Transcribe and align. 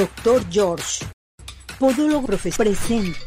Doctor 0.00 0.42
George, 0.50 1.04
podólogo 1.78 2.24
profesional 2.28 2.74
presente. 2.74 3.18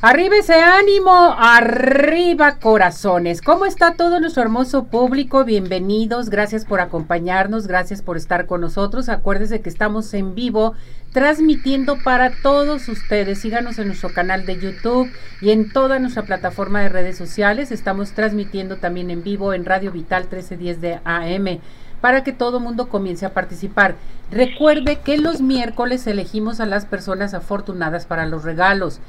Arriba 0.00 0.34
ese 0.36 0.54
ánimo, 0.54 1.36
arriba 1.38 2.58
corazones. 2.58 3.40
¿Cómo 3.40 3.64
está 3.64 3.94
todo 3.94 4.18
nuestro 4.18 4.42
hermoso 4.42 4.86
público? 4.86 5.44
Bienvenidos, 5.44 6.28
gracias 6.28 6.64
por 6.64 6.80
acompañarnos, 6.80 7.68
gracias 7.68 8.02
por 8.02 8.16
estar 8.16 8.46
con 8.46 8.60
nosotros. 8.60 9.08
Acuérdense 9.08 9.60
que 9.60 9.68
estamos 9.68 10.12
en 10.12 10.34
vivo 10.34 10.74
transmitiendo 11.12 11.96
para 12.02 12.32
todos 12.42 12.88
ustedes. 12.88 13.38
Síganos 13.38 13.78
en 13.78 13.86
nuestro 13.86 14.12
canal 14.12 14.46
de 14.46 14.58
YouTube 14.58 15.12
y 15.40 15.50
en 15.50 15.70
toda 15.70 16.00
nuestra 16.00 16.24
plataforma 16.24 16.80
de 16.80 16.88
redes 16.88 17.16
sociales. 17.16 17.70
Estamos 17.70 18.14
transmitiendo 18.14 18.78
también 18.78 19.10
en 19.10 19.22
vivo 19.22 19.52
en 19.54 19.64
Radio 19.64 19.92
Vital 19.92 20.22
1310 20.24 20.80
de 20.80 21.00
AM 21.04 21.60
para 22.06 22.22
que 22.22 22.32
todo 22.32 22.60
mundo 22.60 22.88
comience 22.88 23.26
a 23.26 23.34
participar. 23.34 23.96
Recuerde 24.30 25.00
que 25.00 25.18
los 25.18 25.40
miércoles 25.40 26.06
elegimos 26.06 26.60
a 26.60 26.66
las 26.66 26.86
personas 26.86 27.34
afortunadas 27.34 28.06
para 28.06 28.26
los 28.26 28.44
regalos 28.44 29.00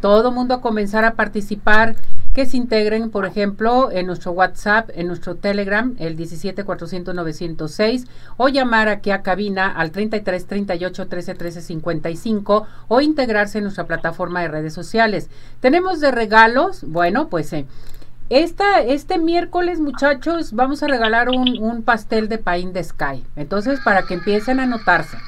todo 0.00 0.30
mundo 0.30 0.54
a 0.54 0.60
comenzar 0.62 1.04
a 1.04 1.14
participar, 1.14 1.96
que 2.32 2.46
se 2.46 2.56
integren, 2.56 3.10
por 3.10 3.26
ejemplo, 3.26 3.90
en 3.90 4.06
nuestro 4.06 4.32
WhatsApp, 4.32 4.90
en 4.94 5.06
nuestro 5.06 5.34
Telegram, 5.36 5.94
el 5.98 6.16
17 6.16 6.64
400 6.64 7.14
906, 7.14 8.06
o 8.36 8.48
llamar 8.48 8.88
aquí 8.88 9.10
a 9.10 9.22
cabina 9.22 9.70
al 9.70 9.90
33 9.90 10.46
38 10.46 11.08
13 11.08 11.34
13 11.34 11.60
55, 11.62 12.66
o 12.88 13.00
integrarse 13.02 13.58
en 13.58 13.64
nuestra 13.64 13.86
plataforma 13.86 14.40
de 14.42 14.48
redes 14.48 14.72
sociales. 14.72 15.28
Tenemos 15.60 16.00
de 16.00 16.10
regalos, 16.10 16.84
bueno, 16.86 17.28
pues 17.28 17.52
eh, 17.52 17.66
esta, 18.30 18.80
este 18.80 19.18
miércoles, 19.18 19.80
muchachos, 19.80 20.52
vamos 20.52 20.82
a 20.82 20.88
regalar 20.88 21.28
un, 21.28 21.58
un 21.62 21.82
pastel 21.82 22.28
de 22.28 22.38
Pain 22.38 22.72
de 22.72 22.82
Sky. 22.82 23.24
Entonces, 23.36 23.80
para 23.80 24.02
que 24.02 24.14
empiecen 24.14 24.60
a 24.60 24.64
anotarse. 24.64 25.18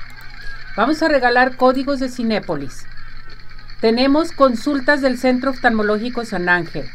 Vamos 0.76 1.02
a 1.02 1.08
regalar 1.08 1.56
códigos 1.56 2.00
de 2.00 2.08
Cinépolis. 2.08 2.86
Tenemos 3.80 4.32
consultas 4.32 5.00
del 5.00 5.18
Centro 5.18 5.50
Oftalmológico 5.50 6.24
San 6.24 6.48
Ángel. 6.48 6.88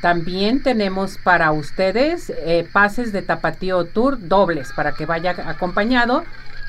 También 0.00 0.62
tenemos 0.62 1.18
para 1.18 1.52
ustedes 1.52 2.30
eh, 2.30 2.68
pases 2.72 3.12
de 3.12 3.22
Tapatío 3.22 3.84
Tour 3.84 4.18
dobles 4.28 4.72
para 4.72 4.92
que 4.92 5.06
vaya 5.06 5.36
acompañado 5.46 6.24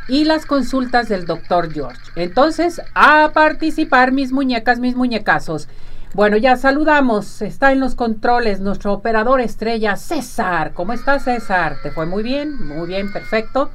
y 0.07 0.25
las 0.25 0.45
consultas 0.45 1.09
del 1.09 1.25
doctor 1.25 1.73
George. 1.73 1.99
Entonces, 2.15 2.81
a 2.93 3.31
participar 3.33 4.11
mis 4.11 4.31
muñecas, 4.31 4.79
mis 4.79 4.95
muñecazos. 4.95 5.67
Bueno, 6.13 6.37
ya 6.37 6.57
saludamos. 6.57 7.41
Está 7.41 7.71
en 7.71 7.79
los 7.79 7.95
controles 7.95 8.59
nuestro 8.59 8.93
operador 8.93 9.41
estrella 9.41 9.95
César. 9.95 10.73
¿Cómo 10.75 10.93
está 10.93 11.19
César? 11.19 11.77
¿Te 11.81 11.89
fue 11.89 12.05
muy 12.05 12.21
bien? 12.21 12.67
Muy 12.67 12.87
bien, 12.87 13.11
perfecto. 13.11 13.71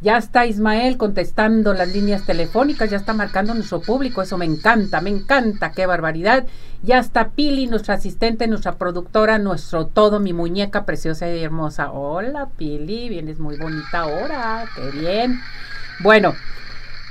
Ya 0.00 0.16
está 0.16 0.46
Ismael 0.46 0.96
contestando 0.96 1.74
las 1.74 1.92
líneas 1.92 2.24
telefónicas, 2.24 2.90
ya 2.90 2.96
está 2.96 3.14
marcando 3.14 3.54
nuestro 3.54 3.80
público, 3.80 4.20
eso 4.22 4.36
me 4.36 4.44
encanta, 4.44 5.00
me 5.00 5.10
encanta, 5.10 5.70
qué 5.72 5.86
barbaridad. 5.86 6.44
Ya 6.82 6.98
está 6.98 7.30
Pili, 7.30 7.66
nuestra 7.66 7.94
asistente, 7.94 8.46
nuestra 8.46 8.72
productora, 8.72 9.38
nuestro 9.38 9.86
todo, 9.86 10.20
mi 10.20 10.32
muñeca 10.32 10.84
preciosa 10.84 11.28
y 11.28 11.42
hermosa. 11.42 11.90
Hola 11.90 12.48
Pili, 12.56 13.08
vienes 13.08 13.38
muy 13.38 13.56
bonita 13.58 14.00
ahora, 14.00 14.66
qué 14.74 14.90
bien. 14.98 15.40
Bueno, 16.00 16.34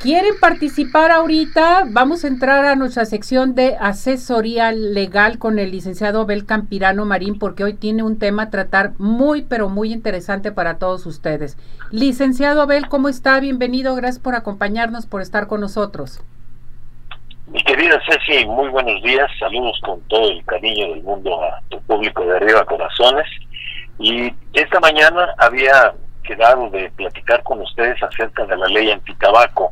¿Quieren 0.01 0.39
participar 0.39 1.11
ahorita? 1.11 1.83
Vamos 1.87 2.23
a 2.23 2.27
entrar 2.27 2.65
a 2.65 2.75
nuestra 2.75 3.05
sección 3.05 3.53
de 3.53 3.77
asesoría 3.79 4.71
legal 4.71 5.37
con 5.37 5.59
el 5.59 5.69
licenciado 5.69 6.21
Abel 6.21 6.47
Campirano 6.47 7.05
Marín 7.05 7.37
porque 7.37 7.63
hoy 7.63 7.75
tiene 7.75 8.01
un 8.01 8.17
tema 8.17 8.43
a 8.43 8.49
tratar 8.49 8.93
muy 8.97 9.43
pero 9.43 9.69
muy 9.69 9.93
interesante 9.93 10.51
para 10.51 10.79
todos 10.79 11.05
ustedes. 11.05 11.55
Licenciado 11.91 12.63
Abel, 12.63 12.89
¿cómo 12.89 13.09
está? 13.09 13.39
Bienvenido, 13.39 13.93
gracias 13.93 14.17
por 14.17 14.33
acompañarnos, 14.33 15.05
por 15.05 15.21
estar 15.21 15.45
con 15.45 15.61
nosotros. 15.61 16.23
Mi 17.49 17.61
querida 17.61 18.01
Ceci, 18.09 18.43
muy 18.47 18.69
buenos 18.69 19.03
días, 19.03 19.29
saludos 19.37 19.79
con 19.85 20.01
todo 20.07 20.31
el 20.31 20.43
cariño 20.45 20.95
del 20.95 21.03
mundo 21.03 21.43
a 21.43 21.61
tu 21.69 21.79
público 21.81 22.25
de 22.25 22.37
arriba 22.37 22.65
corazones. 22.65 23.27
Y 23.99 24.33
esta 24.53 24.79
mañana 24.79 25.27
había 25.37 25.93
quedado 26.23 26.71
de 26.71 26.89
platicar 26.95 27.43
con 27.43 27.61
ustedes 27.61 28.01
acerca 28.01 28.47
de 28.47 28.57
la 28.57 28.65
ley 28.65 28.89
antitabaco 28.89 29.71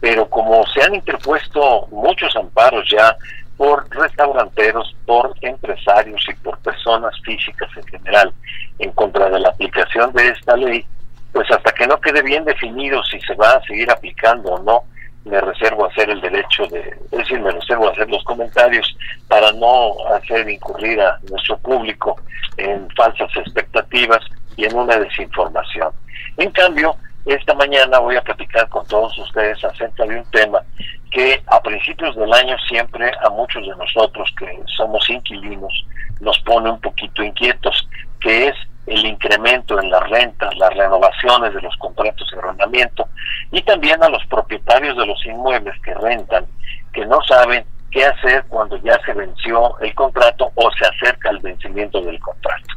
pero 0.00 0.28
como 0.28 0.66
se 0.66 0.82
han 0.82 0.94
interpuesto 0.94 1.86
muchos 1.90 2.34
amparos 2.36 2.88
ya 2.90 3.16
por 3.56 3.88
restauranteros, 3.90 4.94
por 5.06 5.34
empresarios 5.40 6.22
y 6.28 6.34
por 6.34 6.58
personas 6.58 7.14
físicas 7.24 7.70
en 7.76 7.86
general 7.86 8.32
en 8.78 8.92
contra 8.92 9.30
de 9.30 9.40
la 9.40 9.48
aplicación 9.48 10.12
de 10.12 10.28
esta 10.28 10.56
ley, 10.56 10.84
pues 11.32 11.50
hasta 11.50 11.72
que 11.72 11.86
no 11.86 11.98
quede 12.00 12.22
bien 12.22 12.44
definido 12.44 13.02
si 13.04 13.18
se 13.20 13.34
va 13.34 13.52
a 13.52 13.62
seguir 13.62 13.90
aplicando 13.90 14.54
o 14.54 14.62
no, 14.62 14.84
me 15.24 15.40
reservo 15.40 15.86
hacer 15.86 16.08
el 16.08 16.20
derecho 16.20 16.66
de, 16.68 16.80
es 16.80 17.10
decir, 17.10 17.40
me 17.40 17.50
reservo 17.50 17.90
hacer 17.90 18.08
los 18.08 18.22
comentarios 18.24 18.96
para 19.26 19.50
no 19.52 19.92
hacer 20.14 20.48
incurrir 20.48 21.00
a 21.00 21.18
nuestro 21.28 21.58
público 21.58 22.16
en 22.56 22.88
falsas 22.96 23.28
expectativas 23.36 24.20
y 24.56 24.66
en 24.66 24.76
una 24.76 24.96
desinformación. 24.96 25.90
En 26.36 26.50
cambio, 26.52 26.96
esta 27.34 27.54
mañana 27.54 27.98
voy 27.98 28.16
a 28.16 28.22
platicar 28.22 28.68
con 28.68 28.86
todos 28.86 29.16
ustedes 29.18 29.62
acerca 29.64 30.04
de 30.04 30.18
un 30.18 30.30
tema 30.30 30.62
que 31.10 31.42
a 31.46 31.60
principios 31.60 32.14
del 32.14 32.32
año 32.32 32.56
siempre 32.68 33.10
a 33.24 33.30
muchos 33.30 33.66
de 33.66 33.74
nosotros 33.76 34.32
que 34.38 34.46
somos 34.76 35.08
inquilinos 35.10 35.72
nos 36.20 36.38
pone 36.40 36.70
un 36.70 36.80
poquito 36.80 37.22
inquietos, 37.22 37.88
que 38.20 38.48
es 38.48 38.54
el 38.86 39.04
incremento 39.04 39.80
en 39.80 39.90
las 39.90 40.08
rentas, 40.08 40.56
las 40.56 40.72
renovaciones 40.74 41.52
de 41.52 41.60
los 41.60 41.76
contratos 41.78 42.30
de 42.30 42.38
arrendamiento 42.38 43.08
y 43.50 43.60
también 43.62 44.02
a 44.02 44.08
los 44.08 44.24
propietarios 44.26 44.96
de 44.96 45.06
los 45.06 45.24
inmuebles 45.26 45.74
que 45.82 45.94
rentan, 45.94 46.46
que 46.92 47.04
no 47.06 47.20
saben 47.22 47.64
qué 47.90 48.04
hacer 48.04 48.44
cuando 48.48 48.76
ya 48.78 48.98
se 49.04 49.12
venció 49.12 49.76
el 49.80 49.94
contrato 49.94 50.52
o 50.54 50.70
se 50.72 50.86
acerca 50.86 51.30
el 51.30 51.40
vencimiento 51.40 52.00
del 52.02 52.20
contrato. 52.20 52.75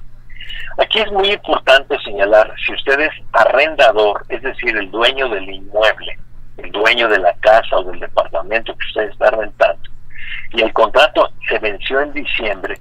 Aquí 0.77 0.99
es 0.99 1.11
muy 1.11 1.31
importante 1.31 1.97
señalar, 2.03 2.53
si 2.65 2.73
usted 2.73 2.99
es 2.99 3.11
arrendador, 3.33 4.25
es 4.29 4.41
decir, 4.41 4.75
el 4.77 4.89
dueño 4.91 5.27
del 5.29 5.49
inmueble, 5.49 6.17
el 6.57 6.71
dueño 6.71 7.07
de 7.09 7.19
la 7.19 7.33
casa 7.35 7.77
o 7.77 7.83
del 7.83 7.99
departamento 7.99 8.75
que 8.75 8.87
usted 8.87 9.09
está 9.09 9.31
rentando, 9.31 9.89
y 10.53 10.61
el 10.61 10.71
contrato 10.73 11.29
se 11.47 11.59
venció 11.59 12.01
en 12.01 12.13
diciembre, 12.13 12.79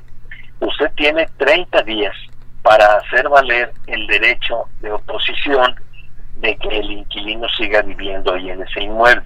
usted 0.61 0.91
tiene 0.97 1.29
30 1.39 1.83
días 1.83 2.15
para 2.63 2.97
hacer 2.97 3.29
valer 3.29 3.73
el 3.87 4.07
derecho 4.07 4.65
de 4.81 4.93
oposición 4.93 5.75
de 6.37 6.57
que 6.57 6.69
el 6.69 6.91
inquilino 6.91 7.49
siga 7.51 7.83
viviendo 7.83 8.35
ahí 8.35 8.51
en 8.51 8.63
ese 8.63 8.83
inmueble. 8.83 9.25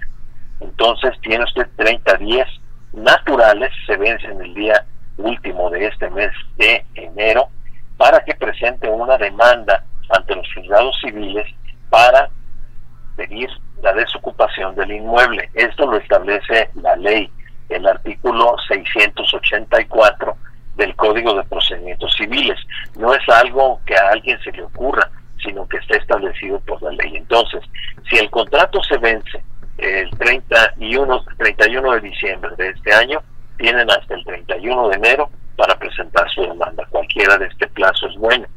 Entonces 0.59 1.11
tiene 1.21 1.43
usted 1.43 1.67
30 1.75 2.17
días 2.17 2.47
naturales, 2.93 3.71
se 3.85 3.97
vencen 3.97 4.41
el 4.41 4.53
día 4.53 4.85
último 5.17 5.69
de 5.69 5.87
este 5.87 6.09
mes 6.09 6.31
de 6.57 6.85
enero, 6.95 7.49
para 7.97 8.23
que 8.23 8.35
presente 8.35 8.89
una 8.89 9.17
demanda 9.17 9.83
ante 10.09 10.35
los 10.35 10.47
juzgados 10.53 10.97
civiles 11.01 11.45
para 11.89 12.29
pedir 13.15 13.49
la 13.81 13.93
desocupación 13.93 14.75
del 14.75 14.91
inmueble. 14.91 15.49
Esto 15.53 15.85
lo 15.85 15.97
establece 15.97 16.69
la 16.75 16.95
ley, 16.95 17.29
el 17.69 17.85
artículo 17.85 18.55
684 18.67 20.37
del 20.75 20.95
Código 20.95 21.35
de 21.35 21.43
Procedimientos 21.43 22.13
Civiles. 22.17 22.59
No 22.97 23.13
es 23.13 23.27
algo 23.29 23.79
que 23.85 23.95
a 23.95 24.09
alguien 24.09 24.39
se 24.41 24.51
le 24.51 24.63
ocurra, 24.63 25.09
sino 25.43 25.67
que 25.67 25.77
está 25.77 25.97
establecido 25.97 26.59
por 26.61 26.81
la 26.81 26.91
ley. 26.91 27.17
Entonces, 27.17 27.61
si 28.09 28.17
el 28.17 28.29
contrato 28.29 28.81
se 28.83 28.97
vence 28.97 29.43
el 29.77 30.09
31, 30.11 31.25
31 31.37 31.91
de 31.91 31.99
diciembre 32.01 32.51
de 32.57 32.69
este 32.69 32.93
año, 32.93 33.21
tienen 33.57 33.89
hasta 33.91 34.15
el 34.15 34.23
31 34.23 34.89
de 34.89 34.95
enero 34.95 35.29
para 35.55 35.77
presentar 35.77 36.29
su 36.29 36.41
demanda. 36.41 36.85
Cualquiera 36.89 37.37
de 37.37 37.47
este 37.47 37.67
plazo 37.67 38.07
es 38.07 38.15
bueno. 38.17 38.47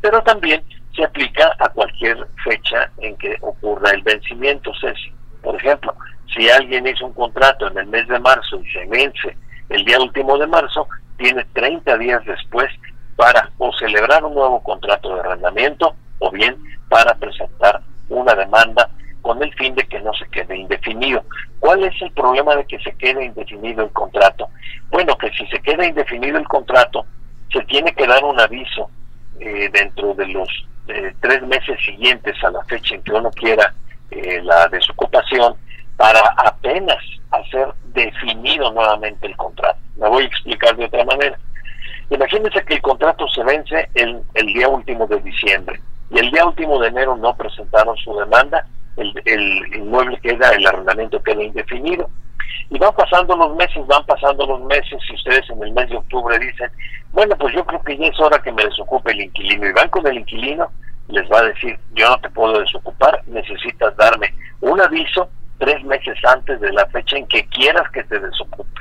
Pero 0.00 0.22
también 0.22 0.62
se 0.94 1.04
aplica 1.04 1.54
a 1.58 1.68
cualquier 1.68 2.26
fecha 2.44 2.90
en 2.98 3.16
que 3.16 3.36
ocurra 3.40 3.90
el 3.90 4.02
vencimiento, 4.02 4.72
Ceci. 4.80 5.12
Por 5.42 5.56
ejemplo, 5.56 5.94
si 6.34 6.48
alguien 6.48 6.86
hizo 6.86 7.06
un 7.06 7.14
contrato 7.14 7.68
en 7.68 7.78
el 7.78 7.86
mes 7.86 8.06
de 8.08 8.18
marzo 8.18 8.60
y 8.62 8.70
se 8.70 8.86
vence 8.86 9.36
el 9.68 9.84
día 9.84 10.00
último 10.00 10.36
de 10.38 10.46
marzo, 10.46 10.86
tiene 11.16 11.44
30 11.52 11.98
días 11.98 12.24
después 12.24 12.68
para 13.16 13.50
o 13.58 13.72
celebrar 13.74 14.24
un 14.24 14.34
nuevo 14.34 14.62
contrato 14.62 15.14
de 15.14 15.20
arrendamiento 15.20 15.94
o 16.18 16.30
bien 16.30 16.56
para 16.88 17.14
presentar 17.14 17.80
una 18.08 18.34
demanda 18.34 18.88
con 19.22 19.42
el 19.42 19.52
fin 19.54 19.74
de 19.74 19.86
que 19.86 20.00
no 20.00 20.12
se 20.14 20.26
quede 20.28 20.56
indefinido. 20.56 21.24
¿Cuál 21.58 21.84
es 21.84 22.00
el 22.02 22.10
problema 22.12 22.56
de 22.56 22.64
que 22.64 22.78
se 22.80 22.92
quede 22.92 23.24
indefinido 23.24 23.84
el 23.84 23.90
contrato? 23.90 24.48
Bueno, 24.90 25.16
que 25.18 25.30
si 25.30 25.46
se 25.46 25.60
queda 25.60 25.86
indefinido 25.86 26.38
el 26.38 26.48
contrato, 26.48 27.04
se 27.52 27.60
tiene 27.64 27.92
que 27.92 28.06
dar 28.06 28.24
un 28.24 28.38
aviso 28.40 28.90
eh, 29.38 29.68
dentro 29.72 30.14
de 30.14 30.26
los 30.28 30.48
eh, 30.88 31.14
tres 31.20 31.42
meses 31.42 31.78
siguientes 31.84 32.42
a 32.42 32.50
la 32.50 32.64
fecha 32.64 32.94
en 32.94 33.02
que 33.02 33.12
uno 33.12 33.30
quiera 33.30 33.74
eh, 34.10 34.40
la 34.42 34.68
desocupación 34.68 35.54
para 35.96 36.20
apenas 36.36 36.98
hacer 37.30 37.68
definido 37.92 38.72
nuevamente 38.72 39.26
el 39.26 39.36
contrato. 39.36 39.78
Me 39.96 40.08
voy 40.08 40.24
a 40.24 40.26
explicar 40.26 40.76
de 40.76 40.86
otra 40.86 41.04
manera. 41.04 41.38
Imagínense 42.08 42.64
que 42.64 42.74
el 42.74 42.82
contrato 42.82 43.28
se 43.28 43.44
vence 43.44 43.88
el, 43.94 44.22
el 44.34 44.46
día 44.46 44.68
último 44.68 45.06
de 45.06 45.20
diciembre 45.20 45.80
y 46.10 46.18
el 46.18 46.30
día 46.30 46.44
último 46.44 46.80
de 46.80 46.88
enero 46.88 47.16
no 47.16 47.36
presentaron 47.36 47.96
su 47.98 48.16
demanda, 48.18 48.66
el, 48.96 49.12
el 49.24 49.76
inmueble 49.76 50.18
queda, 50.20 50.50
el 50.50 50.66
arrendamiento 50.66 51.22
queda 51.22 51.42
indefinido. 51.42 52.08
Y 52.70 52.78
van 52.78 52.94
pasando 52.94 53.36
los 53.36 53.56
meses, 53.56 53.86
van 53.86 54.04
pasando 54.06 54.46
los 54.46 54.60
meses, 54.62 55.00
y 55.08 55.14
ustedes 55.14 55.48
en 55.50 55.62
el 55.62 55.72
mes 55.72 55.88
de 55.88 55.96
octubre 55.96 56.38
dicen, 56.38 56.70
bueno, 57.12 57.36
pues 57.36 57.54
yo 57.54 57.64
creo 57.64 57.82
que 57.82 57.96
ya 57.96 58.06
es 58.06 58.20
hora 58.20 58.40
que 58.40 58.52
me 58.52 58.64
desocupe 58.64 59.10
el 59.12 59.22
inquilino, 59.22 59.68
y 59.68 59.72
van 59.72 59.88
con 59.88 60.06
el 60.06 60.18
inquilino, 60.18 60.70
les 61.08 61.28
va 61.30 61.40
a 61.40 61.44
decir, 61.44 61.78
yo 61.94 62.08
no 62.08 62.18
te 62.18 62.30
puedo 62.30 62.60
desocupar, 62.60 63.22
necesitas 63.26 63.96
darme 63.96 64.32
un 64.60 64.80
aviso 64.80 65.28
tres 65.58 65.82
meses 65.84 66.16
antes 66.24 66.60
de 66.60 66.72
la 66.72 66.86
fecha 66.86 67.16
en 67.16 67.26
que 67.26 67.44
quieras 67.46 67.88
que 67.90 68.04
te 68.04 68.18
desocupe. 68.18 68.80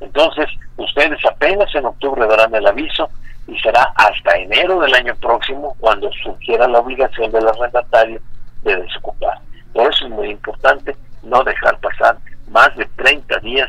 Entonces, 0.00 0.46
ustedes 0.76 1.24
apenas 1.24 1.74
en 1.74 1.86
octubre 1.86 2.26
darán 2.26 2.54
el 2.54 2.66
aviso 2.66 3.08
y 3.46 3.58
será 3.58 3.92
hasta 3.94 4.36
enero 4.36 4.80
del 4.80 4.94
año 4.94 5.14
próximo 5.16 5.76
cuando 5.78 6.10
surgiera 6.12 6.66
la 6.66 6.80
obligación 6.80 7.30
del 7.30 7.48
arrendatario 7.48 8.20
de 8.62 8.76
desocupar. 8.76 9.38
Por 9.76 9.92
eso 9.92 10.06
es 10.06 10.10
muy 10.10 10.30
importante 10.30 10.96
no 11.22 11.44
dejar 11.44 11.78
pasar 11.80 12.16
más 12.48 12.74
de 12.76 12.86
30 12.96 13.40
días 13.40 13.68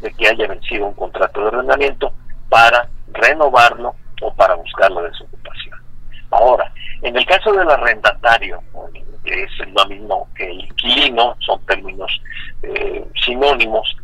de 0.00 0.12
que 0.12 0.28
haya 0.28 0.46
vencido 0.46 0.86
un 0.86 0.94
contrato 0.94 1.40
de 1.40 1.48
arrendamiento 1.48 2.12
para 2.48 2.88
renovarlo 3.12 3.96
o 4.22 4.32
para 4.34 4.54
buscar 4.54 4.92
la 4.92 5.02
desocupación. 5.02 5.76
Ahora, 6.30 6.72
en 7.02 7.16
el 7.16 7.26
caso 7.26 7.52
del 7.52 7.68
arrendatario, 7.68 8.62
que 9.24 9.42
es 9.42 9.50
lo 9.74 9.84
mismo 9.86 10.28
que 10.36 10.48
el 10.48 10.60
inquilino, 10.60 11.34
son 11.40 11.60
términos 11.66 12.22
eh, 12.62 13.04
sinónimos, 13.24 13.96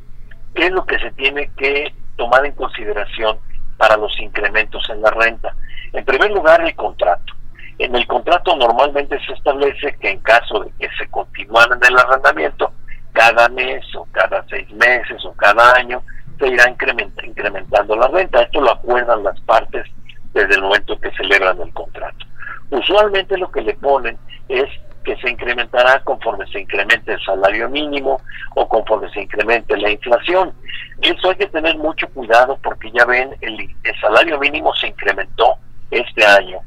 ¿qué 0.52 0.66
es 0.66 0.72
lo 0.72 0.84
que 0.84 0.98
se 0.98 1.12
tiene 1.12 1.48
que 1.56 1.94
tomar 2.16 2.44
en 2.44 2.54
consideración 2.54 3.38
para 3.76 3.96
los 3.96 4.18
incrementos 4.18 4.90
en 4.90 5.00
la 5.00 5.12
renta? 5.12 5.54
En 5.92 6.04
primer 6.04 6.32
lugar, 6.32 6.60
el 6.62 6.74
contrato. 6.74 7.35
En 7.78 7.94
el 7.94 8.06
contrato 8.06 8.56
normalmente 8.56 9.18
se 9.26 9.32
establece 9.32 9.96
que 10.00 10.10
en 10.10 10.20
caso 10.20 10.60
de 10.60 10.70
que 10.78 10.88
se 10.98 11.08
continúe 11.10 11.60
en 11.72 11.92
el 11.92 11.98
arrendamiento, 11.98 12.72
cada 13.12 13.48
mes 13.48 13.84
o 13.94 14.06
cada 14.12 14.44
seis 14.48 14.70
meses 14.72 15.24
o 15.24 15.32
cada 15.32 15.72
año 15.74 16.02
se 16.38 16.48
irá 16.48 16.64
incrementando 16.70 17.96
la 17.96 18.08
renta. 18.08 18.42
Esto 18.42 18.60
lo 18.60 18.72
acuerdan 18.72 19.24
las 19.24 19.40
partes 19.42 19.86
desde 20.32 20.54
el 20.54 20.62
momento 20.62 20.98
que 21.00 21.10
celebran 21.12 21.60
el 21.60 21.72
contrato. 21.72 22.26
Usualmente 22.70 23.38
lo 23.38 23.50
que 23.50 23.62
le 23.62 23.74
ponen 23.74 24.18
es 24.48 24.68
que 25.06 25.16
se 25.16 25.30
incrementará 25.30 26.00
conforme 26.02 26.46
se 26.48 26.60
incremente 26.60 27.12
el 27.12 27.22
salario 27.22 27.70
mínimo 27.70 28.20
o 28.56 28.68
conforme 28.68 29.08
se 29.10 29.22
incremente 29.22 29.76
la 29.76 29.90
inflación. 29.90 30.52
Eso 31.00 31.30
hay 31.30 31.36
que 31.36 31.46
tener 31.46 31.78
mucho 31.78 32.08
cuidado 32.08 32.58
porque 32.62 32.90
ya 32.90 33.04
ven, 33.04 33.34
el, 33.40 33.56
salario 34.00 34.38
mínimo 34.38 34.74
se 34.74 34.88
incrementó 34.88 35.54
este 35.90 36.24
año. 36.26 36.58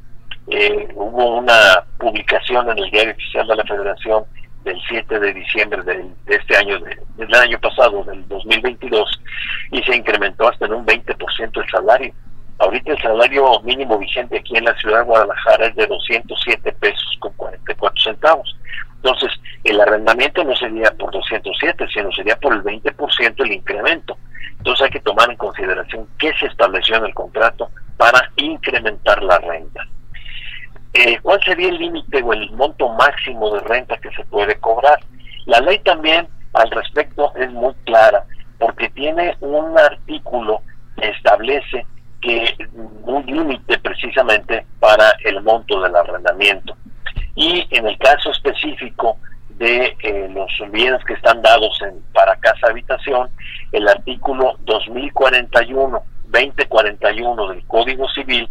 Eh, 0.51 0.87
hubo 0.95 1.37
una 1.37 1.83
publicación 1.99 2.69
en 2.71 2.79
el 2.79 2.89
diario 2.89 3.13
oficial 3.13 3.47
de 3.47 3.55
la 3.55 3.63
Federación 3.65 4.23
del 4.63 4.81
7 4.87 5.19
de 5.19 5.33
diciembre 5.33 5.83
de, 5.83 6.05
este 6.25 6.57
año, 6.57 6.79
del 6.79 7.35
año 7.35 7.59
pasado, 7.59 8.03
del 8.03 8.27
2022, 8.27 9.21
y 9.71 9.83
se 9.83 9.95
incrementó 9.95 10.49
hasta 10.49 10.65
en 10.65 10.73
un 10.73 10.85
20% 10.85 11.61
el 11.61 11.69
salario. 11.69 12.13
Ahorita 12.57 12.91
el 12.91 13.01
salario 13.01 13.61
mínimo 13.61 13.99
vigente 13.99 14.39
aquí 14.39 14.57
en 14.57 14.65
la 14.65 14.75
ciudad 14.79 14.99
de 14.99 15.05
Guadalajara 15.05 15.67
es 15.67 15.75
de 15.75 15.85
207 15.85 16.71
pesos 16.73 17.17
con 17.19 17.31
44 17.33 18.01
centavos. 18.01 18.57
Entonces, 18.95 19.31
el 19.63 19.79
arrendamiento 19.79 20.43
no 20.43 20.55
sería 20.55 20.91
por 20.97 21.11
207, 21.11 21.85
sino 21.93 22.11
sería 22.11 22.35
por 22.37 22.53
el 22.53 22.63
20% 22.63 23.35
el 23.45 23.51
incremento. 23.53 24.17
Entonces 24.57 24.85
hay 24.85 24.91
que 24.91 24.99
tomar 24.99 25.29
en 25.29 25.37
consideración 25.37 26.07
qué 26.17 26.33
se 26.37 26.47
estableció 26.47 26.97
en 26.97 27.05
el 27.05 27.13
contrato 27.13 27.69
para 27.95 28.29
incrementar 28.35 29.23
la 29.23 29.37
renta. 29.37 29.87
Eh, 31.01 31.17
¿Cuál 31.21 31.41
sería 31.45 31.69
el 31.69 31.77
límite 31.77 32.21
o 32.21 32.33
el 32.33 32.51
monto 32.51 32.89
máximo 32.89 33.55
de 33.55 33.61
renta 33.61 33.95
que 33.99 34.11
se 34.11 34.25
puede 34.25 34.59
cobrar? 34.59 34.99
La 35.45 35.61
ley 35.61 35.79
también 35.79 36.27
al 36.51 36.69
respecto 36.71 37.33
es 37.37 37.49
muy 37.53 37.73
clara 37.85 38.25
porque 38.57 38.89
tiene 38.89 39.37
un 39.39 39.79
artículo 39.79 40.61
que 40.97 41.07
establece 41.07 41.85
que 42.21 42.53
un 43.03 43.25
límite 43.25 43.79
precisamente 43.79 44.65
para 44.81 45.13
el 45.23 45.41
monto 45.41 45.79
del 45.79 45.95
arrendamiento. 45.95 46.75
Y 47.33 47.65
en 47.71 47.87
el 47.87 47.97
caso 47.97 48.31
específico 48.31 49.15
de 49.51 49.95
eh, 50.03 50.29
los 50.33 50.51
bienes 50.69 51.01
que 51.05 51.13
están 51.13 51.41
dados 51.41 51.79
en, 51.81 52.01
para 52.11 52.35
casa 52.41 52.67
habitación, 52.67 53.29
el 53.71 53.87
artículo 53.87 54.57
2041, 54.65 56.03
2041 56.25 57.47
del 57.47 57.65
Código 57.67 58.09
Civil 58.09 58.49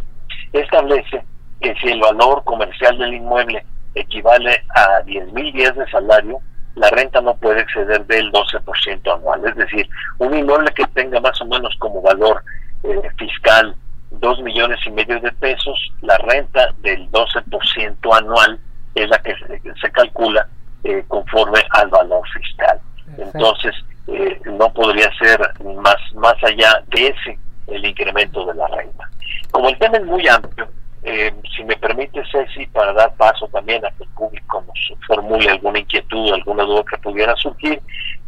establece 0.51 1.23
que 1.61 1.75
si 1.75 1.89
el 1.89 1.99
valor 1.99 2.43
comercial 2.43 2.97
del 2.97 3.13
inmueble 3.13 3.65
equivale 3.95 4.63
a 4.75 5.01
10 5.01 5.33
mil 5.33 5.51
días 5.53 5.75
de 5.75 5.89
salario, 5.89 6.39
la 6.75 6.89
renta 6.91 7.21
no 7.21 7.35
puede 7.35 7.61
exceder 7.61 8.05
del 8.05 8.31
12% 8.31 9.13
anual. 9.13 9.45
Es 9.45 9.55
decir, 9.55 9.89
un 10.19 10.33
inmueble 10.33 10.71
que 10.73 10.85
tenga 10.93 11.19
más 11.19 11.39
o 11.41 11.45
menos 11.45 11.75
como 11.79 12.01
valor 12.01 12.43
eh, 12.83 13.09
fiscal 13.17 13.75
dos 14.11 14.39
millones 14.41 14.79
y 14.85 14.91
medio 14.91 15.19
de 15.19 15.31
pesos, 15.33 15.77
la 16.01 16.17
renta 16.17 16.73
del 16.81 17.09
12% 17.11 18.17
anual 18.17 18.59
es 18.95 19.09
la 19.09 19.17
que 19.19 19.35
se, 19.81 19.91
calcula 19.91 20.47
eh, 20.83 21.03
conforme 21.07 21.59
al 21.71 21.89
valor 21.89 22.27
fiscal. 22.29 22.79
Entonces, 23.17 23.75
eh, 24.07 24.39
no 24.45 24.71
podría 24.73 25.09
ser 25.17 25.39
más, 25.63 25.97
más 26.15 26.35
allá 26.43 26.81
de 26.87 27.07
ese 27.07 27.39
el 27.67 27.85
incremento 27.85 28.45
de 28.45 28.55
la 28.55 28.67
renta. 28.67 29.07
Como 29.51 29.69
el 29.69 29.77
tema 29.77 29.97
es 29.97 30.05
muy 30.05 30.27
amplio, 30.27 30.67
si 31.03 31.63
me 31.63 31.75
permite, 31.77 32.21
Ceci, 32.31 32.65
para 32.67 32.93
dar 32.93 33.13
paso 33.15 33.47
también 33.47 33.85
a 33.85 33.91
que 33.91 34.03
el 34.03 34.09
público 34.09 34.63
nos 34.67 34.99
formule 35.07 35.49
alguna 35.49 35.79
inquietud, 35.79 36.33
alguna 36.33 36.63
duda 36.63 36.83
que 36.89 36.97
pudiera 36.97 37.35
surgir, 37.37 37.81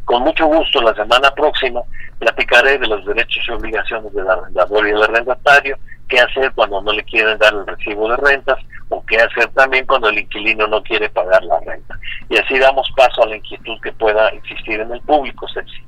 con 0.05 0.23
mucho 0.23 0.45
gusto 0.45 0.81
la 0.81 0.93
semana 0.93 1.31
próxima 1.31 1.81
platicaré 2.19 2.77
de 2.77 2.87
los 2.87 3.05
derechos 3.05 3.43
y 3.47 3.51
obligaciones 3.51 4.13
del 4.13 4.29
arrendador 4.29 4.87
y 4.87 4.91
del 4.91 5.03
arrendatario, 5.03 5.77
qué 6.07 6.19
hacer 6.19 6.51
cuando 6.53 6.81
no 6.81 6.91
le 6.91 7.03
quieren 7.03 7.37
dar 7.37 7.53
el 7.53 7.65
recibo 7.65 8.09
de 8.09 8.17
rentas 8.17 8.57
o 8.89 9.03
qué 9.05 9.17
hacer 9.17 9.47
también 9.49 9.85
cuando 9.85 10.09
el 10.09 10.19
inquilino 10.19 10.67
no 10.67 10.83
quiere 10.83 11.09
pagar 11.09 11.43
la 11.43 11.59
renta. 11.61 11.97
Y 12.29 12.37
así 12.37 12.59
damos 12.59 12.91
paso 12.95 13.23
a 13.23 13.27
la 13.27 13.37
inquietud 13.37 13.79
que 13.81 13.93
pueda 13.93 14.27
existir 14.29 14.81
en 14.81 14.91
el 14.91 15.01
público, 15.01 15.47
Ceci. 15.53 15.83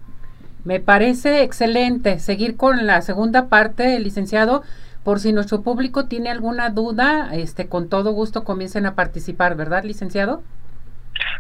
Me 0.64 0.80
parece 0.80 1.44
excelente 1.44 2.20
seguir 2.20 2.56
con 2.56 2.88
la 2.88 3.02
segunda 3.02 3.50
parte, 3.50 4.00
licenciado. 4.00 4.64
Por 5.04 5.20
si 5.20 5.34
nuestro 5.34 5.62
público 5.62 6.06
tiene 6.06 6.30
alguna 6.30 6.70
duda, 6.70 7.30
este, 7.34 7.68
con 7.68 7.90
todo 7.90 8.14
gusto 8.14 8.44
comiencen 8.44 8.86
a 8.86 8.96
participar, 8.96 9.56
¿verdad, 9.56 9.84
licenciado? 9.84 10.44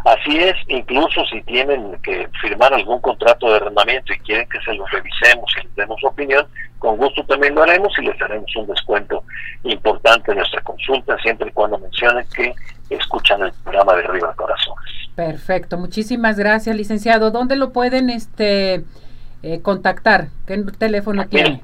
Así 0.05 0.37
es, 0.37 0.55
incluso 0.67 1.25
si 1.25 1.41
tienen 1.43 1.97
que 2.03 2.27
firmar 2.41 2.73
algún 2.73 2.99
contrato 2.99 3.49
de 3.49 3.55
arrendamiento 3.55 4.13
y 4.13 4.19
quieren 4.19 4.47
que 4.49 4.59
se 4.59 4.73
los 4.73 4.89
revisemos 4.91 5.49
y 5.57 5.65
les 5.65 5.75
demos 5.75 6.03
opinión, 6.03 6.45
con 6.77 6.97
gusto 6.97 7.23
también 7.23 7.55
lo 7.55 7.63
haremos 7.63 7.91
y 7.97 8.01
les 8.01 8.19
daremos 8.19 8.53
un 8.57 8.67
descuento 8.67 9.23
importante 9.63 10.31
en 10.31 10.39
nuestra 10.39 10.61
consulta, 10.61 11.17
siempre 11.19 11.47
y 11.49 11.51
cuando 11.53 11.79
mencionen 11.79 12.25
que 12.35 12.53
escuchan 12.89 13.43
el 13.43 13.53
programa 13.63 13.95
de 13.95 14.03
Arriba 14.03 14.33
Corazones. 14.35 14.83
Perfecto, 15.15 15.77
muchísimas 15.77 16.37
gracias, 16.37 16.75
licenciado. 16.75 17.31
¿Dónde 17.31 17.55
lo 17.55 17.71
pueden 17.71 18.09
este 18.09 18.83
eh, 19.41 19.61
contactar? 19.61 20.27
¿Qué 20.45 20.57
teléfono 20.77 21.27
tiene? 21.27 21.61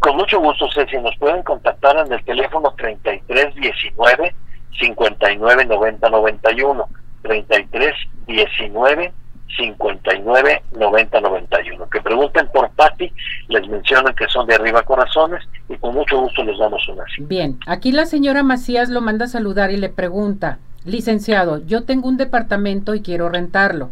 Con 0.00 0.16
mucho 0.16 0.40
gusto, 0.40 0.68
Ceci, 0.72 0.96
nos 0.98 1.16
pueden 1.18 1.42
contactar 1.42 2.04
en 2.04 2.12
el 2.12 2.24
teléfono 2.24 2.74
3319 2.76 4.34
599091 4.78 6.88
33 7.22 7.94
19 8.26 9.12
59 9.56 10.62
90 10.72 11.20
91. 11.20 11.90
Que 11.90 12.00
pregunten 12.00 12.48
por 12.52 12.70
Patti, 12.70 13.12
les 13.48 13.68
mencionan 13.68 14.14
que 14.14 14.26
son 14.28 14.46
de 14.46 14.54
arriba 14.54 14.82
corazones 14.82 15.42
y 15.68 15.76
con 15.76 15.94
mucho 15.94 16.18
gusto 16.18 16.42
les 16.44 16.58
damos 16.58 16.86
una 16.88 17.04
cita. 17.14 17.26
Bien, 17.28 17.58
aquí 17.66 17.92
la 17.92 18.06
señora 18.06 18.42
Macías 18.42 18.88
lo 18.88 19.00
manda 19.00 19.26
a 19.26 19.28
saludar 19.28 19.70
y 19.70 19.76
le 19.76 19.90
pregunta, 19.90 20.58
licenciado, 20.84 21.64
yo 21.66 21.84
tengo 21.84 22.08
un 22.08 22.16
departamento 22.16 22.94
y 22.94 23.02
quiero 23.02 23.28
rentarlo. 23.28 23.90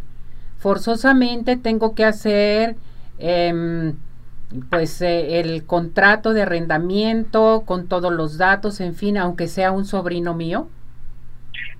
Forzosamente 0.58 1.56
tengo 1.56 1.94
que 1.94 2.04
hacer 2.04 2.76
em, 3.18 3.96
pues 4.70 5.02
eh, 5.02 5.40
el 5.40 5.66
contrato 5.66 6.32
de 6.32 6.42
arrendamiento 6.42 7.64
con 7.66 7.88
todos 7.88 8.12
los 8.12 8.38
datos, 8.38 8.80
en 8.80 8.94
fin, 8.94 9.18
aunque 9.18 9.48
sea 9.48 9.72
un 9.72 9.84
sobrino 9.84 10.34
mío. 10.34 10.68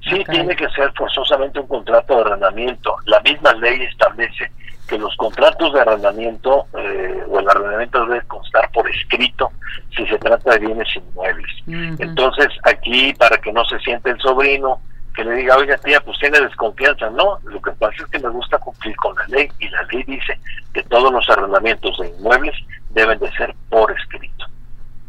Sí, 0.08 0.22
tiene 0.30 0.54
que 0.54 0.68
ser 0.70 0.92
forzosamente 0.96 1.60
un 1.60 1.66
contrato 1.66 2.14
de 2.14 2.20
arrendamiento. 2.20 2.96
La 3.06 3.20
misma 3.20 3.52
ley 3.54 3.82
establece 3.82 4.50
que 4.88 4.98
los 4.98 5.14
contratos 5.16 5.72
de 5.72 5.80
arrendamiento 5.80 6.66
eh, 6.78 7.22
o 7.28 7.40
el 7.40 7.48
arrendamiento 7.48 8.06
debe 8.06 8.22
constar 8.22 8.70
por 8.72 8.88
escrito 8.88 9.50
si 9.94 10.06
se 10.06 10.18
trata 10.18 10.52
de 10.52 10.60
bienes 10.60 10.88
inmuebles. 10.96 11.50
Entonces, 11.98 12.48
aquí, 12.62 13.12
para 13.14 13.36
que 13.38 13.52
no 13.52 13.64
se 13.66 13.78
siente 13.80 14.10
el 14.10 14.18
sobrino, 14.20 14.80
que 15.18 15.24
le 15.24 15.34
diga, 15.34 15.56
oiga 15.56 15.76
tía, 15.78 16.00
pues 16.00 16.16
tiene 16.20 16.38
desconfianza. 16.38 17.10
No, 17.10 17.40
lo 17.42 17.60
que 17.60 17.72
pasa 17.72 18.04
es 18.04 18.06
que 18.06 18.20
me 18.20 18.28
gusta 18.28 18.56
cumplir 18.58 18.94
con 18.94 19.16
la 19.16 19.26
ley 19.26 19.50
y 19.58 19.68
la 19.68 19.82
ley 19.90 20.04
dice 20.04 20.38
que 20.72 20.84
todos 20.84 21.12
los 21.12 21.28
arrendamientos 21.28 21.98
de 21.98 22.10
inmuebles 22.10 22.54
deben 22.94 23.18
de 23.18 23.28
ser 23.32 23.52
por 23.68 23.90
escrito. 23.90 24.46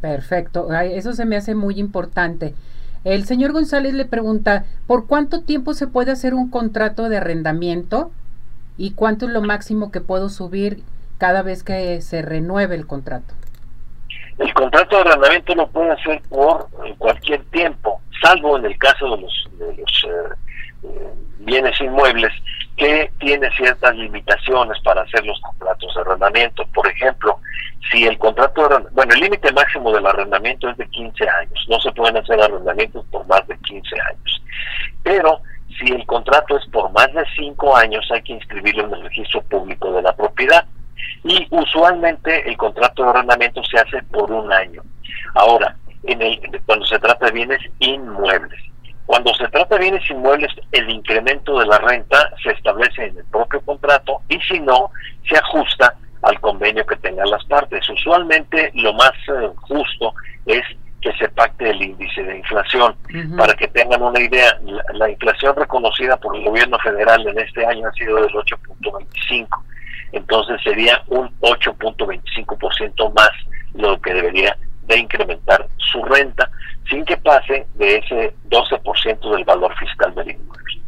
Perfecto, 0.02 0.74
eso 0.74 1.14
se 1.14 1.26
me 1.26 1.36
hace 1.38 1.54
muy 1.54 1.80
importante. 1.80 2.56
El 3.04 3.26
señor 3.26 3.52
González 3.52 3.94
le 3.94 4.06
pregunta, 4.06 4.66
¿por 4.88 5.06
cuánto 5.06 5.42
tiempo 5.42 5.76
se 5.76 5.86
puede 5.86 6.12
hacer 6.12 6.34
un 6.34 6.50
contrato 6.50 7.08
de 7.08 7.18
arrendamiento 7.18 8.10
y 8.78 8.94
cuánto 8.94 9.28
es 9.28 9.32
lo 9.32 9.44
máximo 9.44 9.92
que 9.92 10.02
puedo 10.02 10.30
subir 10.30 10.82
cada 11.20 11.44
vez 11.44 11.62
que 11.62 12.02
se 12.02 12.24
renueve 12.24 12.74
el 12.74 12.88
contrato? 12.88 13.36
El 14.40 14.54
contrato 14.54 14.96
de 14.96 15.02
arrendamiento 15.02 15.54
lo 15.54 15.68
puede 15.68 15.92
hacer 15.92 16.22
por 16.30 16.70
cualquier 16.98 17.44
tiempo, 17.52 18.02
salvo 18.22 18.58
en 18.58 18.66
el 18.66 18.78
caso 18.78 19.16
de 19.16 19.22
los, 19.22 19.48
de 19.60 19.76
los 19.76 20.06
eh, 20.08 20.36
eh, 20.84 21.14
bienes 21.40 21.80
inmuebles 21.82 22.32
que 22.78 23.12
tiene 23.20 23.50
ciertas 23.58 23.94
limitaciones 23.98 24.82
para 24.82 25.02
hacer 25.02 25.26
los 25.26 25.40
contratos 25.42 25.94
de 25.94 26.02
arrendamiento. 26.02 26.66
Por 26.74 26.88
ejemplo, 26.88 27.38
si 27.92 28.06
el 28.06 28.18
contrato, 28.18 28.70
de, 28.70 28.78
bueno, 28.92 29.14
el 29.14 29.20
límite 29.20 29.52
máximo 29.52 29.92
del 29.92 30.08
arrendamiento 30.08 30.70
es 30.70 30.78
de 30.78 30.88
15 30.88 31.30
años, 31.30 31.66
no 31.68 31.80
se 31.82 31.92
pueden 31.92 32.16
hacer 32.16 32.42
arrendamientos 32.42 33.06
por 33.12 33.28
más 33.28 33.46
de 33.48 33.58
15 33.58 33.96
años. 34.10 34.44
Pero 35.04 35.42
si 35.78 35.92
el 35.92 36.06
contrato 36.06 36.58
es 36.58 36.66
por 36.68 36.90
más 36.94 37.12
de 37.14 37.26
5 37.36 37.76
años, 37.76 38.08
hay 38.12 38.22
que 38.22 38.34
inscribirlo 38.34 38.86
en 38.86 38.94
el 38.94 39.04
registro 39.04 39.42
público 39.42 39.92
de 39.92 40.02
la 40.02 40.16
propiedad. 40.16 40.66
Y 41.24 41.48
usualmente 41.50 42.48
el 42.50 42.58
contrato 42.58 43.04
de 43.04 43.10
arrendamiento 43.10 43.64
se 43.64 43.80
hace 43.80 44.02
por 44.04 44.32
un 44.32 44.52
año. 44.52 44.82
Ahora, 45.36 45.76
en 46.04 46.22
el, 46.22 46.40
cuando 46.66 46.86
se 46.86 47.00
trata 47.00 47.26
de 47.26 47.32
bienes 47.32 47.60
inmuebles, 47.80 48.60
cuando 49.06 49.34
se 49.34 49.48
trata 49.48 49.76
de 49.76 49.82
bienes 49.82 50.10
inmuebles, 50.10 50.52
el 50.72 50.90
incremento 50.90 51.60
de 51.60 51.66
la 51.66 51.80
renta 51.80 52.32
se 52.44 52.52
establece 52.52 53.06
en 53.06 53.18
el 53.18 53.26
propio 53.26 53.60
contrato 53.62 54.22
y 54.30 54.40
si 54.42 54.60
no, 54.60 54.92
se 55.28 55.38
ajusta 55.38 55.96
al 56.22 56.40
convenio 56.40 56.86
que 56.86 56.96
tengan 56.98 57.30
las 57.30 57.44
partes. 57.46 57.90
Usualmente 57.90 58.72
lo 58.76 58.94
más 58.94 59.14
eh, 59.28 59.50
justo 59.62 60.14
es 60.46 60.62
que 61.02 61.14
se 61.14 61.30
pacte 61.30 61.70
el 61.70 61.82
índice 61.82 62.24
de 62.24 62.38
inflación. 62.38 62.96
Para 63.38 63.54
que 63.54 63.68
tengan 63.70 64.02
una 64.02 64.20
idea, 64.20 64.60
la, 64.94 65.10
inflación 65.10 65.56
reconocida 65.56 66.18
por 66.18 66.36
el 66.36 66.44
gobierno 66.44 66.78
federal 66.80 67.26
en 67.28 67.40
este 67.40 67.66
año 67.66 67.88
ha 67.88 67.94
sido 67.94 68.18
del 68.18 68.34
8.25. 68.34 69.48
Entonces 70.12 70.62
sería 70.64 71.04
un 71.08 71.30
8.25% 71.42 73.14
más 73.14 73.30
lo 73.74 74.00
que 74.02 74.14
debería 74.14 74.58
de 74.88 74.98
incrementar 74.98 75.68
su 75.78 76.04
renta 76.04 76.50
sin 76.90 77.06
que 77.06 77.18
pase 77.18 77.68
de 77.76 77.98
ese 77.98 78.34
12% 78.50 79.36
del 79.36 79.44
valor 79.46 79.76
fiscal 79.78 80.14
del 80.16 80.32
inmueble. 80.32 80.82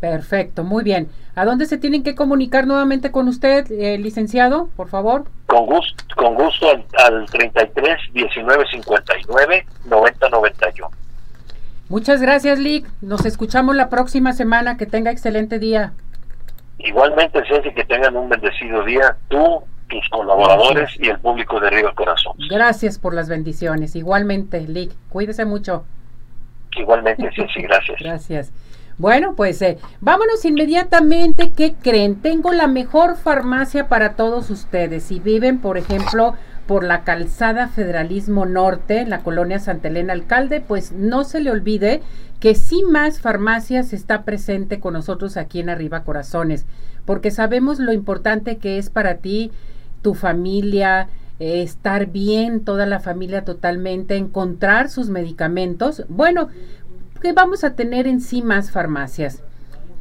Perfecto, 0.00 0.64
muy 0.64 0.84
bien. 0.84 1.08
¿A 1.34 1.44
dónde 1.44 1.66
se 1.66 1.78
tienen 1.78 2.02
que 2.02 2.14
comunicar 2.14 2.66
nuevamente 2.66 3.10
con 3.10 3.28
usted, 3.28 3.70
eh, 3.70 3.98
licenciado, 3.98 4.68
por 4.76 4.88
favor? 4.88 5.24
Con 5.46 5.66
gusto, 5.66 6.04
con 6.16 6.34
gusto 6.34 6.70
al, 6.70 6.84
al 7.04 7.26
33 7.26 7.96
19 8.12 8.64
59 8.70 9.66
90 9.86 10.28
91. 10.28 10.90
Muchas 11.88 12.20
gracias, 12.20 12.58
Lick. 12.58 12.86
Nos 13.00 13.24
escuchamos 13.24 13.74
la 13.74 13.88
próxima 13.88 14.32
semana. 14.34 14.76
Que 14.76 14.86
tenga 14.86 15.10
excelente 15.10 15.58
día. 15.58 15.94
Igualmente, 16.78 17.42
Ceci, 17.48 17.72
que 17.72 17.84
tengan 17.84 18.16
un 18.16 18.28
bendecido 18.28 18.84
día. 18.84 19.16
Tú, 19.28 19.62
tus 19.88 20.08
colaboradores 20.10 20.90
y 21.00 21.08
el 21.08 21.18
público 21.18 21.58
de 21.60 21.70
Río 21.70 21.94
Corazón. 21.94 22.34
Gracias 22.48 22.98
por 22.98 23.14
las 23.14 23.28
bendiciones. 23.28 23.96
Igualmente, 23.96 24.60
Lick, 24.60 24.92
cuídese 25.08 25.44
mucho. 25.44 25.84
Igualmente, 26.76 27.30
sí, 27.54 27.62
gracias. 27.62 27.98
gracias. 28.00 28.52
Bueno, 28.98 29.34
pues 29.36 29.62
eh, 29.62 29.78
vámonos 30.00 30.44
inmediatamente. 30.44 31.52
¿Qué 31.56 31.74
creen? 31.74 32.20
Tengo 32.20 32.52
la 32.52 32.66
mejor 32.66 33.16
farmacia 33.16 33.88
para 33.88 34.16
todos 34.16 34.50
ustedes. 34.50 35.04
Si 35.04 35.20
viven, 35.20 35.60
por 35.60 35.78
ejemplo, 35.78 36.34
por 36.68 36.84
la 36.84 37.02
calzada 37.02 37.66
Federalismo 37.66 38.46
Norte, 38.46 39.00
en 39.00 39.10
la 39.10 39.24
colonia 39.24 39.58
Santa 39.58 39.88
Elena 39.88 40.12
Alcalde, 40.12 40.60
pues 40.60 40.92
no 40.92 41.24
se 41.24 41.40
le 41.40 41.50
olvide 41.50 42.02
que 42.38 42.54
sí 42.54 42.84
más 42.88 43.20
farmacias 43.20 43.92
está 43.92 44.22
presente 44.22 44.78
con 44.78 44.92
nosotros 44.92 45.36
aquí 45.36 45.58
en 45.58 45.70
Arriba 45.70 46.04
Corazones 46.04 46.64
porque 47.08 47.30
sabemos 47.30 47.78
lo 47.78 47.94
importante 47.94 48.58
que 48.58 48.76
es 48.76 48.90
para 48.90 49.14
ti, 49.14 49.50
tu 50.02 50.12
familia, 50.12 51.08
eh, 51.38 51.62
estar 51.62 52.04
bien, 52.04 52.66
toda 52.66 52.84
la 52.84 53.00
familia 53.00 53.46
totalmente, 53.46 54.18
encontrar 54.18 54.90
sus 54.90 55.08
medicamentos. 55.08 56.04
Bueno, 56.10 56.48
¿qué 57.22 57.32
vamos 57.32 57.64
a 57.64 57.74
tener 57.76 58.06
en 58.06 58.20
sí 58.20 58.42
más 58.42 58.70
farmacias? 58.70 59.42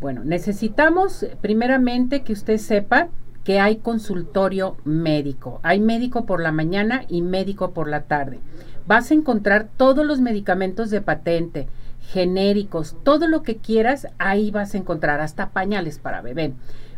Bueno, 0.02 0.26
necesitamos 0.26 1.26
primeramente 1.40 2.24
que 2.24 2.34
usted 2.34 2.58
sepa 2.58 3.08
que 3.48 3.62
hay 3.62 3.77
consultorio 3.77 4.75
médico. 4.84 5.62
Hay 5.63 5.80
médico 5.80 6.25
por 6.25 6.42
la 6.42 6.51
mañana 6.51 7.06
y 7.08 7.22
médico 7.22 7.72
por 7.72 7.88
la 7.88 8.01
tarde. 8.01 8.42
Vas 8.88 9.10
a 9.10 9.13
encontrar 9.13 9.70
todos 9.77 10.06
los 10.06 10.20
medicamentos 10.20 10.89
de 10.89 11.00
patente, 11.00 11.70
genéricos, 12.01 12.98
todo 13.04 13.25
lo 13.25 13.44
que 13.44 13.56
quieras, 13.56 14.10
ahí 14.18 14.51
vas 14.51 14.74
a 14.74 14.80
encontrar, 14.80 15.22
hasta 15.22 15.51
pañales 15.51 15.98
para 15.98 16.20
bebé. 16.20 16.56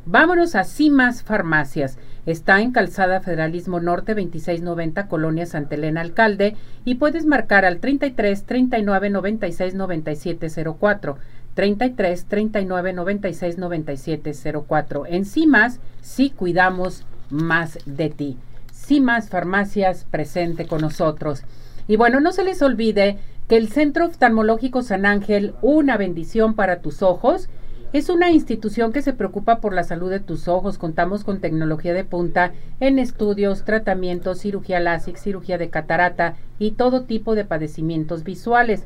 Vámonos 0.08 0.56
a 0.56 0.64
Cimas 0.64 1.22
Farmacias. 1.22 2.00
Está 2.26 2.62
en 2.62 2.72
Calzada 2.72 3.22
Federalismo 3.22 3.80
Norte 3.80 4.16
2690, 4.16 5.08
Colonia 5.08 5.46
Santa 5.46 5.76
Elena 5.76 6.02
Alcalde, 6.02 6.56
y 6.84 6.96
puedes 6.96 7.28
marcar 7.28 7.64
al 7.64 7.78
33 7.78 8.44
39 8.46 9.12
96 9.12 9.76
97 9.76 10.48
04. 10.80 11.18
33 11.60 12.24
39 12.24 12.94
96 12.94 13.58
97 13.58 14.32
04. 14.66 15.06
En 15.08 15.26
Cimas, 15.26 15.82
sí 16.00 16.30
cuidamos 16.30 17.06
más 17.30 17.80
de 17.86 18.10
ti. 18.10 18.38
Cimas 18.72 19.28
Farmacias 19.28 20.06
presente 20.10 20.68
con 20.68 20.80
nosotros. 20.80 21.44
Y 21.86 21.98
bueno, 21.98 22.22
no 22.22 22.32
se 22.32 22.46
les 22.46 22.62
olvide 22.62 23.18
que 23.50 23.58
el 23.58 23.68
Centro 23.68 24.06
Oftalmológico 24.06 24.84
San 24.84 25.06
Ángel, 25.06 25.54
una 25.62 25.98
bendición 25.98 26.54
para 26.54 26.80
tus 26.80 27.02
ojos, 27.02 27.50
es 27.92 28.08
una 28.08 28.32
institución 28.32 28.94
que 28.94 29.02
se 29.02 29.12
preocupa 29.12 29.60
por 29.60 29.74
la 29.74 29.84
salud 29.84 30.10
de 30.10 30.22
tus 30.22 30.48
ojos. 30.48 30.78
Contamos 30.78 31.26
con 31.26 31.42
tecnología 31.42 31.94
de 31.94 32.06
punta 32.06 32.54
en 32.80 33.00
estudios, 33.00 33.66
tratamientos, 33.66 34.40
cirugía 34.40 34.80
láser, 34.80 35.18
cirugía 35.18 35.58
de 35.58 35.70
catarata 35.70 36.38
y 36.58 36.72
todo 36.72 37.02
tipo 37.04 37.36
de 37.36 37.44
padecimientos 37.44 38.24
visuales. 38.24 38.86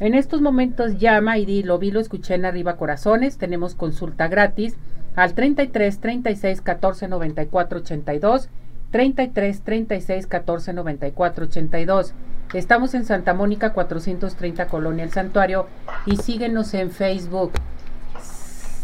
En 0.00 0.14
estos 0.14 0.40
momentos 0.40 0.98
llama 0.98 1.38
y 1.38 1.44
di, 1.44 1.64
lo 1.64 1.78
vi, 1.78 1.90
lo 1.90 1.98
escuché 1.98 2.34
en 2.34 2.44
Arriba 2.44 2.76
Corazones. 2.76 3.36
Tenemos 3.36 3.74
consulta 3.74 4.28
gratis 4.28 4.76
al 5.16 5.34
33 5.34 5.98
36 5.98 6.60
14 6.60 7.08
94 7.08 7.78
82. 7.80 8.48
33 8.92 9.60
36 9.62 10.26
14 10.28 10.72
94 10.72 11.44
82. 11.46 12.14
Estamos 12.54 12.94
en 12.94 13.04
Santa 13.04 13.34
Mónica 13.34 13.72
430 13.72 14.68
Colonia 14.68 15.02
El 15.02 15.10
Santuario 15.10 15.66
y 16.06 16.16
síguenos 16.16 16.74
en 16.74 16.92
Facebook. 16.92 17.52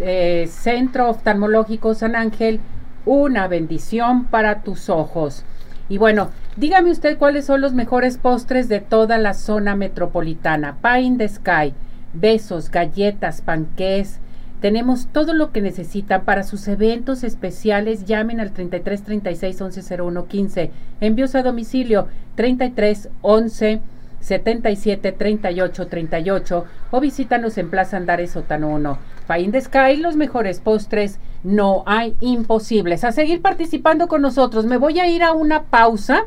Eh, 0.00 0.48
Centro 0.50 1.08
Oftalmológico 1.10 1.94
San 1.94 2.16
Ángel, 2.16 2.58
una 3.06 3.46
bendición 3.46 4.24
para 4.24 4.62
tus 4.62 4.90
ojos. 4.90 5.44
Y 5.88 5.98
bueno, 5.98 6.30
dígame 6.56 6.90
usted 6.90 7.18
cuáles 7.18 7.46
son 7.46 7.60
los 7.60 7.74
mejores 7.74 8.18
postres 8.18 8.68
de 8.68 8.80
toda 8.80 9.18
la 9.18 9.34
zona 9.34 9.76
metropolitana. 9.76 10.78
Pie 10.82 11.02
in 11.02 11.18
the 11.18 11.28
Sky, 11.28 11.74
besos, 12.12 12.70
galletas, 12.70 13.40
panqués. 13.40 14.20
Tenemos 14.60 15.08
todo 15.08 15.34
lo 15.34 15.52
que 15.52 15.60
necesitan 15.60 16.24
para 16.24 16.42
sus 16.42 16.66
eventos 16.68 17.22
especiales. 17.22 18.06
Llamen 18.06 18.40
al 18.40 18.52
33 18.52 19.02
36 19.02 19.60
11 19.60 20.02
01 20.02 20.26
15. 20.26 20.70
Envíos 21.00 21.34
a 21.34 21.42
domicilio 21.42 22.08
33 22.36 23.10
11 23.20 23.80
77 24.20 25.12
38 25.12 25.86
38 25.86 26.64
o 26.92 27.00
visítanos 27.00 27.58
en 27.58 27.68
Plaza 27.68 27.98
Andares 27.98 28.30
Sótano 28.30 28.68
1. 28.68 28.98
Fine 29.26 29.52
the 29.52 29.60
Sky, 29.60 29.96
los 29.96 30.16
mejores 30.16 30.60
postres, 30.60 31.18
no 31.42 31.82
hay 31.86 32.16
imposibles. 32.20 33.04
A 33.04 33.12
seguir 33.12 33.42
participando 33.42 34.08
con 34.08 34.22
nosotros. 34.22 34.64
Me 34.64 34.78
voy 34.78 34.98
a 34.98 35.06
ir 35.06 35.22
a 35.22 35.32
una 35.32 35.64
pausa 35.64 36.24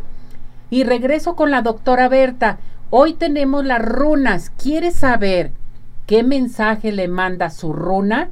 y 0.69 0.83
regreso 0.83 1.35
con 1.35 1.51
la 1.51 1.61
doctora 1.61 2.09
Berta. 2.09 2.59
Hoy 2.89 3.13
tenemos 3.13 3.65
las 3.65 3.81
runas. 3.81 4.49
¿Quiere 4.49 4.91
saber 4.91 5.51
qué 6.05 6.23
mensaje 6.23 6.91
le 6.91 7.07
manda 7.07 7.49
su 7.49 7.73
runa? 7.73 8.29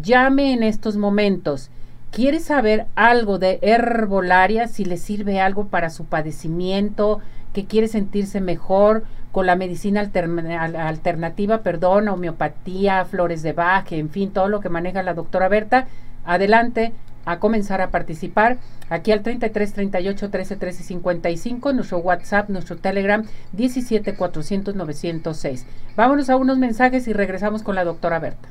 Llame 0.00 0.52
en 0.52 0.62
estos 0.62 0.96
momentos. 0.96 1.70
¿Quiere 2.10 2.40
saber 2.40 2.86
algo 2.94 3.38
de 3.38 3.58
herbolaria? 3.62 4.68
Si 4.68 4.84
le 4.84 4.96
sirve 4.96 5.40
algo 5.40 5.66
para 5.66 5.90
su 5.90 6.04
padecimiento, 6.04 7.20
que 7.52 7.64
quiere 7.64 7.88
sentirse 7.88 8.40
mejor 8.40 9.04
con 9.30 9.46
la 9.46 9.56
medicina 9.56 10.00
alternativa, 10.00 11.62
perdón, 11.62 12.08
homeopatía, 12.08 13.04
flores 13.06 13.42
de 13.42 13.54
Bach, 13.54 13.90
en 13.92 14.10
fin, 14.10 14.30
todo 14.30 14.48
lo 14.48 14.60
que 14.60 14.68
maneja 14.68 15.02
la 15.02 15.14
doctora 15.14 15.48
Berta, 15.48 15.86
adelante 16.24 16.92
a 17.24 17.38
comenzar 17.38 17.80
a 17.80 17.90
participar 17.90 18.58
aquí 18.90 19.12
al 19.12 19.22
33 19.22 19.72
38 19.72 20.30
13 20.30 20.56
13 20.56 20.82
55, 20.82 21.72
nuestro 21.72 21.98
WhatsApp, 21.98 22.48
nuestro 22.48 22.76
Telegram 22.76 23.24
17 23.52 24.14
400 24.14 24.74
906. 24.74 25.66
Vámonos 25.96 26.30
a 26.30 26.36
unos 26.36 26.58
mensajes 26.58 27.08
y 27.08 27.12
regresamos 27.12 27.62
con 27.62 27.74
la 27.74 27.84
doctora 27.84 28.18
Berta. 28.18 28.48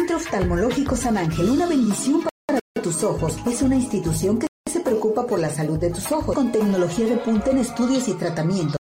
Centro 0.00 0.16
Oftalmológico 0.16 0.96
San 0.96 1.18
Ángel, 1.18 1.50
una 1.50 1.66
bendición 1.66 2.22
para 2.46 2.58
tus 2.82 3.04
ojos. 3.04 3.36
Es 3.46 3.60
una 3.60 3.76
institución 3.76 4.38
que 4.38 4.46
se 4.66 4.80
preocupa 4.80 5.26
por 5.26 5.38
la 5.38 5.50
salud 5.50 5.78
de 5.78 5.90
tus 5.90 6.10
ojos 6.10 6.34
con 6.34 6.50
tecnología 6.50 7.04
de 7.04 7.18
punta 7.18 7.50
en 7.50 7.58
estudios 7.58 8.08
y 8.08 8.14
tratamientos. 8.14 8.78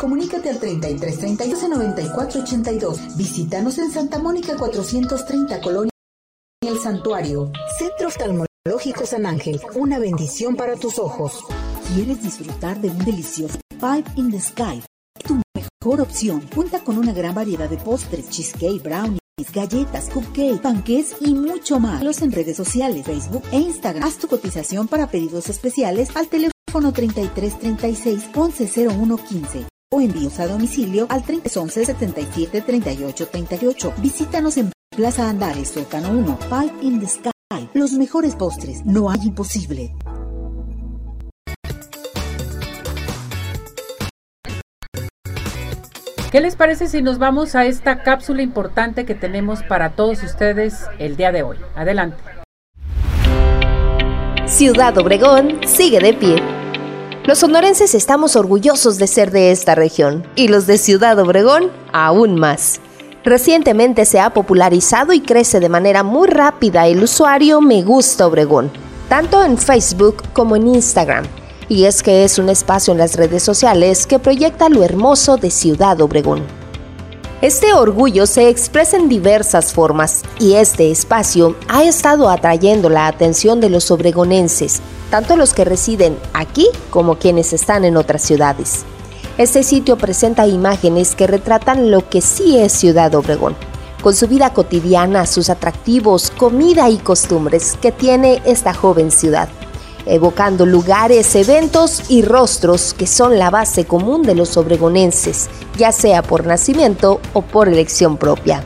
Comunícate 0.00 0.50
al 0.50 0.58
33 0.58 1.18
32 1.20 1.68
94 1.68 2.40
82. 2.40 3.16
Visítanos 3.16 3.78
en 3.78 3.92
Santa 3.92 4.18
Mónica 4.18 4.56
430 4.56 5.60
Colonia 5.60 5.92
El 6.62 6.76
Santuario. 6.80 7.52
Centro 7.78 8.08
Oftalmológico 8.08 9.06
San 9.06 9.26
Ángel, 9.26 9.60
una 9.76 10.00
bendición 10.00 10.56
para 10.56 10.74
tus 10.74 10.98
ojos. 10.98 11.44
¿Quieres 11.94 12.20
disfrutar 12.20 12.80
de 12.80 12.88
un 12.88 12.98
delicioso 12.98 13.60
Five 13.78 14.04
in 14.16 14.32
the 14.32 14.40
Sky? 14.40 14.82
Tu 15.24 15.40
mejor 15.54 16.00
opción. 16.00 16.40
Cuenta 16.52 16.82
con 16.82 16.98
una 16.98 17.12
gran 17.12 17.32
variedad 17.32 17.70
de 17.70 17.76
postres, 17.76 18.28
cheesecake, 18.28 18.82
brownie 18.82 19.21
galletas, 19.50 20.10
cupcakes, 20.10 20.60
panques 20.60 21.16
y 21.20 21.34
mucho 21.34 21.80
más. 21.80 22.02
Los 22.02 22.22
en 22.22 22.32
redes 22.32 22.56
sociales, 22.56 23.06
Facebook 23.06 23.42
e 23.50 23.58
Instagram. 23.58 24.06
Haz 24.06 24.18
tu 24.18 24.28
cotización 24.28 24.88
para 24.88 25.08
pedidos 25.08 25.48
especiales 25.48 26.14
al 26.14 26.28
teléfono 26.28 26.92
33 26.92 27.58
36 27.58 28.30
11 28.34 28.88
01 28.88 29.16
15 29.16 29.66
o 29.92 30.00
envíos 30.00 30.38
a 30.40 30.46
domicilio 30.46 31.06
al 31.08 31.24
311 31.24 31.84
77 31.84 32.60
38 32.62 33.28
38. 33.28 33.94
Visítanos 33.98 34.56
en 34.56 34.70
Plaza 34.94 35.28
Andares, 35.28 35.68
Solcano 35.70 36.10
1, 36.10 36.38
Five 36.48 36.72
in 36.82 37.00
the 37.00 37.06
Sky. 37.06 37.30
Los 37.74 37.92
mejores 37.92 38.36
postres, 38.36 38.84
no 38.84 39.10
hay 39.10 39.20
imposible. 39.24 39.94
¿Qué 46.32 46.40
les 46.40 46.56
parece 46.56 46.88
si 46.88 47.02
nos 47.02 47.18
vamos 47.18 47.54
a 47.54 47.66
esta 47.66 48.02
cápsula 48.02 48.40
importante 48.40 49.04
que 49.04 49.14
tenemos 49.14 49.62
para 49.62 49.90
todos 49.90 50.22
ustedes 50.22 50.86
el 50.98 51.14
día 51.18 51.30
de 51.30 51.42
hoy? 51.42 51.58
Adelante. 51.76 52.16
Ciudad 54.46 54.96
Obregón 54.96 55.60
sigue 55.66 56.00
de 56.00 56.14
pie. 56.14 56.42
Los 57.26 57.40
sonorenses 57.40 57.94
estamos 57.94 58.34
orgullosos 58.34 58.96
de 58.96 59.08
ser 59.08 59.30
de 59.30 59.50
esta 59.50 59.74
región 59.74 60.26
y 60.34 60.48
los 60.48 60.66
de 60.66 60.78
Ciudad 60.78 61.18
Obregón 61.18 61.70
aún 61.92 62.40
más. 62.40 62.80
Recientemente 63.24 64.06
se 64.06 64.18
ha 64.18 64.30
popularizado 64.30 65.12
y 65.12 65.20
crece 65.20 65.60
de 65.60 65.68
manera 65.68 66.02
muy 66.02 66.28
rápida 66.28 66.86
el 66.86 67.02
usuario 67.02 67.60
Me 67.60 67.82
Gusta 67.82 68.26
Obregón, 68.26 68.70
tanto 69.10 69.44
en 69.44 69.58
Facebook 69.58 70.22
como 70.32 70.56
en 70.56 70.68
Instagram 70.68 71.26
y 71.68 71.84
es 71.84 72.02
que 72.02 72.24
es 72.24 72.38
un 72.38 72.48
espacio 72.48 72.92
en 72.92 72.98
las 72.98 73.16
redes 73.16 73.42
sociales 73.42 74.06
que 74.06 74.18
proyecta 74.18 74.68
lo 74.68 74.82
hermoso 74.82 75.36
de 75.36 75.50
Ciudad 75.50 76.00
Obregón. 76.00 76.42
Este 77.40 77.72
orgullo 77.74 78.26
se 78.26 78.48
expresa 78.48 78.96
en 78.96 79.08
diversas 79.08 79.72
formas 79.72 80.22
y 80.38 80.54
este 80.54 80.92
espacio 80.92 81.56
ha 81.68 81.82
estado 81.82 82.28
atrayendo 82.28 82.88
la 82.88 83.08
atención 83.08 83.60
de 83.60 83.68
los 83.68 83.90
obregonenses, 83.90 84.80
tanto 85.10 85.36
los 85.36 85.52
que 85.52 85.64
residen 85.64 86.16
aquí 86.34 86.68
como 86.90 87.16
quienes 87.16 87.52
están 87.52 87.84
en 87.84 87.96
otras 87.96 88.22
ciudades. 88.22 88.84
Este 89.38 89.64
sitio 89.64 89.96
presenta 89.96 90.46
imágenes 90.46 91.16
que 91.16 91.26
retratan 91.26 91.90
lo 91.90 92.08
que 92.08 92.20
sí 92.20 92.58
es 92.58 92.72
Ciudad 92.72 93.12
Obregón, 93.14 93.56
con 94.02 94.14
su 94.14 94.28
vida 94.28 94.52
cotidiana, 94.52 95.26
sus 95.26 95.50
atractivos, 95.50 96.30
comida 96.30 96.90
y 96.90 96.98
costumbres 96.98 97.76
que 97.82 97.90
tiene 97.90 98.40
esta 98.44 98.72
joven 98.72 99.10
ciudad 99.10 99.48
evocando 100.06 100.66
lugares, 100.66 101.34
eventos 101.34 102.10
y 102.10 102.22
rostros 102.22 102.94
que 102.94 103.06
son 103.06 103.38
la 103.38 103.50
base 103.50 103.84
común 103.84 104.22
de 104.22 104.34
los 104.34 104.56
obregonenses, 104.56 105.48
ya 105.76 105.92
sea 105.92 106.22
por 106.22 106.46
nacimiento 106.46 107.20
o 107.32 107.42
por 107.42 107.68
elección 107.68 108.16
propia. 108.16 108.64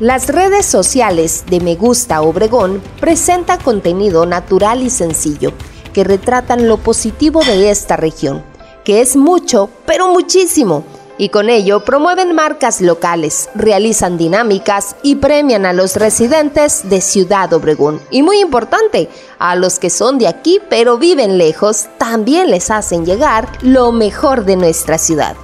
Las 0.00 0.28
redes 0.28 0.64
sociales 0.64 1.44
de 1.50 1.60
Me 1.60 1.74
Gusta 1.74 2.22
Obregón 2.22 2.80
presentan 3.00 3.60
contenido 3.60 4.26
natural 4.26 4.82
y 4.82 4.90
sencillo, 4.90 5.52
que 5.92 6.04
retratan 6.04 6.68
lo 6.68 6.76
positivo 6.76 7.42
de 7.42 7.70
esta 7.70 7.96
región, 7.96 8.44
que 8.84 9.00
es 9.00 9.16
mucho, 9.16 9.70
pero 9.86 10.08
muchísimo, 10.08 10.84
y 11.18 11.28
con 11.28 11.50
ello 11.50 11.84
promueven 11.84 12.34
marcas 12.34 12.80
locales, 12.80 13.50
realizan 13.54 14.16
dinámicas 14.16 14.96
y 15.02 15.16
premian 15.16 15.66
a 15.66 15.72
los 15.72 15.96
residentes 15.96 16.88
de 16.88 17.00
Ciudad 17.00 17.52
Obregón. 17.52 18.00
Y 18.10 18.22
muy 18.22 18.40
importante, 18.40 19.10
a 19.38 19.56
los 19.56 19.78
que 19.78 19.90
son 19.90 20.18
de 20.18 20.28
aquí 20.28 20.60
pero 20.70 20.96
viven 20.96 21.36
lejos, 21.36 21.88
también 21.98 22.50
les 22.50 22.70
hacen 22.70 23.04
llegar 23.04 23.48
lo 23.60 23.92
mejor 23.92 24.44
de 24.44 24.56
nuestra 24.56 24.96
ciudad. 24.96 25.36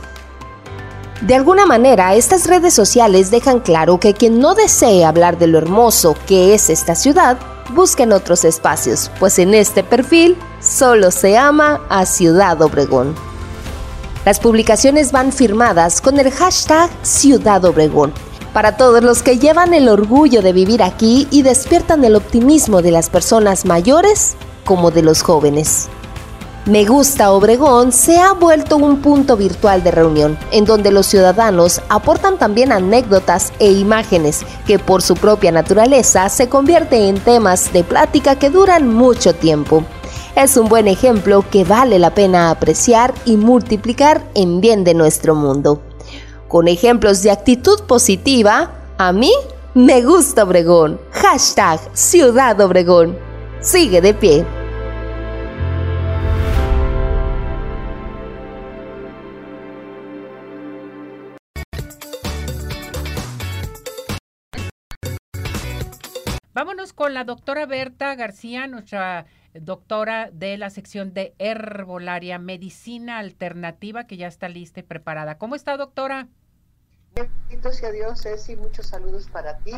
De 1.20 1.34
alguna 1.34 1.64
manera, 1.64 2.14
estas 2.14 2.46
redes 2.46 2.74
sociales 2.74 3.30
dejan 3.30 3.60
claro 3.60 3.98
que 3.98 4.14
quien 4.14 4.40
no 4.40 4.54
desee 4.54 5.04
hablar 5.04 5.38
de 5.38 5.46
lo 5.46 5.58
hermoso 5.58 6.14
que 6.26 6.54
es 6.54 6.70
esta 6.70 6.94
ciudad, 6.94 7.38
busquen 7.72 8.12
otros 8.12 8.44
espacios, 8.44 9.10
pues 9.18 9.38
en 9.38 9.54
este 9.54 9.82
perfil 9.82 10.36
solo 10.60 11.10
se 11.10 11.36
ama 11.38 11.80
a 11.88 12.04
Ciudad 12.04 12.60
Obregón. 12.60 13.14
Las 14.24 14.40
publicaciones 14.40 15.12
van 15.12 15.32
firmadas 15.32 16.00
con 16.00 16.18
el 16.18 16.30
hashtag 16.30 16.88
Ciudad 17.02 17.62
Obregón. 17.66 18.14
Para 18.54 18.78
todos 18.78 19.04
los 19.04 19.22
que 19.22 19.38
llevan 19.38 19.74
el 19.74 19.86
orgullo 19.86 20.40
de 20.40 20.54
vivir 20.54 20.82
aquí 20.82 21.28
y 21.30 21.42
despiertan 21.42 22.04
el 22.04 22.16
optimismo 22.16 22.80
de 22.80 22.90
las 22.90 23.10
personas 23.10 23.66
mayores 23.66 24.34
como 24.64 24.90
de 24.90 25.02
los 25.02 25.20
jóvenes. 25.20 25.88
Me 26.64 26.86
Gusta 26.86 27.32
Obregón 27.32 27.92
se 27.92 28.18
ha 28.18 28.32
vuelto 28.32 28.78
un 28.78 29.02
punto 29.02 29.36
virtual 29.36 29.82
de 29.82 29.90
reunión, 29.90 30.38
en 30.50 30.64
donde 30.64 30.90
los 30.90 31.04
ciudadanos 31.04 31.82
aportan 31.90 32.38
también 32.38 32.72
anécdotas 32.72 33.52
e 33.58 33.72
imágenes 33.72 34.46
que 34.66 34.78
por 34.78 35.02
su 35.02 35.16
propia 35.16 35.52
naturaleza 35.52 36.30
se 36.30 36.48
convierte 36.48 37.10
en 37.10 37.20
temas 37.20 37.74
de 37.74 37.84
plática 37.84 38.36
que 38.36 38.48
duran 38.48 38.88
mucho 38.88 39.34
tiempo 39.34 39.84
es 40.36 40.56
un 40.56 40.68
buen 40.68 40.88
ejemplo 40.88 41.44
que 41.50 41.64
vale 41.64 41.98
la 41.98 42.14
pena 42.14 42.50
apreciar 42.50 43.14
y 43.24 43.36
multiplicar 43.36 44.22
en 44.34 44.60
bien 44.60 44.84
de 44.84 44.94
nuestro 44.94 45.34
mundo. 45.34 45.82
Con 46.48 46.68
ejemplos 46.68 47.22
de 47.22 47.30
actitud 47.30 47.80
positiva, 47.86 48.72
a 48.98 49.12
mí 49.12 49.32
me 49.74 50.02
gusta 50.02 50.44
Obregón. 50.44 51.00
Hashtag 51.12 51.80
Ciudad 51.92 52.60
Obregón. 52.60 53.18
Sigue 53.60 54.00
de 54.00 54.14
pie. 54.14 54.46
Vámonos 66.52 66.92
con 66.92 67.14
la 67.14 67.24
doctora 67.24 67.66
Berta 67.66 68.14
García, 68.14 68.68
nuestra 68.68 69.26
doctora 69.54 70.30
de 70.32 70.58
la 70.58 70.70
sección 70.70 71.14
de 71.14 71.34
herbolaria, 71.38 72.38
medicina 72.38 73.18
alternativa, 73.18 74.06
que 74.06 74.16
ya 74.16 74.26
está 74.26 74.48
lista 74.48 74.80
y 74.80 74.82
preparada. 74.82 75.38
¿Cómo 75.38 75.54
está, 75.54 75.76
doctora? 75.76 76.28
Bendito 77.14 77.72
sea 77.72 77.90
Dios, 77.92 78.22
Ceci, 78.22 78.56
muchos 78.56 78.86
saludos 78.86 79.28
para 79.30 79.58
ti. 79.58 79.72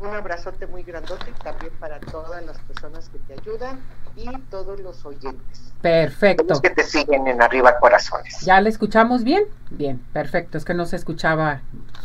Un 0.00 0.14
abrazote 0.14 0.66
muy 0.66 0.84
grandote 0.84 1.30
y 1.30 1.42
también 1.42 1.72
para 1.80 1.98
todas 1.98 2.44
las 2.44 2.58
personas 2.60 3.08
que 3.08 3.18
te 3.18 3.32
ayudan 3.32 3.80
y 4.14 4.30
todos 4.50 4.78
los 4.78 5.04
oyentes. 5.04 5.72
Perfecto. 5.80 6.44
Los 6.48 6.60
que 6.60 6.70
te 6.70 6.84
siguen 6.84 7.26
en 7.26 7.42
Arriba 7.42 7.78
Corazones. 7.80 8.40
¿Ya 8.42 8.60
le 8.60 8.68
escuchamos 8.68 9.24
bien? 9.24 9.44
Bien, 9.70 9.98
perfecto. 10.12 10.56
Es 10.56 10.64
que 10.64 10.74
no 10.74 10.86
se 10.86 10.94
escuchaba. 10.94 11.62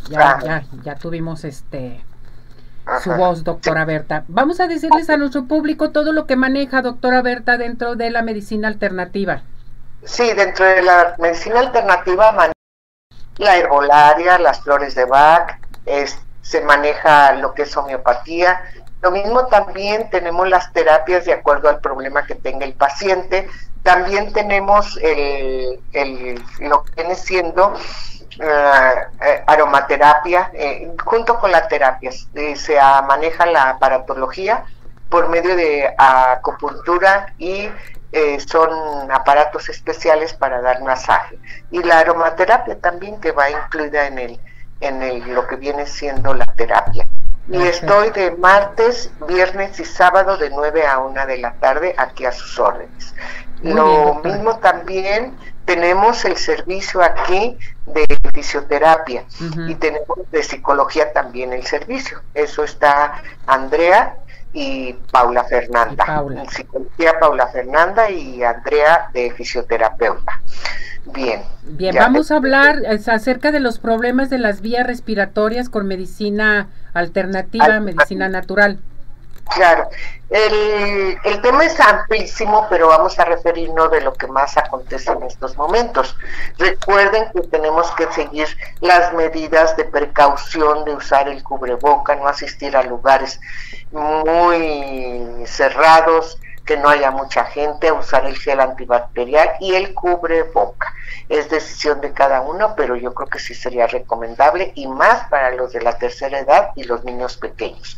Ya, 0.10 0.40
ya, 0.44 0.66
ya 0.84 0.96
tuvimos 0.96 1.44
este 1.44 2.04
su 3.02 3.12
voz, 3.12 3.44
doctora 3.44 3.86
Berta. 3.86 4.24
Vamos 4.28 4.60
a 4.60 4.68
decirles 4.68 5.10
a 5.10 5.18
nuestro 5.18 5.46
público 5.46 5.92
todo 5.92 6.12
lo 6.12 6.26
que 6.26 6.36
maneja 6.36 6.82
doctora 6.82 7.22
Berta 7.22 7.58
dentro 7.58 7.96
de 7.96 8.10
la 8.10 8.22
medicina 8.22 8.68
alternativa. 8.68 9.44
Sí, 10.04 10.34
dentro 10.34 10.66
de 10.66 10.82
la 10.82 11.16
medicina 11.18 11.60
alternativa 11.60 12.32
maneja 12.32 12.54
la 13.38 13.58
herbolaria, 13.58 14.38
las 14.38 14.62
flores 14.62 14.96
de 14.96 15.06
Bach, 15.06 15.60
se 16.42 16.62
maneja 16.62 17.34
lo 17.34 17.54
que 17.54 17.64
es 17.64 17.76
homeopatía. 17.76 18.62
Lo 19.02 19.12
mismo 19.12 19.48
también 19.48 20.10
tenemos 20.10 20.48
las 20.48 20.72
terapias 20.72 21.26
de 21.26 21.34
acuerdo 21.34 21.70
al 21.70 21.80
problema 21.80 22.26
que 22.26 22.36
tenga 22.36 22.66
el 22.66 22.74
paciente. 22.74 23.48
También 23.82 24.32
tenemos 24.32 24.98
el, 25.02 25.80
el 25.94 26.42
lo 26.60 26.84
que 26.84 26.92
viene 26.96 27.16
siendo 27.16 27.74
uh, 28.40 29.44
aromaterapia, 29.48 30.52
eh, 30.54 30.92
junto 31.04 31.40
con 31.40 31.52
la 31.52 31.68
terapia. 31.68 32.12
se 32.12 32.80
maneja 33.08 33.46
la 33.46 33.72
aparatología 33.72 34.64
por 35.10 35.30
medio 35.30 35.56
de 35.56 35.94
acupuntura 35.98 37.34
y 37.38 37.70
son 38.46 39.12
aparatos 39.12 39.70
especiales 39.70 40.34
para 40.34 40.62
dar 40.62 40.82
masaje. 40.84 41.40
Y 41.72 41.82
la 41.82 42.00
aromaterapia 42.00 42.80
también 42.80 43.20
que 43.20 43.32
va 43.32 43.50
incluida 43.50 44.06
en 44.06 44.20
el 44.20 44.40
en 44.84 45.02
el, 45.02 45.34
lo 45.34 45.48
que 45.48 45.56
viene 45.56 45.86
siendo 45.86 46.34
la 46.34 46.46
terapia. 46.46 47.08
Y 47.50 47.62
estoy 47.62 48.10
de 48.12 48.32
martes, 48.32 49.12
viernes 49.28 49.80
y 49.80 49.86
sábado 49.86 50.38
de 50.38 50.50
9 50.50 50.88
a 50.88 51.00
1 51.00 51.26
de 51.28 51.38
la 51.38 51.54
tarde 51.56 51.94
aquí 51.98 52.26
a 52.26 52.32
sus 52.32 52.58
órdenes. 52.58 53.14
Lo 53.62 54.22
mismo 54.24 54.58
también 54.60 55.38
tenemos 55.66 56.26
el 56.26 56.38
servicio 56.38 57.02
aquí 57.02 57.58
de 57.86 58.06
fisioterapia 58.34 59.26
y 59.68 59.76
tenemos 59.76 60.20
de 60.32 60.44
psicología 60.44 61.12
también 61.14 61.54
el 61.54 61.66
servicio. 61.66 62.22
Eso 62.34 62.64
está 62.64 63.22
Andrea 63.46 64.18
y 64.54 64.94
Paula 65.12 65.44
Fernanda. 65.46 66.06
Paula. 66.06 66.46
Psicología 66.50 67.14
Paula 67.20 67.48
Fernanda 67.48 68.10
y 68.10 68.44
Andrea 68.44 69.10
de 69.14 69.32
fisioterapeuta. 69.32 70.42
Bien. 71.14 71.42
Bien, 71.64 71.96
vamos 71.96 72.32
a 72.32 72.38
hablar 72.38 72.82
acerca 73.08 73.52
de 73.52 73.60
los 73.60 73.80
problemas 73.80 74.30
de 74.30 74.38
las 74.38 74.62
vías 74.62 74.88
respiratorias 74.88 75.70
con 75.70 75.88
medicina 75.88 76.70
alternativa, 76.94 77.80
medicina 77.80 78.30
natural. 78.30 78.80
Claro, 79.50 79.90
el, 80.30 81.18
el, 81.24 81.42
tema 81.42 81.66
es 81.66 81.80
amplísimo, 81.80 82.66
pero 82.70 82.88
vamos 82.88 83.20
a 83.20 83.26
referirnos 83.26 83.92
de 83.92 84.02
lo 84.02 84.14
que 84.14 84.26
más 84.28 84.58
acontece 84.58 85.12
en 85.12 85.24
estos 85.24 85.56
momentos. 85.58 86.16
Recuerden 86.58 87.30
que 87.34 87.42
tenemos 87.42 87.92
que 87.92 88.12
seguir 88.14 88.48
las 88.82 89.14
medidas 89.14 89.78
de 89.78 89.86
precaución 89.86 90.86
de 90.86 90.96
usar 90.96 91.28
el 91.28 91.44
cubreboca, 91.44 92.16
no 92.16 92.28
asistir 92.28 92.76
a 92.76 92.84
lugares 92.84 93.40
muy 93.92 95.46
cerrados, 95.46 96.40
que 96.66 96.78
no 96.78 96.90
haya 96.90 97.12
mucha 97.12 97.46
gente, 97.46 97.92
usar 97.92 98.26
el 98.26 98.38
gel 98.38 98.60
antibacterial 98.60 99.50
y 99.60 99.76
el 99.76 99.94
cubreboca. 99.94 100.94
Es 101.30 101.50
decisión 101.50 102.02
de 102.02 102.14
cada 102.14 102.42
uno, 102.42 102.74
pero 102.76 102.96
yo 102.96 103.14
creo 103.14 103.30
que 103.30 103.40
sí 103.40 103.54
sería 103.54 103.88
recomendable 103.88 104.72
y 104.76 104.88
más 104.88 105.28
para 105.30 105.52
los 105.52 105.74
de 105.74 105.82
la 105.82 105.98
tercera 105.98 106.40
edad 106.40 106.70
y 106.76 106.84
los 106.84 107.04
niños 107.04 107.38
pequeños. 107.38 107.98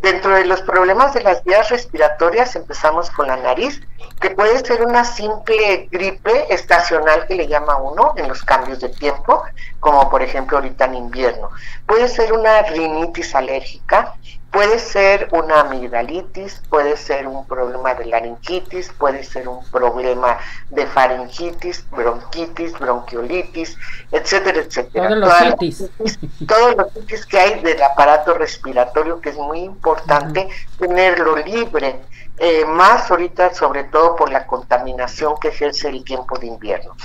Dentro 0.00 0.34
de 0.34 0.46
los 0.46 0.62
problemas 0.62 1.12
de 1.14 1.22
las 1.22 1.44
vías 1.44 1.68
respiratorias 1.68 2.56
empezamos 2.56 3.10
con 3.10 3.28
la 3.28 3.36
nariz, 3.36 3.80
que 4.20 4.30
puede 4.30 4.58
ser 4.64 4.82
una 4.82 5.04
simple 5.04 5.88
gripe 5.90 6.52
estacional 6.52 7.26
que 7.26 7.34
le 7.34 7.46
llama 7.46 7.76
uno 7.76 8.14
en 8.16 8.28
los 8.28 8.42
cambios 8.42 8.80
de 8.80 8.88
tiempo, 8.88 9.42
como 9.78 10.08
por 10.10 10.22
ejemplo 10.22 10.58
ahorita 10.58 10.86
en 10.86 10.94
invierno. 10.94 11.50
Puede 11.86 12.08
ser 12.08 12.32
una 12.32 12.62
rinitis 12.62 13.34
alérgica, 13.34 14.14
Puede 14.50 14.80
ser 14.80 15.28
una 15.30 15.60
amigdalitis, 15.60 16.60
puede 16.68 16.96
ser 16.96 17.28
un 17.28 17.46
problema 17.46 17.94
de 17.94 18.06
laringitis, 18.06 18.92
puede 18.98 19.22
ser 19.22 19.46
un 19.46 19.64
problema 19.70 20.38
de 20.70 20.86
faringitis, 20.88 21.88
bronquitis, 21.90 22.76
bronquiolitis, 22.78 23.76
etcétera, 24.10 24.60
etcétera. 24.60 25.08
Todos 25.08 25.18
los 25.20 25.42
itis. 25.62 25.90
Todos 26.48 26.76
los 26.76 26.96
itis 26.96 27.26
que 27.26 27.38
hay 27.38 27.60
del 27.60 27.80
aparato 27.80 28.34
respiratorio, 28.34 29.20
que 29.20 29.28
es 29.28 29.36
muy 29.36 29.60
importante 29.60 30.48
tenerlo 30.78 31.36
libre, 31.36 32.00
eh, 32.38 32.64
más 32.64 33.10
ahorita 33.10 33.54
sobre 33.54 33.84
todo 33.84 34.16
por 34.16 34.32
la 34.32 34.46
contaminación 34.46 35.34
que 35.40 35.48
ejerce 35.48 35.88
el 35.88 36.02
tiempo 36.02 36.38
de 36.38 36.46
invierno. 36.48 36.96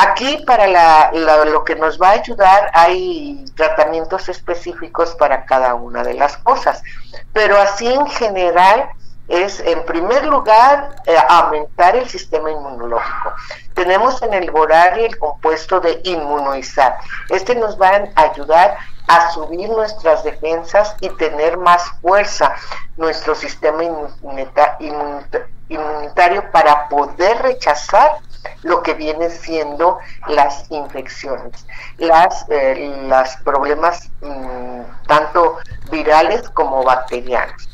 Aquí 0.00 0.44
para 0.46 1.10
lo 1.44 1.64
que 1.64 1.74
nos 1.74 2.00
va 2.00 2.10
a 2.10 2.12
ayudar 2.12 2.70
hay 2.72 3.44
tratamientos 3.56 4.28
específicos 4.28 5.16
para 5.16 5.44
cada 5.44 5.74
una 5.74 6.04
de 6.04 6.14
las 6.14 6.36
cosas, 6.36 6.84
pero 7.32 7.58
así 7.58 7.88
en 7.88 8.06
general 8.06 8.90
es 9.28 9.60
en 9.60 9.84
primer 9.84 10.26
lugar 10.26 10.96
eh, 11.06 11.16
aumentar 11.28 11.94
el 11.96 12.08
sistema 12.08 12.50
inmunológico. 12.50 13.34
Tenemos 13.74 14.20
en 14.22 14.32
el 14.34 14.50
Borari 14.50 15.04
el 15.04 15.18
compuesto 15.18 15.80
de 15.80 16.00
inmunoizar. 16.04 16.96
Este 17.28 17.54
nos 17.54 17.80
va 17.80 17.90
a 18.16 18.22
ayudar 18.22 18.78
a 19.06 19.30
subir 19.30 19.68
nuestras 19.70 20.24
defensas 20.24 20.94
y 21.00 21.08
tener 21.10 21.56
más 21.56 21.82
fuerza 22.02 22.54
nuestro 22.96 23.34
sistema 23.34 23.82
inmunitario 25.68 26.50
para 26.52 26.88
poder 26.88 27.38
rechazar 27.38 28.18
lo 28.62 28.82
que 28.82 28.94
viene 28.94 29.30
siendo 29.30 29.98
las 30.26 30.70
infecciones, 30.70 31.66
las, 31.96 32.44
eh, 32.48 33.06
los 33.08 33.36
problemas 33.44 34.10
mm, 34.20 34.80
tanto 35.06 35.58
virales 35.90 36.48
como 36.50 36.82
bacterianos. 36.82 37.68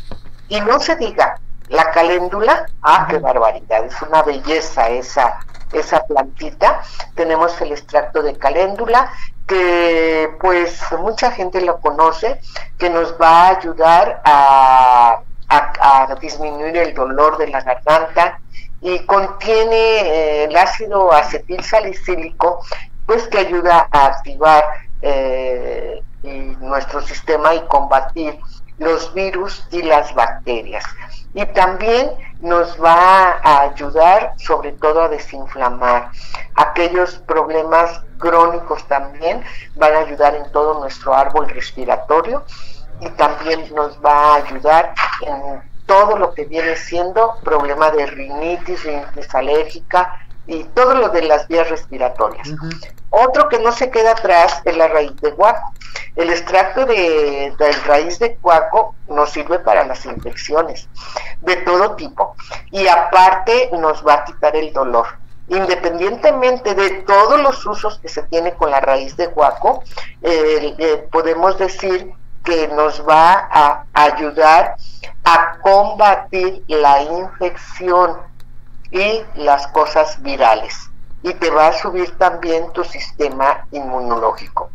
Y 0.48 0.60
no 0.60 0.78
se 0.78 0.94
diga, 0.96 1.40
la 1.68 1.90
caléndula, 1.90 2.66
ah, 2.82 3.06
qué 3.08 3.18
barbaridad, 3.18 3.84
es 3.84 4.00
una 4.02 4.22
belleza 4.22 4.88
esa, 4.88 5.40
esa 5.72 6.04
plantita. 6.04 6.80
Tenemos 7.14 7.60
el 7.60 7.72
extracto 7.72 8.22
de 8.22 8.36
caléndula 8.36 9.10
que 9.46 10.30
pues 10.40 10.80
mucha 10.98 11.30
gente 11.30 11.60
lo 11.60 11.80
conoce, 11.80 12.40
que 12.78 12.90
nos 12.90 13.14
va 13.20 13.42
a 13.42 13.48
ayudar 13.56 14.22
a, 14.24 15.20
a 15.48 16.14
disminuir 16.20 16.76
el 16.76 16.94
dolor 16.94 17.38
de 17.38 17.48
la 17.48 17.60
garganta, 17.60 18.38
y 18.84 18.98
contiene 19.06 19.76
eh, 19.76 20.44
el 20.44 20.56
ácido 20.56 21.10
acetil 21.10 21.64
salicílico, 21.64 22.62
pues 23.06 23.26
que 23.28 23.38
ayuda 23.38 23.88
a 23.90 24.06
activar 24.06 24.62
eh, 25.00 26.02
nuestro 26.60 27.00
sistema 27.00 27.54
y 27.54 27.60
combatir 27.62 28.38
los 28.76 29.12
virus 29.14 29.66
y 29.70 29.82
las 29.82 30.14
bacterias. 30.14 30.84
Y 31.34 31.44
también 31.46 32.10
nos 32.40 32.80
va 32.82 33.40
a 33.42 33.62
ayudar 33.62 34.34
sobre 34.36 34.72
todo 34.72 35.02
a 35.02 35.08
desinflamar. 35.08 36.10
Aquellos 36.54 37.16
problemas 37.26 38.02
crónicos 38.18 38.86
también 38.86 39.42
van 39.74 39.94
a 39.94 39.98
ayudar 40.00 40.34
en 40.34 40.50
todo 40.52 40.80
nuestro 40.80 41.14
árbol 41.14 41.48
respiratorio 41.48 42.44
y 43.00 43.08
también 43.10 43.74
nos 43.74 43.98
va 44.04 44.12
a 44.12 44.34
ayudar 44.36 44.94
en 45.22 45.62
todo 45.86 46.16
lo 46.16 46.32
que 46.34 46.44
viene 46.44 46.76
siendo 46.76 47.36
problema 47.42 47.90
de 47.90 48.06
rinitis, 48.06 48.84
rinitis 48.84 49.34
alérgica 49.34 50.20
y 50.46 50.64
todo 50.64 50.94
lo 50.94 51.08
de 51.08 51.22
las 51.22 51.48
vías 51.48 51.68
respiratorias. 51.68 52.48
Otro 53.16 53.48
que 53.48 53.60
no 53.60 53.70
se 53.70 53.90
queda 53.90 54.10
atrás 54.10 54.60
es 54.64 54.76
la 54.76 54.88
raíz 54.88 55.14
de 55.20 55.30
guaco. 55.30 55.72
El 56.16 56.30
extracto 56.30 56.84
de, 56.84 57.54
de 57.56 57.72
raíz 57.86 58.18
de 58.18 58.36
guaco 58.42 58.96
nos 59.08 59.30
sirve 59.30 59.60
para 59.60 59.84
las 59.84 60.04
infecciones 60.04 60.88
de 61.40 61.56
todo 61.56 61.94
tipo 61.94 62.34
y 62.72 62.88
aparte 62.88 63.70
nos 63.72 64.04
va 64.04 64.14
a 64.14 64.24
quitar 64.24 64.56
el 64.56 64.72
dolor. 64.72 65.06
Independientemente 65.46 66.74
de 66.74 66.90
todos 67.02 67.40
los 67.40 67.64
usos 67.64 68.00
que 68.00 68.08
se 68.08 68.24
tiene 68.24 68.54
con 68.54 68.72
la 68.72 68.80
raíz 68.80 69.16
de 69.16 69.26
guaco, 69.28 69.84
eh, 70.22 71.06
podemos 71.12 71.56
decir 71.56 72.12
que 72.44 72.66
nos 72.68 73.06
va 73.08 73.48
a 73.50 73.84
ayudar 73.92 74.74
a 75.24 75.58
combatir 75.60 76.64
la 76.66 77.00
infección 77.02 78.18
y 78.90 79.22
las 79.36 79.68
cosas 79.68 80.20
virales 80.20 80.90
y 81.24 81.32
te 81.32 81.50
va 81.50 81.68
a 81.68 81.72
subir 81.72 82.16
también 82.18 82.70
tu 82.72 82.84
sistema 82.84 83.66
inmunológico. 83.72 84.70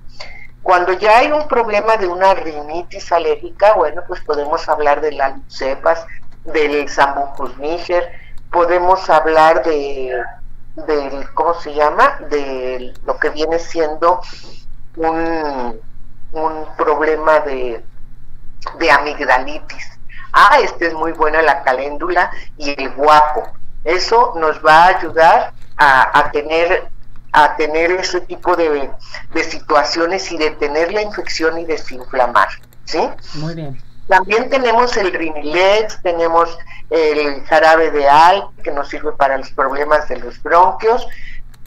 Cuando 0.63 0.93
ya 0.93 1.19
hay 1.19 1.31
un 1.31 1.47
problema 1.47 1.95
de 1.95 2.07
una 2.07 2.33
rinitis 2.33 3.12
alérgica, 3.12 3.75
bueno, 3.75 4.01
pues 4.07 4.19
podemos 4.21 4.67
hablar 4.67 4.99
de 4.99 5.12
las 5.12 5.33
cepas, 5.47 6.03
del 6.45 6.89
Sambucus 6.89 7.55
niger, 7.59 8.12
podemos 8.51 9.07
hablar 9.12 9.63
de 9.63 10.23
del 10.88 11.31
¿cómo 11.33 11.53
se 11.53 11.73
llama? 11.73 12.17
de 12.29 12.93
lo 13.05 13.19
que 13.19 13.29
viene 13.29 13.59
siendo 13.59 14.21
un, 14.95 15.79
un 16.31 16.65
problema 16.77 17.41
de, 17.41 17.83
de 18.79 18.91
amigdalitis. 18.91 19.99
Ah, 20.33 20.57
este 20.63 20.88
es 20.88 20.93
muy 20.95 21.12
buena 21.12 21.43
la 21.43 21.62
caléndula 21.62 22.31
y 22.57 22.81
el 22.81 22.89
guapo. 22.95 23.43
Eso 23.83 24.33
nos 24.35 24.65
va 24.65 24.85
a 24.85 24.88
ayudar 24.97 25.53
a, 25.79 26.19
a 26.19 26.31
tener 26.31 26.89
a 27.31 27.55
tener 27.55 27.91
ese 27.91 28.21
tipo 28.21 28.55
de, 28.55 28.89
de, 29.33 29.43
situaciones 29.43 30.31
y 30.31 30.37
detener 30.37 30.91
la 30.91 31.03
infección 31.03 31.59
y 31.59 31.65
desinflamar, 31.65 32.47
¿sí? 32.85 33.07
Muy 33.35 33.53
bien. 33.53 33.79
También 34.07 34.49
tenemos 34.49 34.97
el 34.97 35.13
Rinilex, 35.13 36.01
tenemos 36.01 36.57
el 36.89 37.43
jarabe 37.45 37.91
de 37.91 38.09
al, 38.09 38.47
que 38.63 38.71
nos 38.71 38.89
sirve 38.89 39.11
para 39.11 39.37
los 39.37 39.51
problemas 39.51 40.07
de 40.09 40.17
los 40.17 40.41
bronquios. 40.41 41.07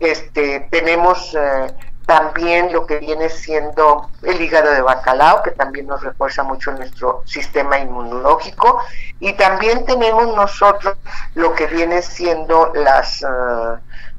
Este, 0.00 0.66
tenemos 0.72 1.32
eh, 1.38 1.72
también 2.12 2.72
lo 2.72 2.86
que 2.86 2.98
viene 2.98 3.30
siendo 3.30 4.10
el 4.22 4.38
hígado 4.40 4.70
de 4.70 4.82
bacalao, 4.82 5.42
que 5.42 5.52
también 5.52 5.86
nos 5.86 6.02
refuerza 6.02 6.42
mucho 6.42 6.70
nuestro 6.72 7.22
sistema 7.24 7.78
inmunológico. 7.78 8.80
Y 9.18 9.32
también 9.32 9.86
tenemos 9.86 10.26
nosotros 10.36 10.96
lo 11.34 11.54
que 11.54 11.66
viene 11.66 12.02
siendo 12.02 12.72
las... 12.74 13.22
Uh, 13.22 13.78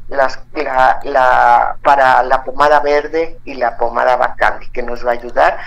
las, 0.10 0.38
la, 0.54 1.00
la, 1.04 1.78
para 1.82 2.22
la 2.24 2.44
pomada 2.44 2.82
verde 2.82 3.40
y 3.46 3.54
la 3.56 3.78
pomada 3.78 4.18
bacandi, 4.18 4.70
que 4.70 4.84
nos 4.84 5.04
va 5.04 5.12
a 5.12 5.14
ayudar 5.14 5.58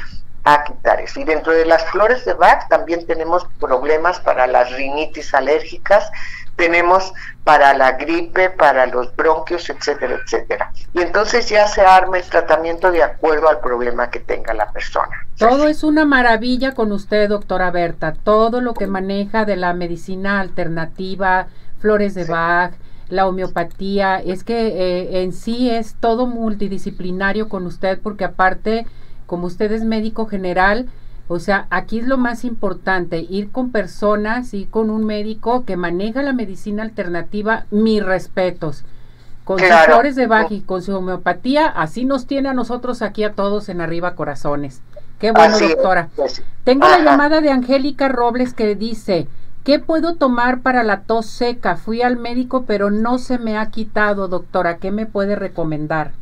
a 0.44 0.62
quitar 0.62 1.00
eso. 1.00 1.18
Y 1.20 1.24
dentro 1.24 1.52
de 1.52 1.64
las 1.64 1.82
flores 1.90 2.24
de 2.24 2.34
Bach 2.34 2.68
también 2.68 3.06
tenemos 3.06 3.46
problemas 3.58 4.20
para 4.20 4.46
las 4.46 4.70
rinitis 4.72 5.32
alérgicas, 5.34 6.12
tenemos 6.56 7.12
para 7.44 7.74
la 7.74 7.92
gripe, 7.92 8.50
para 8.50 8.86
los 8.86 9.14
bronquios, 9.14 9.70
etcétera, 9.70 10.18
etcétera. 10.24 10.72
Y 10.92 11.00
entonces 11.00 11.48
ya 11.48 11.68
se 11.68 11.82
arma 11.82 12.18
el 12.18 12.24
tratamiento 12.24 12.90
de 12.90 13.02
acuerdo 13.02 13.48
al 13.48 13.60
problema 13.60 14.10
que 14.10 14.20
tenga 14.20 14.52
la 14.54 14.72
persona. 14.72 15.26
Todo 15.38 15.68
es 15.68 15.84
una 15.84 16.04
maravilla 16.04 16.72
con 16.72 16.92
usted, 16.92 17.28
doctora 17.28 17.70
Berta. 17.70 18.14
Todo 18.14 18.60
lo 18.60 18.74
que 18.74 18.86
maneja 18.86 19.44
de 19.44 19.56
la 19.56 19.74
medicina 19.74 20.40
alternativa, 20.40 21.46
flores 21.78 22.14
de 22.14 22.24
Bach, 22.24 22.72
la 23.08 23.28
homeopatía, 23.28 24.18
es 24.18 24.42
que 24.42 24.66
eh, 24.66 25.22
en 25.22 25.32
sí 25.32 25.70
es 25.70 25.94
todo 26.00 26.26
multidisciplinario 26.26 27.48
con 27.48 27.66
usted 27.66 28.00
porque 28.02 28.24
aparte 28.24 28.86
como 29.26 29.46
usted 29.46 29.72
es 29.72 29.84
médico 29.84 30.26
general, 30.26 30.88
o 31.28 31.38
sea, 31.40 31.66
aquí 31.70 31.98
es 31.98 32.06
lo 32.06 32.18
más 32.18 32.44
importante, 32.44 33.26
ir 33.28 33.50
con 33.50 33.70
personas, 33.70 34.54
y 34.54 34.66
con 34.66 34.90
un 34.90 35.04
médico 35.04 35.64
que 35.64 35.76
maneja 35.76 36.22
la 36.22 36.32
medicina 36.32 36.82
alternativa, 36.82 37.66
mis 37.70 38.04
respetos. 38.04 38.84
Con 39.44 39.58
sus 39.58 39.68
flores 39.84 40.16
de 40.16 40.28
y 40.50 40.60
con 40.60 40.82
su 40.82 40.96
homeopatía, 40.96 41.66
así 41.66 42.04
nos 42.04 42.26
tiene 42.26 42.48
a 42.48 42.52
nosotros 42.54 43.00
aquí 43.02 43.22
a 43.22 43.32
todos 43.32 43.68
en 43.68 43.80
arriba 43.80 44.14
corazones. 44.14 44.82
Qué 45.20 45.30
bueno, 45.30 45.58
doctora. 45.58 46.08
Tengo 46.64 46.88
la 46.88 46.98
llamada 46.98 47.40
de 47.40 47.50
Angélica 47.50 48.08
Robles 48.08 48.54
que 48.54 48.74
dice, 48.74 49.28
¿qué 49.64 49.78
puedo 49.78 50.16
tomar 50.16 50.60
para 50.60 50.82
la 50.82 51.02
tos 51.02 51.26
seca? 51.26 51.76
Fui 51.76 52.02
al 52.02 52.16
médico, 52.16 52.64
pero 52.66 52.90
no 52.90 53.18
se 53.18 53.38
me 53.38 53.56
ha 53.56 53.70
quitado, 53.70 54.28
doctora. 54.28 54.78
¿Qué 54.78 54.90
me 54.90 55.06
puede 55.06 55.36
recomendar? 55.36 56.12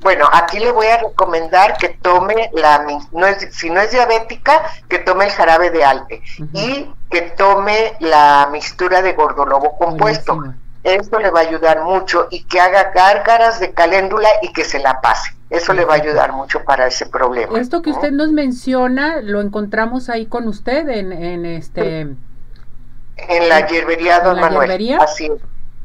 Bueno, 0.00 0.28
aquí 0.32 0.58
le 0.58 0.70
voy 0.72 0.86
a 0.86 0.98
recomendar 0.98 1.76
que 1.76 1.90
tome 1.90 2.50
la, 2.54 2.86
no 3.12 3.26
es, 3.26 3.54
si 3.54 3.70
no 3.70 3.80
es 3.80 3.90
diabética, 3.90 4.62
que 4.88 4.98
tome 4.98 5.26
el 5.26 5.30
jarabe 5.30 5.70
de 5.70 5.84
alpe 5.84 6.22
y 6.52 6.90
que 7.10 7.22
tome 7.22 7.94
la 8.00 8.48
mixtura 8.50 9.02
de 9.02 9.12
gordolobo 9.12 9.76
compuesto. 9.76 10.42
Esto 10.82 11.18
le 11.18 11.30
va 11.30 11.40
a 11.40 11.42
ayudar 11.42 11.82
mucho 11.82 12.28
y 12.30 12.44
que 12.44 12.60
haga 12.60 12.90
gárgaras 12.94 13.58
de 13.58 13.72
caléndula 13.72 14.28
y 14.42 14.52
que 14.52 14.64
se 14.64 14.78
la 14.78 15.00
pase. 15.00 15.34
Eso 15.48 15.72
le 15.72 15.84
va 15.84 15.94
a 15.94 15.96
ayudar 15.96 16.32
mucho 16.32 16.64
para 16.64 16.86
ese 16.86 17.06
problema. 17.06 17.58
Esto 17.58 17.80
que 17.80 17.90
usted 17.90 18.10
nos 18.10 18.32
menciona, 18.32 19.20
lo 19.22 19.40
encontramos 19.40 20.08
ahí 20.08 20.26
con 20.26 20.48
usted 20.48 20.88
en, 20.88 21.12
en 21.12 21.46
este... 21.46 22.00
En 23.16 23.48
la 23.48 23.66
hierbería, 23.66 24.20
don 24.20 24.40
Manuel. 24.40 24.98
Así 25.00 25.30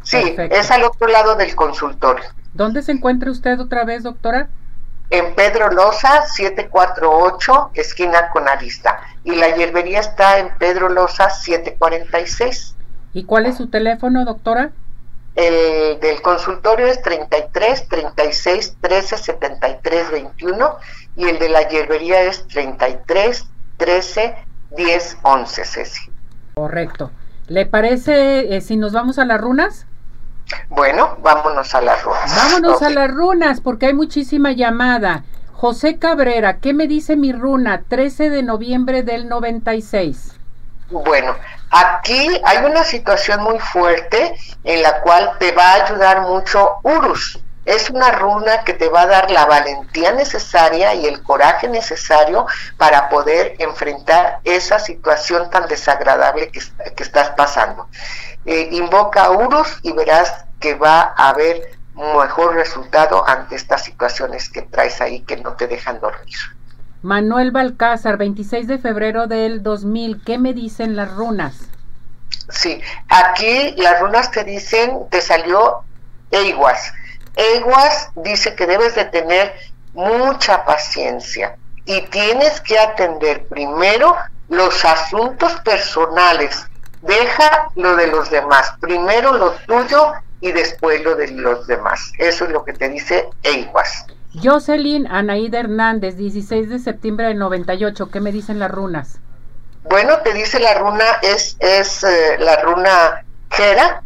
Sí, 0.04 0.36
es 0.38 0.72
al 0.72 0.84
otro 0.84 1.08
lado 1.08 1.36
del 1.36 1.56
consultorio. 1.56 2.26
¿Dónde 2.60 2.82
se 2.82 2.92
encuentra 2.92 3.32
usted 3.32 3.58
otra 3.62 3.86
vez, 3.86 4.04
doctora? 4.04 4.50
En 5.10 5.34
Pedro 5.34 5.72
Loza, 5.72 6.26
748, 6.26 7.72
esquina 7.74 8.32
con 8.34 8.50
Arista. 8.50 9.00
Y 9.24 9.34
la 9.36 9.56
hierbería 9.56 10.02
está 10.02 10.40
en 10.40 10.50
Pedro 10.58 10.90
Loza, 10.90 11.30
746. 11.30 12.76
¿Y 13.14 13.24
cuál 13.24 13.46
es 13.46 13.56
su 13.56 13.70
teléfono, 13.70 14.26
doctora? 14.26 14.72
El 15.36 16.02
del 16.02 16.22
consultorio 16.22 16.88
es 16.88 17.02
33 17.02 17.88
36 17.88 18.76
13 18.82 19.18
73 19.18 20.12
21 20.12 20.76
y 21.16 21.30
el 21.30 21.40
de 21.40 21.48
la 21.48 21.66
hierbería 21.70 22.24
es 22.24 22.46
33 22.50 23.48
13 23.78 24.36
10 24.76 25.18
11, 25.22 25.64
Ceci. 25.64 26.12
Correcto. 26.56 27.10
¿Le 27.48 27.66
parece 27.66 28.54
eh, 28.54 28.60
si 28.60 28.76
nos 28.76 28.92
vamos 28.92 29.18
a 29.18 29.24
las 29.24 29.40
runas? 29.40 29.86
Bueno, 30.70 31.18
vámonos 31.22 31.74
a 31.76 31.82
las 31.82 32.04
runas. 32.04 32.36
Vámonos 32.36 32.82
a 32.82 32.90
las 32.90 33.12
runas 33.12 33.62
porque 33.62 33.88
hay 33.88 33.94
muchísima 33.94 34.52
llamada. 34.52 35.24
José 35.54 36.00
Cabrera, 36.00 36.60
¿qué 36.60 36.74
me 36.74 36.88
dice 36.88 37.16
mi 37.18 37.34
runa? 37.34 37.84
13 37.88 38.30
de 38.30 38.44
noviembre 38.44 39.04
del 39.04 39.28
96. 39.28 40.40
Bueno, 40.90 41.36
aquí 41.70 42.30
hay 42.44 42.66
una 42.66 42.84
situación 42.84 43.44
muy 43.44 43.60
fuerte 43.60 44.36
en 44.64 44.82
la 44.82 45.02
cual 45.02 45.34
te 45.38 45.52
va 45.52 45.74
a 45.74 45.86
ayudar 45.86 46.22
mucho 46.22 46.78
Urus. 46.84 47.40
Es 47.70 47.92
una 47.92 48.12
runa 48.12 48.64
que 48.64 48.74
te 48.74 48.90
va 48.90 49.04
a 49.04 49.06
dar 49.06 49.30
la 49.30 49.46
valentía 49.46 50.12
necesaria 50.12 50.96
y 50.96 51.06
el 51.06 51.22
coraje 51.22 51.68
necesario 51.68 52.48
para 52.78 53.10
poder 53.10 53.56
enfrentar 53.60 54.40
esa 54.44 54.80
situación 54.80 55.52
tan 55.52 55.68
desagradable 55.68 56.50
que, 56.50 56.62
que 56.96 57.04
estás 57.04 57.30
pasando. 57.38 57.88
Eh, 58.46 58.70
invoca 58.72 59.26
a 59.26 59.32
Urus 59.32 59.80
y 59.84 59.92
verás 59.92 60.46
que 60.60 60.74
va 60.74 61.14
a 61.16 61.30
haber 61.30 61.78
mejor 61.94 62.56
resultado 62.56 63.28
ante 63.28 63.56
estas 63.56 63.84
situaciones 63.84 64.50
que 64.50 64.64
traes 64.64 65.00
ahí 65.00 65.22
que 65.22 65.38
no 65.38 65.54
te 65.54 65.68
dejan 65.68 66.00
dormir. 66.00 66.38
Manuel 67.04 67.52
Balcázar, 67.52 68.18
26 68.18 68.68
de 68.68 68.80
febrero 68.80 69.28
del 69.28 69.62
2000, 69.62 70.24
¿qué 70.26 70.40
me 70.40 70.54
dicen 70.54 70.96
las 70.96 71.14
runas? 71.14 71.70
Sí, 72.50 72.82
aquí 73.10 73.76
las 73.78 74.00
runas 74.00 74.32
te 74.32 74.44
dicen, 74.44 75.08
te 75.12 75.22
salió 75.22 75.84
Eiguas. 76.32 76.94
Eiguas 77.40 78.10
dice 78.16 78.56
que 78.56 78.68
debes 78.68 78.96
de 78.96 79.06
tener 79.06 79.54
mucha 79.94 80.66
paciencia 80.66 81.58
y 81.86 82.02
tienes 82.08 82.62
que 82.62 82.78
atender 82.78 83.46
primero 83.48 84.16
los 84.50 84.86
asuntos 84.86 85.54
personales 85.62 86.70
Deja 87.02 87.70
lo 87.76 87.96
de 87.96 88.08
los 88.08 88.30
demás, 88.30 88.74
primero 88.82 89.34
lo 89.34 89.52
tuyo 89.66 90.14
y 90.42 90.52
después 90.52 91.02
lo 91.04 91.16
de 91.16 91.32
los 91.32 91.66
demás. 91.68 92.12
Eso 92.18 92.46
es 92.46 92.52
lo 92.52 92.66
que 92.66 92.74
te 92.74 92.90
dice 92.90 93.30
Eiguas. 93.44 94.06
Jocelyn 94.42 95.08
Anaída 95.08 95.60
Hernández, 95.60 96.18
16 96.18 96.70
de 96.70 96.80
septiembre 96.80 97.28
del 97.28 97.40
98, 97.40 98.10
¿qué 98.12 98.20
me 98.20 98.32
dicen 98.32 98.60
las 98.60 98.70
runas? 98.70 99.20
Bueno, 99.84 100.20
te 100.20 100.34
dice 100.34 100.60
la 100.60 100.74
runa, 100.76 101.06
es, 101.22 101.56
es 101.60 102.04
eh, 102.04 102.38
la 102.38 102.58
runa 102.62 103.26
Jera, 103.50 104.04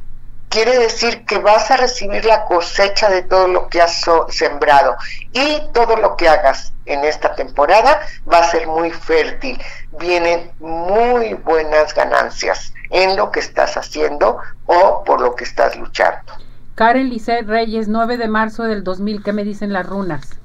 quiere 0.53 0.77
decir 0.77 1.25
que 1.25 1.39
vas 1.39 1.71
a 1.71 1.77
recibir 1.77 2.25
la 2.25 2.45
cosecha 2.45 3.09
de 3.09 3.23
todo 3.23 3.47
lo 3.47 3.67
que 3.69 3.81
has 3.81 4.05
sembrado 4.29 4.95
y 5.31 5.63
todo 5.73 5.95
lo 5.95 6.15
que 6.15 6.29
hagas 6.29 6.73
en 6.85 7.03
esta 7.03 7.33
temporada 7.33 8.01
va 8.31 8.37
a 8.37 8.51
ser 8.51 8.67
muy 8.67 8.91
fértil. 8.91 9.59
Vienen 9.99 10.51
muy 10.59 11.33
buenas 11.33 11.95
ganancias 11.95 12.71
en 12.91 13.17
lo 13.17 13.31
que 13.31 13.39
estás 13.39 13.75
haciendo 13.77 14.37
o 14.67 15.03
por 15.03 15.21
lo 15.21 15.35
que 15.35 15.43
estás 15.43 15.75
luchando. 15.75 16.33
Karen 16.75 17.09
Lisset 17.09 17.47
Reyes, 17.47 17.87
9 17.87 18.17
de 18.17 18.27
marzo 18.27 18.63
del 18.63 18.83
2000, 18.83 19.23
¿qué 19.23 19.33
me 19.33 19.43
dicen 19.43 19.73
las 19.73 19.87
runas? 19.87 20.39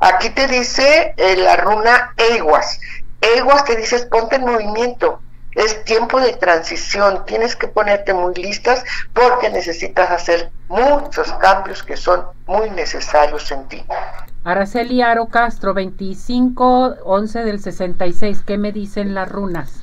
Aquí 0.00 0.30
te 0.30 0.46
dice 0.46 1.14
eh, 1.18 1.36
la 1.36 1.56
runa 1.56 2.14
Eiguas. 2.16 2.80
Eiguas 3.20 3.64
te 3.64 3.76
dice 3.76 4.06
ponte 4.06 4.36
en 4.36 4.46
movimiento. 4.46 5.20
Es 5.56 5.82
tiempo 5.84 6.20
de 6.20 6.34
transición, 6.34 7.24
tienes 7.24 7.56
que 7.56 7.66
ponerte 7.66 8.12
muy 8.12 8.34
listas 8.34 8.84
porque 9.14 9.48
necesitas 9.48 10.10
hacer 10.10 10.50
muchos 10.68 11.32
cambios 11.40 11.82
que 11.82 11.96
son 11.96 12.26
muy 12.46 12.68
necesarios 12.70 13.50
en 13.50 13.66
ti. 13.66 13.82
Araceli 14.44 15.00
Aro 15.00 15.26
Castro, 15.26 15.72
25 15.72 16.96
11 17.02 17.44
del 17.44 17.60
66, 17.60 18.42
¿qué 18.46 18.58
me 18.58 18.70
dicen 18.70 19.14
las 19.14 19.30
runas? 19.30 19.82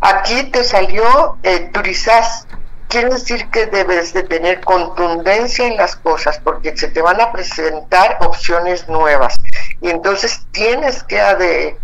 Aquí 0.00 0.44
te 0.52 0.62
salió 0.62 1.36
eh, 1.42 1.68
turizás. 1.72 2.46
Quiere 2.92 3.08
decir 3.08 3.48
que 3.48 3.64
debes 3.64 4.12
de 4.12 4.22
tener 4.22 4.60
contundencia 4.60 5.66
en 5.66 5.78
las 5.78 5.96
cosas 5.96 6.38
porque 6.44 6.76
se 6.76 6.88
te 6.88 7.00
van 7.00 7.22
a 7.22 7.32
presentar 7.32 8.18
opciones 8.20 8.86
nuevas 8.86 9.34
y 9.80 9.88
entonces 9.88 10.44
tienes 10.52 11.02
que 11.02 11.18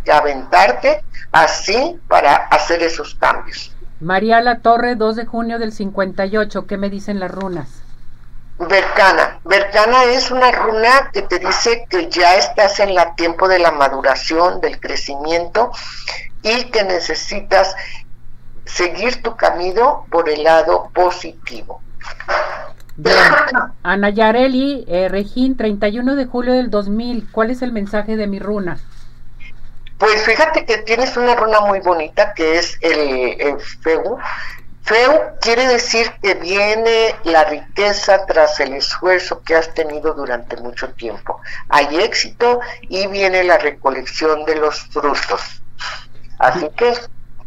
aventarte 0.06 1.02
así 1.32 1.98
para 2.08 2.36
hacer 2.36 2.82
esos 2.82 3.14
cambios. 3.14 3.74
María 4.00 4.42
La 4.42 4.60
Torre, 4.60 4.96
2 4.96 5.16
de 5.16 5.24
junio 5.24 5.58
del 5.58 5.72
58, 5.72 6.66
¿qué 6.66 6.76
me 6.76 6.90
dicen 6.90 7.20
las 7.20 7.30
runas? 7.30 7.70
Bercana. 8.58 9.40
Bercana 9.44 10.04
es 10.04 10.30
una 10.30 10.52
runa 10.52 11.10
que 11.10 11.22
te 11.22 11.38
dice 11.38 11.86
que 11.88 12.10
ya 12.10 12.34
estás 12.34 12.80
en 12.80 12.90
el 12.90 12.98
tiempo 13.16 13.48
de 13.48 13.60
la 13.60 13.70
maduración, 13.70 14.60
del 14.60 14.78
crecimiento 14.78 15.72
y 16.42 16.64
que 16.64 16.84
necesitas 16.84 17.74
seguir 18.68 19.22
tu 19.22 19.34
camino 19.36 20.06
por 20.10 20.28
el 20.28 20.44
lado 20.44 20.90
positivo. 20.94 21.80
Ana 23.82 24.10
Yareli, 24.10 24.84
eh, 24.88 25.08
Regín, 25.08 25.56
31 25.56 26.16
de 26.16 26.26
julio 26.26 26.52
del 26.54 26.70
2000, 26.70 27.28
¿cuál 27.30 27.50
es 27.50 27.62
el 27.62 27.72
mensaje 27.72 28.16
de 28.16 28.26
mi 28.26 28.38
runa? 28.38 28.78
Pues 29.98 30.22
fíjate 30.22 30.64
que 30.64 30.78
tienes 30.78 31.16
una 31.16 31.34
runa 31.34 31.60
muy 31.60 31.80
bonita 31.80 32.34
que 32.34 32.58
es 32.58 32.78
el, 32.82 33.40
el 33.40 33.60
Feu. 33.60 34.18
Feu 34.82 35.20
quiere 35.40 35.66
decir 35.66 36.10
que 36.22 36.34
viene 36.34 37.14
la 37.24 37.44
riqueza 37.44 38.24
tras 38.26 38.60
el 38.60 38.74
esfuerzo 38.74 39.42
que 39.42 39.54
has 39.54 39.74
tenido 39.74 40.14
durante 40.14 40.56
mucho 40.56 40.88
tiempo. 40.90 41.40
Hay 41.68 41.96
éxito 41.98 42.60
y 42.82 43.06
viene 43.08 43.44
la 43.44 43.58
recolección 43.58 44.44
de 44.44 44.56
los 44.56 44.80
frutos. 44.80 45.62
Así 46.38 46.68
que 46.76 46.94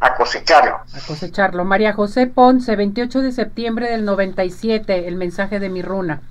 a 0.02 0.16
cosecharlo. 0.16 0.76
A 0.76 1.08
cosecharlo. 1.08 1.64
María 1.64 1.94
José 1.94 2.28
Ponce, 2.28 2.76
28 2.76 3.22
de 3.22 3.32
septiembre 3.32 3.90
del 3.90 4.04
97, 4.04 5.08
el 5.08 5.16
mensaje 5.16 5.60
de 5.60 5.70
mi 5.70 5.82
runa. 5.82 6.22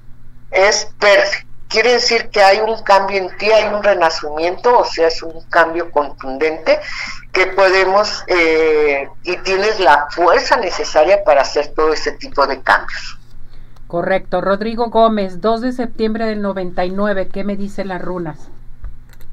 Es 0.50 0.92
perfecto. 0.98 1.48
Quiere 1.68 1.92
decir 1.92 2.30
que 2.30 2.42
hay 2.42 2.58
un 2.58 2.82
cambio 2.82 3.16
en 3.18 3.36
ti, 3.38 3.46
hay 3.48 3.72
un 3.72 3.80
renacimiento, 3.80 4.76
o 4.76 4.84
sea, 4.84 5.06
es 5.06 5.22
un 5.22 5.40
cambio 5.50 5.92
contundente 5.92 6.80
que 7.32 7.46
podemos 7.46 8.24
eh, 8.26 9.08
y 9.22 9.36
tienes 9.36 9.78
la 9.78 10.08
fuerza 10.10 10.56
necesaria 10.56 11.22
para 11.22 11.42
hacer 11.42 11.68
todo 11.68 11.92
ese 11.92 12.10
tipo 12.10 12.44
de 12.48 12.60
cambios. 12.60 13.20
Correcto. 13.86 14.40
Rodrigo 14.40 14.90
Gómez, 14.90 15.40
2 15.40 15.60
de 15.60 15.72
septiembre 15.72 16.26
del 16.26 16.42
99, 16.42 17.28
¿qué 17.28 17.44
me 17.44 17.56
dicen 17.56 17.86
las 17.86 18.02
runas? 18.02 18.50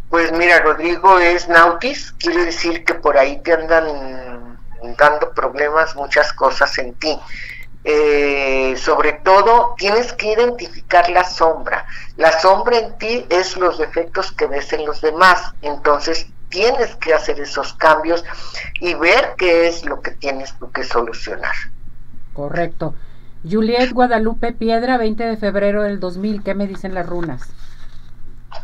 Pues 0.10 0.32
mira, 0.32 0.62
Rodrigo 0.62 1.19
es 1.19 1.50
Nautis, 1.50 2.13
quiere 2.13 2.45
decir 2.45 2.86
que 2.86 2.93
por 2.93 3.17
ahí 3.17 3.41
te 3.43 3.52
andan 3.52 3.86
dando 4.95 5.32
problemas, 5.32 5.95
muchas 5.95 6.32
cosas 6.34 6.78
en 6.78 6.93
ti. 6.95 7.17
Eh, 7.84 8.76
sobre 8.78 9.13
todo 9.13 9.76
tienes 9.78 10.12
que 10.13 10.34
identificar 10.34 11.10
la 11.10 11.23
sombra. 11.23 11.86
La 12.17 12.38
sombra 12.39 12.78
en 12.80 12.97
ti 12.97 13.26
es 13.30 13.56
los 13.58 13.78
defectos 13.78 14.32
que 14.32 14.47
ves 14.47 14.71
en 14.73 14.86
los 14.86 15.02
demás. 15.02 15.54
Entonces 15.62 16.28
tienes 16.50 16.95
que 16.95 17.13
hacer 17.13 17.39
esos 17.39 17.73
cambios 17.73 18.23
y 18.80 18.93
ver 18.93 19.36
qué 19.38 19.67
es 19.67 19.86
lo 19.86 20.02
que 20.02 20.12
tienes 20.12 20.54
tú 20.60 20.71
que 20.71 20.84
solucionar. 20.84 21.56
Correcto. 22.34 22.93
Juliet 23.50 23.91
Guadalupe 23.91 24.52
Piedra, 24.52 24.97
20 24.97 25.23
de 25.23 25.38
febrero 25.38 25.84
del 25.84 26.00
2000, 26.00 26.43
¿qué 26.43 26.56
me 26.56 26.67
dicen 26.67 26.93
las 26.93 27.06
runas? 27.06 27.50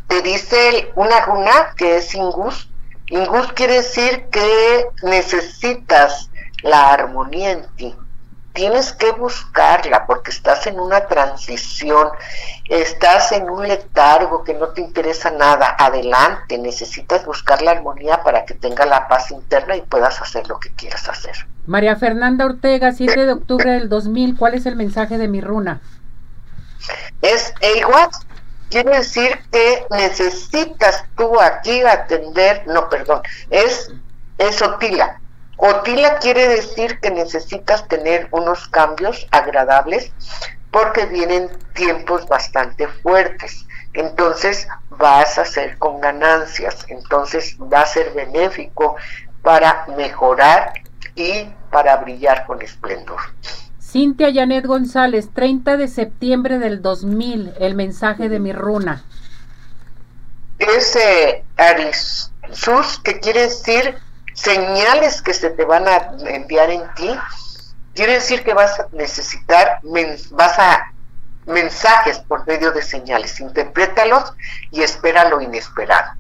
te 0.08 0.22
dice 0.22 0.92
una 0.96 1.26
runa 1.26 1.74
que 1.76 1.98
es 1.98 2.14
Ingus. 2.16 2.70
Ingus 3.14 3.54
quiere 3.54 3.76
decir 3.76 4.26
que 4.32 4.88
necesitas 5.04 6.32
la 6.64 6.94
armonía 6.94 7.52
en 7.52 7.64
ti. 7.76 7.96
Tienes 8.54 8.92
que 8.94 9.12
buscarla 9.12 10.08
porque 10.08 10.32
estás 10.32 10.66
en 10.66 10.80
una 10.80 11.06
transición, 11.06 12.08
estás 12.68 13.32
en 13.32 13.52
un 13.52 13.68
letargo 13.68 14.44
que 14.44 14.56
no 14.56 14.70
te 14.70 14.82
interesa 14.82 15.30
nada. 15.30 15.76
Adelante, 15.78 16.58
necesitas 16.58 17.24
buscar 17.24 17.62
la 17.62 17.72
armonía 17.72 18.24
para 18.24 18.46
que 18.46 18.56
tenga 18.56 18.84
la 18.88 19.08
paz 19.08 19.30
interna 19.30 19.76
y 19.76 19.82
puedas 19.82 20.20
hacer 20.20 20.48
lo 20.48 20.60
que 20.60 20.74
quieras 20.74 21.08
hacer. 21.08 21.36
María 21.68 21.96
Fernanda 21.96 22.46
Ortega, 22.46 22.94
7 22.94 23.28
de 23.28 23.32
octubre 23.34 23.74
del 23.74 23.90
2000, 23.90 24.38
¿cuál 24.38 24.56
es 24.56 24.66
el 24.66 24.76
mensaje 24.76 25.20
de 25.20 25.28
mi 25.28 25.40
runa? 25.40 25.82
Es 27.22 27.54
igual 27.78 28.10
quiere 28.74 28.98
decir 28.98 29.40
que 29.52 29.86
necesitas 29.92 31.06
tú 31.16 31.40
aquí 31.40 31.84
atender, 31.84 32.64
no, 32.66 32.90
perdón, 32.90 33.22
es, 33.52 33.92
es 34.40 34.62
Otila. 34.64 35.22
Otila 35.58 36.18
quiere 36.18 36.48
decir 36.48 37.00
que 37.00 37.12
necesitas 37.12 37.88
tener 37.88 38.28
unos 38.32 38.68
cambios 38.70 39.28
agradables 39.30 40.12
porque 40.72 41.06
vienen 41.06 41.52
tiempos 41.76 42.28
bastante 42.28 42.88
fuertes. 42.88 43.64
Entonces 43.94 44.68
vas 44.90 45.38
a 45.38 45.46
ser 45.46 45.78
con 45.78 46.02
ganancias, 46.02 46.84
entonces 46.88 47.56
va 47.60 47.82
a 47.82 47.86
ser 47.86 48.12
benéfico 48.14 48.96
para 49.44 49.86
mejorar 49.96 50.74
y 51.14 51.44
para 51.70 51.98
brillar 51.98 52.48
con 52.48 52.60
esplendor. 52.64 53.20
Cintia 53.94 54.34
Janet 54.34 54.66
González, 54.66 55.30
30 55.36 55.78
de 55.78 55.88
septiembre 55.88 56.58
del 56.58 56.82
2000, 56.82 57.54
el 57.60 57.76
mensaje 57.76 58.28
de 58.28 58.40
mi 58.40 58.52
runa. 58.52 59.04
Ese 60.58 61.44
Arisus, 61.58 62.98
que 63.04 63.20
quiere 63.20 63.42
decir 63.42 63.96
señales 64.34 65.22
que 65.22 65.36
se 65.36 65.52
te 65.52 65.64
van 65.64 65.88
a 65.88 66.12
enviar 66.28 66.72
en 66.72 66.82
ti, 66.96 67.08
quiere 67.94 68.14
decir 68.14 68.44
que 68.44 68.56
vas 68.56 68.80
a 68.80 68.88
necesitar, 68.94 69.78
vas 70.32 70.58
a 70.58 70.92
mensajes 71.46 72.18
por 72.18 72.48
medio 72.48 72.72
de 72.72 72.82
señales, 72.82 73.40
interprétalos 73.40 74.34
y 74.72 74.82
espera 74.82 75.30
lo 75.30 75.40
inesperado. 75.40 76.14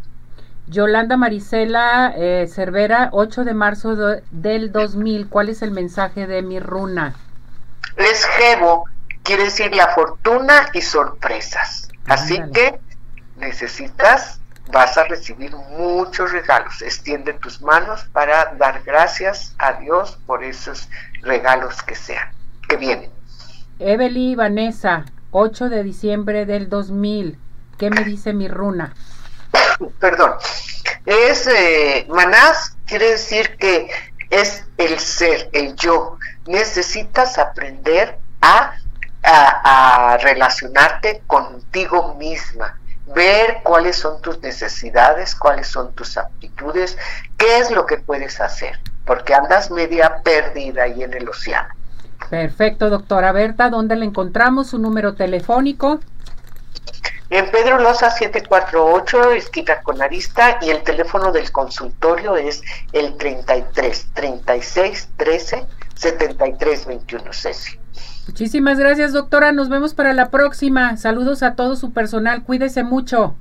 Yolanda 0.67 1.17
Marisela 1.17 2.13
eh, 2.15 2.47
Cervera, 2.53 3.09
8 3.13 3.43
de 3.43 3.53
marzo 3.55 3.95
del 4.29 4.71
2000, 4.71 5.27
¿cuál 5.27 5.49
es 5.49 5.63
el 5.63 5.71
mensaje 5.71 6.27
de 6.27 6.43
mi 6.43 6.59
runa? 6.59 7.15
Lesgevo 7.97 8.85
quiere 9.23 9.45
decir 9.45 9.75
la 9.75 9.89
fortuna 9.89 10.69
y 10.73 10.81
sorpresas. 10.81 11.89
Así 12.07 12.39
que 12.53 12.79
necesitas, 13.37 14.39
vas 14.71 14.97
a 14.97 15.05
recibir 15.05 15.55
muchos 15.55 16.31
regalos. 16.31 16.81
Extiende 16.81 17.33
tus 17.33 17.61
manos 17.61 18.05
para 18.11 18.53
dar 18.55 18.83
gracias 18.83 19.55
a 19.57 19.73
Dios 19.73 20.19
por 20.25 20.43
esos 20.43 20.89
regalos 21.21 21.81
que 21.83 21.95
sean, 21.95 22.29
que 22.67 22.77
vienen. 22.77 23.11
Evely 23.79 24.35
Vanessa, 24.35 25.05
8 25.31 25.69
de 25.69 25.83
diciembre 25.83 26.45
del 26.45 26.69
2000. 26.69 27.37
¿Qué 27.77 27.89
me 27.89 28.03
dice 28.03 28.33
mi 28.33 28.47
runa? 28.47 28.93
Perdón. 29.99 30.33
Es 31.05 31.47
eh, 31.47 32.05
manás, 32.09 32.77
quiere 32.85 33.11
decir 33.11 33.57
que 33.57 33.89
es 34.29 34.65
el 34.77 34.99
ser, 34.99 35.49
el 35.53 35.75
yo. 35.75 36.17
Necesitas 36.45 37.37
aprender 37.37 38.17
a, 38.41 38.73
a, 39.23 40.17
relacionarte 40.21 41.21
contigo 41.25 42.15
misma, 42.15 42.77
ver 43.15 43.59
cuáles 43.63 43.97
son 43.97 44.21
tus 44.21 44.41
necesidades, 44.41 45.35
cuáles 45.35 45.67
son 45.67 45.93
tus 45.93 46.17
aptitudes, 46.17 46.97
qué 47.37 47.59
es 47.59 47.71
lo 47.71 47.85
que 47.85 47.97
puedes 47.97 48.41
hacer, 48.41 48.79
porque 49.05 49.33
andas 49.33 49.71
media 49.71 50.21
perdida 50.23 50.83
ahí 50.83 51.03
en 51.03 51.13
el 51.13 51.29
océano. 51.29 51.73
Perfecto, 52.29 52.89
doctora 52.89 53.31
Berta, 53.31 53.69
¿dónde 53.69 53.95
le 53.95 54.05
encontramos? 54.05 54.67
Su 54.67 54.79
número 54.79 55.15
telefónico. 55.15 55.99
En 57.33 57.49
Pedro 57.49 57.79
Loza 57.79 58.11
748, 58.11 59.31
esquina 59.31 59.81
con 59.81 59.99
Arista, 60.03 60.59
y 60.61 60.69
el 60.69 60.83
teléfono 60.83 61.31
del 61.31 61.51
consultorio 61.51 62.37
es 62.37 62.61
el 62.91 63.17
33 63.17 64.09
36 64.13 65.09
13 65.17 65.65
73 65.95 66.85
21 66.85 67.33
Ceci. 67.33 67.79
Muchísimas 68.27 68.77
gracias, 68.77 69.13
doctora. 69.13 69.51
Nos 69.51 69.69
vemos 69.69 69.95
para 69.95 70.13
la 70.13 70.29
próxima. 70.29 70.95
Saludos 70.97 71.41
a 71.41 71.55
todo 71.55 71.75
su 71.75 71.91
personal. 71.91 72.43
Cuídese 72.43 72.83
mucho. 72.83 73.33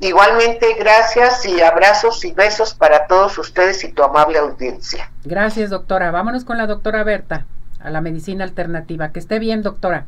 Igualmente, 0.00 0.74
gracias 0.76 1.46
y 1.46 1.60
abrazos 1.60 2.24
y 2.24 2.32
besos 2.32 2.74
para 2.74 3.06
todos 3.06 3.38
ustedes 3.38 3.84
y 3.84 3.92
tu 3.92 4.02
amable 4.02 4.38
audiencia. 4.38 5.12
Gracias, 5.22 5.70
doctora. 5.70 6.10
Vámonos 6.10 6.44
con 6.44 6.58
la 6.58 6.66
doctora 6.66 7.04
Berta 7.04 7.46
a 7.78 7.90
la 7.90 8.00
medicina 8.00 8.42
alternativa. 8.42 9.12
Que 9.12 9.20
esté 9.20 9.38
bien, 9.38 9.62
doctora. 9.62 10.06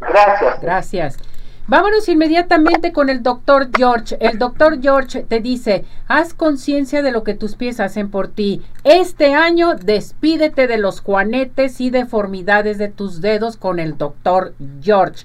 Gracias. 0.00 0.60
Gracias. 0.60 1.16
Vámonos 1.66 2.10
inmediatamente 2.10 2.92
con 2.92 3.08
el 3.08 3.22
doctor 3.22 3.70
George. 3.74 4.18
El 4.20 4.38
doctor 4.38 4.82
George 4.82 5.22
te 5.22 5.40
dice, 5.40 5.86
haz 6.06 6.34
conciencia 6.34 7.00
de 7.00 7.10
lo 7.10 7.24
que 7.24 7.32
tus 7.32 7.56
pies 7.56 7.80
hacen 7.80 8.10
por 8.10 8.28
ti. 8.28 8.60
Este 8.84 9.32
año 9.32 9.74
despídete 9.74 10.66
de 10.66 10.76
los 10.76 11.00
juanetes 11.00 11.80
y 11.80 11.88
deformidades 11.88 12.76
de 12.76 12.88
tus 12.88 13.22
dedos 13.22 13.56
con 13.56 13.78
el 13.78 13.96
doctor 13.96 14.54
George. 14.82 15.24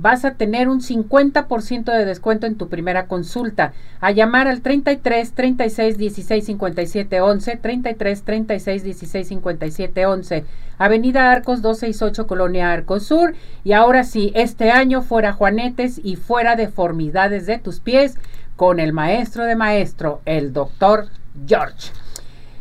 Vas 0.00 0.24
a 0.24 0.34
tener 0.34 0.68
un 0.68 0.80
50% 0.80 1.92
de 1.92 2.04
descuento 2.04 2.46
en 2.46 2.56
tu 2.56 2.68
primera 2.68 3.06
consulta. 3.06 3.72
A 4.00 4.12
llamar 4.12 4.46
al 4.46 4.60
33 4.62 5.32
36 5.32 5.98
16 5.98 6.44
57 6.44 7.20
11, 7.20 7.56
33 7.56 8.22
36 8.22 8.82
16 8.84 9.28
57 9.28 10.06
11, 10.06 10.44
Avenida 10.78 11.32
Arcos 11.32 11.62
268, 11.62 12.26
Colonia 12.26 12.72
Arcos 12.72 13.04
Sur. 13.04 13.34
Y 13.64 13.72
ahora 13.72 14.04
sí, 14.04 14.32
este 14.34 14.70
año 14.70 15.02
fuera 15.02 15.32
Juanetes 15.32 16.00
y 16.02 16.16
fuera 16.16 16.54
deformidades 16.54 17.46
de 17.46 17.58
tus 17.58 17.80
pies 17.80 18.16
con 18.54 18.80
el 18.80 18.92
maestro 18.92 19.44
de 19.44 19.56
maestro, 19.56 20.20
el 20.24 20.52
doctor 20.52 21.08
George. 21.46 21.92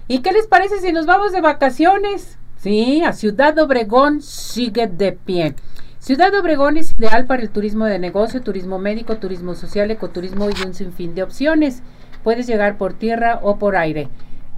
¿Y 0.08 0.20
qué 0.20 0.32
les 0.32 0.48
parece 0.48 0.80
si 0.80 0.92
nos 0.92 1.06
vamos 1.06 1.34
de 1.34 1.42
vacaciones? 1.42 2.38
Sí, 2.58 3.04
a 3.04 3.14
Ciudad 3.14 3.58
Obregón 3.60 4.22
sigue 4.22 4.88
de 4.88 5.12
pie. 5.12 5.56
Ciudad 6.00 6.34
Obregón 6.36 6.78
es 6.78 6.94
ideal 6.98 7.26
para 7.26 7.42
el 7.42 7.50
turismo 7.50 7.84
de 7.86 8.00
negocio, 8.00 8.42
turismo 8.42 8.78
médico, 8.78 9.18
turismo 9.18 9.56
social, 9.56 9.92
ecoturismo 9.92 10.48
y 10.50 10.54
un 10.66 10.74
sinfín 10.74 11.16
de 11.16 11.24
opciones. 11.24 11.84
Puedes 12.24 12.48
llegar 12.48 12.78
por 12.78 12.94
tierra 12.94 13.40
o 13.42 13.58
por 13.58 13.76
aire. 13.76 14.08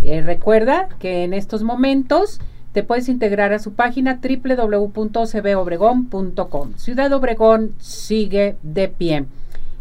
Eh, 0.04 0.22
recuerda 0.22 0.90
que 1.00 1.24
en 1.24 1.34
estos 1.34 1.64
momentos 1.64 2.40
te 2.74 2.84
puedes 2.84 3.10
integrar 3.10 3.52
a 3.54 3.60
su 3.60 3.74
página 3.74 4.20
www.cbobregón.com. 4.22 6.74
Ciudad 6.76 7.12
Obregón 7.14 7.74
sigue 7.80 8.58
de 8.62 8.90
pie. 8.90 9.26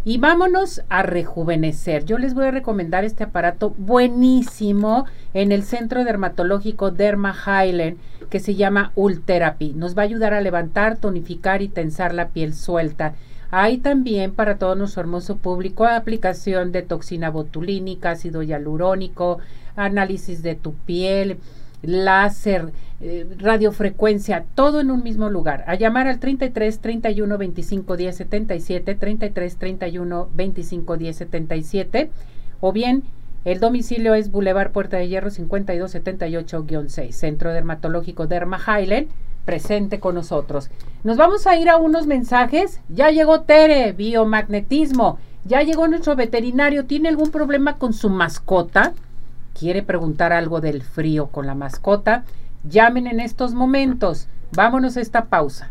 Y 0.04 0.18
vámonos 0.18 0.82
a 0.88 1.02
rejuvenecer. 1.02 2.04
Yo 2.04 2.18
les 2.18 2.32
voy 2.32 2.46
a 2.46 2.50
recomendar 2.50 3.04
este 3.04 3.24
aparato 3.24 3.74
buenísimo 3.76 5.04
en 5.34 5.52
el 5.52 5.64
Centro 5.64 6.04
Dermatológico 6.04 6.92
Derma 6.92 7.34
Highland 7.34 7.98
que 8.28 8.40
se 8.40 8.54
llama 8.54 8.92
Ultherapy. 8.94 9.72
Nos 9.74 9.96
va 9.96 10.02
a 10.02 10.04
ayudar 10.06 10.34
a 10.34 10.40
levantar, 10.40 10.96
tonificar 10.96 11.62
y 11.62 11.68
tensar 11.68 12.14
la 12.14 12.28
piel 12.28 12.54
suelta. 12.54 13.14
Hay 13.50 13.78
también 13.78 14.32
para 14.32 14.58
todo 14.58 14.74
nuestro 14.74 15.00
hermoso 15.00 15.38
público 15.38 15.86
aplicación 15.86 16.70
de 16.70 16.82
toxina 16.82 17.30
botulínica, 17.30 18.10
ácido 18.10 18.42
hialurónico, 18.42 19.38
análisis 19.74 20.42
de 20.42 20.54
tu 20.54 20.74
piel, 20.74 21.38
láser, 21.82 22.72
eh, 23.00 23.26
radiofrecuencia, 23.38 24.44
todo 24.54 24.80
en 24.80 24.90
un 24.90 25.02
mismo 25.02 25.30
lugar. 25.30 25.64
A 25.66 25.76
llamar 25.76 26.08
al 26.08 26.18
33 26.18 26.80
31 26.80 27.38
25 27.38 27.96
10 27.96 28.16
77, 28.16 28.94
33 28.94 29.56
31 29.56 30.28
25 30.34 30.96
10 30.96 31.16
77, 31.16 32.10
o 32.60 32.72
bien 32.72 33.04
el 33.44 33.60
domicilio 33.60 34.14
es 34.14 34.30
Boulevard 34.30 34.72
Puerta 34.72 34.96
de 34.96 35.08
Hierro 35.08 35.30
5278-6, 35.30 37.12
Centro 37.12 37.52
Dermatológico 37.52 38.26
Derma 38.26 38.58
Highland, 38.58 39.08
presente 39.44 40.00
con 40.00 40.14
nosotros. 40.14 40.70
Nos 41.04 41.16
vamos 41.16 41.46
a 41.46 41.56
ir 41.56 41.68
a 41.70 41.76
unos 41.76 42.06
mensajes. 42.06 42.80
Ya 42.88 43.10
llegó 43.10 43.42
Tere, 43.42 43.92
biomagnetismo. 43.92 45.18
Ya 45.44 45.62
llegó 45.62 45.88
nuestro 45.88 46.16
veterinario. 46.16 46.84
¿Tiene 46.84 47.08
algún 47.08 47.30
problema 47.30 47.78
con 47.78 47.92
su 47.92 48.10
mascota? 48.10 48.92
quiere 49.58 49.82
preguntar 49.82 50.32
algo 50.32 50.60
del 50.60 50.82
frío 50.82 51.28
con 51.28 51.46
la 51.46 51.54
mascota, 51.54 52.24
llamen 52.64 53.06
en 53.06 53.20
estos 53.20 53.54
momentos. 53.54 54.28
Vámonos 54.52 54.96
a 54.96 55.00
esta 55.00 55.26
pausa. 55.26 55.70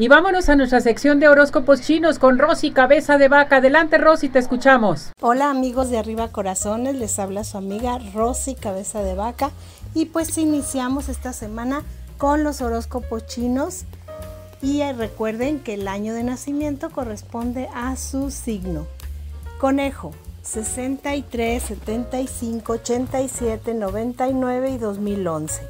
Y 0.00 0.06
vámonos 0.06 0.48
a 0.48 0.54
nuestra 0.54 0.80
sección 0.80 1.18
de 1.18 1.26
horóscopos 1.26 1.80
chinos 1.80 2.20
con 2.20 2.38
Rosy 2.38 2.70
Cabeza 2.70 3.18
de 3.18 3.26
Vaca. 3.26 3.56
Adelante 3.56 3.98
Rosy, 3.98 4.28
te 4.28 4.38
escuchamos. 4.38 5.10
Hola 5.20 5.50
amigos 5.50 5.90
de 5.90 5.98
Arriba 5.98 6.28
Corazones, 6.28 6.94
les 6.94 7.18
habla 7.18 7.42
su 7.42 7.58
amiga 7.58 7.98
Rosy 8.14 8.54
Cabeza 8.54 9.02
de 9.02 9.16
Vaca. 9.16 9.50
Y 9.94 10.04
pues 10.04 10.38
iniciamos 10.38 11.08
esta 11.08 11.32
semana 11.32 11.82
con 12.16 12.44
los 12.44 12.60
horóscopos 12.60 13.26
chinos. 13.26 13.86
Y 14.62 14.84
recuerden 14.92 15.58
que 15.58 15.74
el 15.74 15.88
año 15.88 16.14
de 16.14 16.22
nacimiento 16.22 16.90
corresponde 16.90 17.68
a 17.74 17.96
su 17.96 18.30
signo. 18.30 18.86
Conejo, 19.58 20.12
63, 20.42 21.60
75, 21.60 22.72
87, 22.72 23.74
99 23.74 24.70
y 24.70 24.78
2011. 24.78 25.60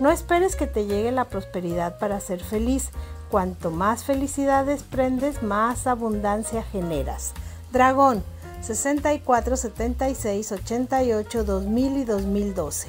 No 0.00 0.10
esperes 0.10 0.56
que 0.56 0.66
te 0.66 0.86
llegue 0.86 1.12
la 1.12 1.26
prosperidad 1.26 1.96
para 1.98 2.18
ser 2.18 2.40
feliz. 2.42 2.90
Cuanto 3.30 3.70
más 3.70 4.04
felicidades 4.04 4.82
prendes, 4.82 5.42
más 5.42 5.86
abundancia 5.86 6.62
generas. 6.62 7.32
Dragón 7.72 8.22
64, 8.62 9.56
76, 9.56 10.52
88, 10.52 11.44
2000 11.44 11.96
y 11.96 12.04
2012. 12.04 12.88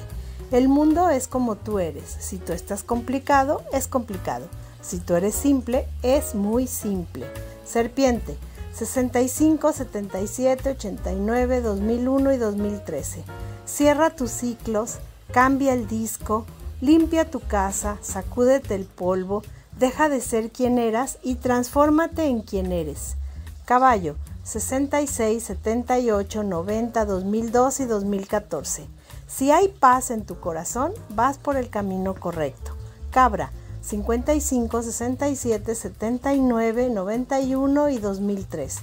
El 0.50 0.68
mundo 0.68 1.08
es 1.10 1.28
como 1.28 1.56
tú 1.56 1.78
eres. 1.78 2.16
Si 2.18 2.38
tú 2.38 2.52
estás 2.52 2.82
complicado, 2.82 3.62
es 3.72 3.86
complicado. 3.86 4.46
Si 4.80 4.98
tú 4.98 5.14
eres 5.14 5.34
simple, 5.34 5.86
es 6.02 6.34
muy 6.34 6.66
simple. 6.66 7.26
Serpiente, 7.64 8.36
65, 8.74 9.72
77, 9.72 10.70
89, 10.70 11.60
2001 11.60 12.32
y 12.32 12.36
2013. 12.36 13.24
Cierra 13.64 14.10
tus 14.10 14.30
ciclos, 14.32 14.98
cambia 15.32 15.72
el 15.72 15.86
disco, 15.86 16.46
limpia 16.80 17.30
tu 17.30 17.40
casa, 17.40 17.98
sacúdete 18.00 18.74
el 18.74 18.86
polvo, 18.86 19.42
deja 19.80 20.10
de 20.10 20.20
ser 20.20 20.50
quien 20.50 20.78
eras 20.78 21.16
y 21.22 21.36
transfórmate 21.36 22.26
en 22.26 22.42
quien 22.42 22.70
eres. 22.70 23.16
Caballo, 23.64 24.14
66, 24.44 25.42
78, 25.42 26.42
90, 26.42 27.06
2002 27.06 27.80
y 27.80 27.84
2014. 27.86 28.86
Si 29.26 29.50
hay 29.50 29.68
paz 29.68 30.10
en 30.10 30.26
tu 30.26 30.38
corazón, 30.38 30.92
vas 31.08 31.38
por 31.38 31.56
el 31.56 31.70
camino 31.70 32.14
correcto. 32.14 32.72
Cabra, 33.10 33.52
55, 33.80 34.82
67, 34.82 35.74
79, 35.74 36.90
91 36.90 37.88
y 37.88 37.98
2003. 37.98 38.76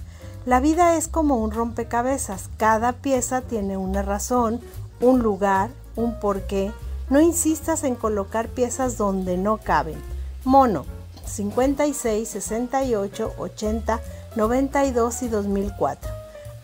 La 0.47 0.59
vida 0.59 0.97
es 0.97 1.07
como 1.07 1.37
un 1.37 1.51
rompecabezas. 1.51 2.49
Cada 2.57 2.93
pieza 2.93 3.41
tiene 3.41 3.77
una 3.77 4.01
razón, 4.01 4.61
un 4.99 5.19
lugar, 5.19 5.69
un 5.95 6.19
porqué. 6.19 6.71
No 7.11 7.21
insistas 7.21 7.83
en 7.83 7.93
colocar 7.93 8.47
piezas 8.47 8.97
donde 8.97 9.37
no 9.37 9.57
caben. 9.57 10.16
Mono, 10.47 10.85
56, 11.25 12.25
68, 12.25 13.33
80, 13.37 13.99
92 14.37 15.23
y 15.23 15.27
2004. 15.27 16.09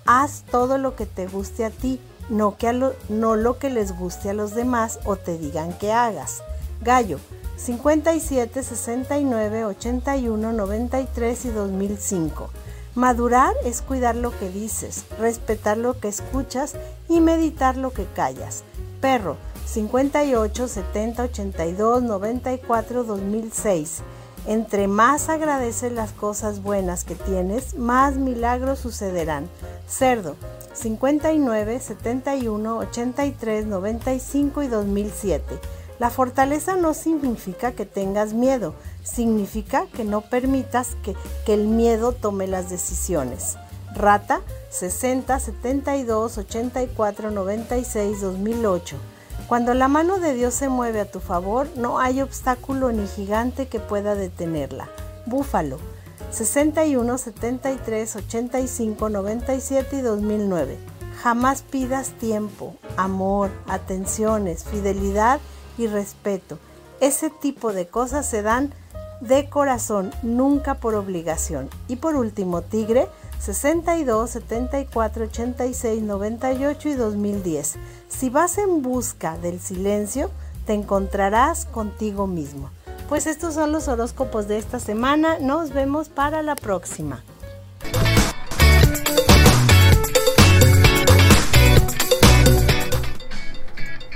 Haz 0.06 0.44
todo 0.50 0.78
lo 0.78 0.96
que 0.96 1.06
te 1.06 1.28
guste 1.28 1.66
a 1.66 1.70
ti, 1.70 2.00
no, 2.30 2.56
que 2.56 2.72
lo, 2.72 2.94
no 3.10 3.36
lo 3.36 3.60
que 3.60 3.70
les 3.70 3.92
guste 4.00 4.30
a 4.30 4.34
los 4.34 4.56
demás 4.56 5.00
o 5.04 5.18
te 5.18 5.38
digan 5.38 5.74
que 5.74 5.92
hagas. 5.92 6.44
Gallo, 6.82 7.20
57, 7.58 8.64
69, 8.64 9.66
81, 9.66 10.54
93 10.54 11.44
y 11.44 11.50
2005. 11.50 12.50
Madurar 12.96 13.54
es 13.66 13.82
cuidar 13.82 14.16
lo 14.16 14.32
que 14.32 14.48
dices, 14.48 15.04
respetar 15.20 15.78
lo 15.78 16.00
que 16.00 16.08
escuchas 16.08 16.76
y 17.10 17.20
meditar 17.20 17.76
lo 17.76 17.92
que 17.92 18.06
callas. 18.06 18.64
Perro, 19.02 19.36
58, 19.74 20.67
70, 20.67 21.24
82, 21.24 22.03
94, 22.03 23.03
2006. 23.05 24.03
Entre 24.45 24.88
más 24.88 25.30
agradeces 25.30 25.91
las 25.91 26.11
cosas 26.11 26.61
buenas 26.61 27.03
que 27.03 27.15
tienes, 27.15 27.74
más 27.74 28.17
milagros 28.17 28.78
sucederán. 28.78 29.49
Cerdo, 29.88 30.36
59, 30.74 31.80
71, 31.80 32.78
83, 32.78 33.65
95 33.65 34.61
y 34.61 34.67
2007. 34.67 35.59
La 35.97 36.11
fortaleza 36.11 36.76
no 36.76 36.93
significa 36.93 37.71
que 37.71 37.88
tengas 37.88 38.34
miedo, 38.34 38.76
significa 39.01 39.88
que 39.88 40.03
no 40.03 40.21
permitas 40.21 40.89
que, 41.01 41.15
que 41.47 41.55
el 41.55 41.67
miedo 41.67 42.11
tome 42.11 42.45
las 42.45 42.69
decisiones. 42.69 43.57
Rata 43.95 44.41
60, 44.69 45.39
72, 45.39 46.38
84, 46.38 47.32
96, 47.32 48.21
2008. 48.21 49.12
Cuando 49.48 49.74
la 49.74 49.88
mano 49.88 50.20
de 50.20 50.34
Dios 50.34 50.54
se 50.54 50.70
mueve 50.70 51.02
a 51.02 51.12
tu 51.12 51.20
favor, 51.20 51.68
no 51.76 52.00
hay 52.00 52.22
obstáculo 52.22 52.91
ni 52.91 53.08
gigante 53.08 53.68
que 53.68 53.80
pueda 53.80 54.16
detenerla. 54.16 54.89
Búfalo 55.26 55.80
61, 56.32 57.18
73, 57.18 58.16
85, 58.16 59.10
97 59.10 59.98
y 59.98 60.02
2009. 60.02 60.78
Jamás 61.22 61.62
pidas 61.62 62.10
tiempo, 62.18 62.76
amor, 62.98 63.52
atenciones, 63.68 64.64
fidelidad 64.64 65.39
y 65.78 65.88
respeto. 65.88 66.58
Ese 67.02 67.30
tipo 67.30 67.72
de 67.72 67.88
cosas 67.88 68.26
se 68.26 68.41
dan 68.41 68.74
de 69.22 69.48
corazón, 69.50 70.12
nunca 70.24 70.76
por 70.76 70.96
obligación. 70.96 71.70
Y 71.88 71.98
por 71.98 72.16
último, 72.16 72.62
Tigre 72.62 73.08
62, 73.39 74.30
74, 74.30 75.26
86, 75.26 76.02
98 76.02 76.89
y 76.89 76.94
2010. 76.94 77.76
Si 78.18 78.30
vas 78.30 78.57
en 78.57 78.82
busca 78.82 79.38
del 79.38 79.59
silencio, 79.59 80.30
te 80.66 80.74
encontrarás 80.74 81.66
contigo 81.66 82.28
mismo. 82.28 82.70
Pues 83.09 83.28
estos 83.28 83.55
son 83.55 83.72
los 83.72 83.88
horóscopos 83.88 84.47
de 84.47 84.57
esta 84.57 84.80
semana. 84.80 85.39
Nos 85.39 85.72
vemos 85.72 86.09
para 86.09 86.41
la 86.41 86.55
próxima. 86.55 87.24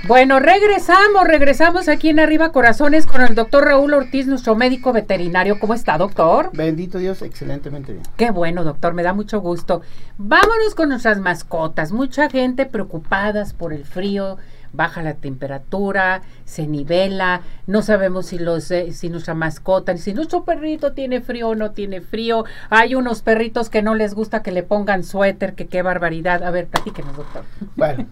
Bueno, 0.08 0.40
regresamos, 0.40 1.24
regresamos 1.26 1.86
aquí 1.86 2.08
en 2.08 2.18
Arriba 2.18 2.50
Corazones 2.50 3.04
con 3.04 3.20
el 3.20 3.34
doctor 3.34 3.66
Raúl 3.66 3.92
Ortiz, 3.92 4.26
nuestro 4.26 4.56
médico 4.56 4.94
veterinario. 4.94 5.60
¿Cómo 5.60 5.74
está, 5.74 5.98
doctor? 5.98 6.48
Bendito 6.54 6.96
Dios, 6.96 7.20
excelentemente 7.20 7.92
bien. 7.92 8.04
Qué 8.16 8.30
bueno, 8.30 8.64
doctor, 8.64 8.94
me 8.94 9.02
da 9.02 9.12
mucho 9.12 9.42
gusto. 9.42 9.82
Vámonos 10.16 10.74
con 10.74 10.88
nuestras 10.88 11.18
mascotas. 11.20 11.92
Mucha 11.92 12.30
gente 12.30 12.64
preocupadas 12.64 13.52
por 13.52 13.74
el 13.74 13.84
frío, 13.84 14.38
baja 14.72 15.02
la 15.02 15.14
temperatura, 15.14 16.22
se 16.44 16.66
nivela, 16.66 17.42
no 17.66 17.82
sabemos 17.82 18.26
si 18.26 18.38
los 18.38 18.70
eh, 18.70 18.92
si 18.92 19.08
nuestra 19.08 19.34
mascota, 19.34 19.96
si 19.96 20.14
nuestro 20.14 20.44
perrito 20.44 20.92
tiene 20.92 21.20
frío 21.20 21.48
o 21.48 21.54
no 21.54 21.72
tiene 21.72 22.00
frío. 22.00 22.44
Hay 22.70 22.94
unos 22.94 23.22
perritos 23.22 23.70
que 23.70 23.82
no 23.82 23.94
les 23.94 24.14
gusta 24.14 24.42
que 24.42 24.52
le 24.52 24.62
pongan 24.62 25.04
suéter, 25.04 25.54
que 25.54 25.66
qué 25.66 25.82
barbaridad. 25.82 26.42
A 26.42 26.50
ver, 26.50 26.66
platíquenos, 26.66 27.16
doctor. 27.16 27.44
Bueno, 27.76 28.06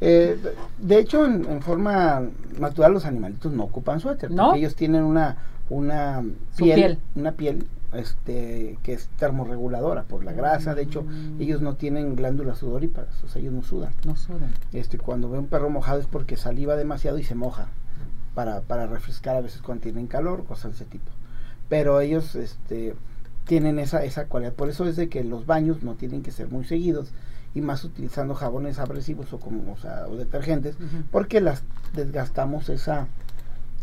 eh, 0.00 0.38
de 0.78 0.98
hecho, 0.98 1.24
en, 1.24 1.60
forma 1.60 2.22
natural 2.58 2.92
los 2.92 3.04
animalitos 3.04 3.52
no 3.52 3.64
ocupan 3.64 4.00
suéter, 4.00 4.30
¿No? 4.30 4.46
porque 4.46 4.60
ellos 4.60 4.74
tienen 4.74 5.02
una 5.02 5.36
una 5.70 6.22
piel, 6.56 6.98
una 7.14 7.32
piel 7.32 7.66
este, 7.92 8.78
que 8.82 8.92
es 8.92 9.08
termorreguladora 9.18 10.04
por 10.04 10.24
la 10.24 10.32
grasa. 10.32 10.74
De 10.74 10.82
hecho, 10.82 11.04
ellos 11.38 11.60
no 11.60 11.76
tienen 11.76 12.16
glándulas 12.16 12.58
sudoríparas, 12.58 13.22
o 13.24 13.28
sea, 13.28 13.40
ellos 13.40 13.54
no 13.54 13.62
sudan. 13.62 13.92
No 14.04 14.16
sudan. 14.16 14.52
Este, 14.72 14.98
cuando 14.98 15.30
ve 15.30 15.38
un 15.38 15.48
perro 15.48 15.70
mojado 15.70 16.00
es 16.00 16.06
porque 16.06 16.36
saliva 16.36 16.76
demasiado 16.76 17.18
y 17.18 17.24
se 17.24 17.34
moja 17.34 17.68
para, 18.34 18.60
para 18.62 18.86
refrescar 18.86 19.36
a 19.36 19.40
veces 19.40 19.62
cuando 19.62 19.82
tienen 19.82 20.06
calor, 20.06 20.44
cosas 20.44 20.72
de 20.72 20.76
ese 20.76 20.84
tipo. 20.84 21.10
Pero 21.68 22.00
ellos 22.00 22.34
este, 22.34 22.94
tienen 23.44 23.78
esa, 23.78 24.04
esa 24.04 24.26
cualidad. 24.26 24.52
Por 24.52 24.68
eso 24.68 24.86
es 24.86 24.96
de 24.96 25.08
que 25.08 25.24
los 25.24 25.46
baños 25.46 25.82
no 25.82 25.94
tienen 25.94 26.22
que 26.22 26.30
ser 26.30 26.48
muy 26.48 26.64
seguidos 26.64 27.12
y 27.54 27.60
más 27.60 27.84
utilizando 27.84 28.34
jabones 28.34 28.78
abrasivos 28.78 29.32
o 29.32 29.40
como 29.40 29.76
o, 30.08 30.16
detergentes 30.16 30.76
porque 31.10 31.40
las 31.40 31.64
desgastamos 31.94 32.68
esa 32.68 33.08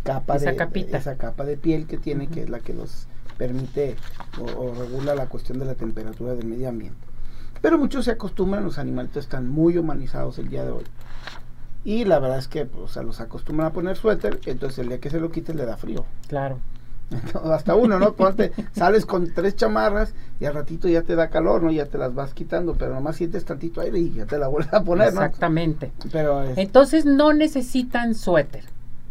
capa 0.03 0.37
esa 0.37 0.53
de 0.53 0.87
esa 0.93 1.17
capa 1.17 1.43
de 1.43 1.57
piel 1.57 1.85
que 1.85 1.97
tiene 1.97 2.27
que 2.27 2.43
es 2.43 2.49
la 2.49 2.59
que 2.59 2.73
los 2.73 3.07
permite 3.37 3.95
o, 4.39 4.73
regula 4.73 5.15
la 5.15 5.27
cuestión 5.27 5.59
de 5.59 5.65
la 5.65 5.75
temperatura 5.75 6.33
del 6.35 6.45
medio 6.45 6.69
ambiente. 6.69 6.99
Pero 7.61 7.77
muchos 7.77 8.05
se 8.05 8.11
acostumbran, 8.11 8.63
los 8.63 8.77
animales 8.77 9.15
están 9.15 9.49
muy 9.49 9.77
humanizados 9.77 10.37
el 10.39 10.49
día 10.49 10.63
de 10.63 10.71
hoy. 10.71 10.83
Y 11.83 12.05
la 12.05 12.19
verdad 12.19 12.39
es 12.39 12.47
que 12.47 12.65
pues, 12.65 12.95
los 12.97 13.19
acostumbran 13.19 13.67
a 13.67 13.73
poner 13.73 13.95
suéter, 13.95 14.39
entonces 14.45 14.79
el 14.79 14.89
día 14.89 14.99
que 14.99 15.09
se 15.09 15.19
lo 15.19 15.31
quiten 15.31 15.57
le 15.57 15.65
da 15.65 15.77
frío. 15.77 16.05
Claro. 16.27 16.59
hasta 17.51 17.75
uno, 17.75 17.99
¿no? 17.99 18.13
Ponte, 18.13 18.51
sales 18.73 19.05
con 19.05 19.33
tres 19.33 19.55
chamarras 19.55 20.13
y 20.39 20.45
al 20.45 20.53
ratito 20.53 20.87
ya 20.87 21.03
te 21.03 21.15
da 21.15 21.29
calor, 21.29 21.63
¿no? 21.63 21.71
Ya 21.71 21.85
te 21.85 21.97
las 21.97 22.13
vas 22.13 22.33
quitando, 22.33 22.75
pero 22.75 22.93
nomás 22.93 23.15
sientes 23.15 23.45
tantito 23.45 23.81
aire 23.81 23.99
y 23.99 24.13
ya 24.13 24.25
te 24.25 24.37
la 24.37 24.47
vuelves 24.47 24.73
a 24.73 24.83
poner, 24.83 25.07
Exactamente. 25.07 25.91
Pero 26.11 26.43
Entonces 26.55 27.05
no 27.05 27.33
necesitan 27.33 28.15
suéter. 28.15 28.65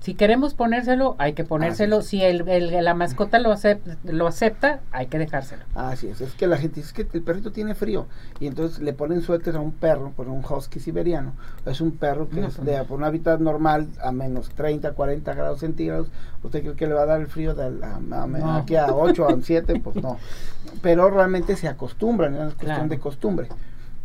Si 0.07 0.15
queremos 0.15 0.55
ponérselo, 0.55 1.17
hay 1.19 1.33
que 1.33 1.43
ponérselo. 1.43 2.01
Si 2.01 2.23
el, 2.23 2.45
la 2.85 2.95
mascota 2.95 3.41
lo 3.41 3.51
acepta, 3.51 3.97
lo 4.05 4.29
acepta, 4.29 4.79
hay 4.93 5.09
que 5.09 5.19
dejárselo. 5.19 5.65
Así 5.75 6.07
es. 6.07 6.21
Es 6.21 6.35
que 6.35 6.47
la 6.47 6.59
gente 6.59 6.77
dice 6.77 6.95
que 6.95 7.19
el 7.19 7.25
perrito 7.25 7.51
tiene 7.51 7.75
frío 7.75 8.07
y 8.39 8.47
entonces 8.47 8.79
le 8.79 8.93
ponen 8.93 9.21
suéter 9.21 9.57
a 9.57 9.61
un 9.61 9.73
perro, 9.73 10.13
por 10.13 10.29
un 10.29 10.45
husky 10.49 10.79
siberiano. 10.79 11.33
Es 11.65 11.81
un 11.81 11.91
perro 11.91 12.29
que 12.29 12.45
es 12.45 12.65
de 12.65 12.85
por 12.85 12.99
un 12.99 13.03
hábitat 13.03 13.41
normal 13.41 13.89
a 14.01 14.13
menos 14.13 14.51
30, 14.51 14.93
40 14.93 15.35
grados 15.35 15.59
centígrados. 15.59 16.07
¿Usted 16.45 16.63
cree 16.63 16.77
que 16.77 16.87
le 16.87 16.95
va 16.95 17.03
a 17.03 17.07
dar 17.07 17.21
el 17.21 17.27
frío 17.27 17.57
de 17.57 17.65
a, 17.65 18.59
aquí 18.59 18.77
a 18.77 18.95
8, 18.95 19.29
a 19.29 19.37
7? 19.43 19.81
Pues 19.81 19.97
no. 19.97 20.19
Pero 20.83 21.11
realmente 21.11 21.57
se 21.57 21.67
acostumbran, 21.67 22.33
es 22.37 22.55
cuestión 22.55 22.89
de 22.89 23.01
costumbre. 23.01 23.49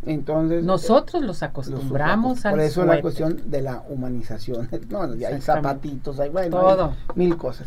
Entonces, 0.04 0.64
nosotros 0.64 1.22
los 1.22 1.42
acostumbramos 1.42 2.44
a 2.44 2.50
Por 2.50 2.60
eso 2.60 2.84
la 2.84 3.00
cuestión 3.00 3.50
de 3.50 3.62
la 3.62 3.82
humanización. 3.88 4.68
No, 4.90 5.02
hay 5.02 5.40
zapatitos, 5.40 6.18
hay, 6.20 6.28
bueno, 6.28 6.94
mil 7.14 7.36
cosas. 7.36 7.66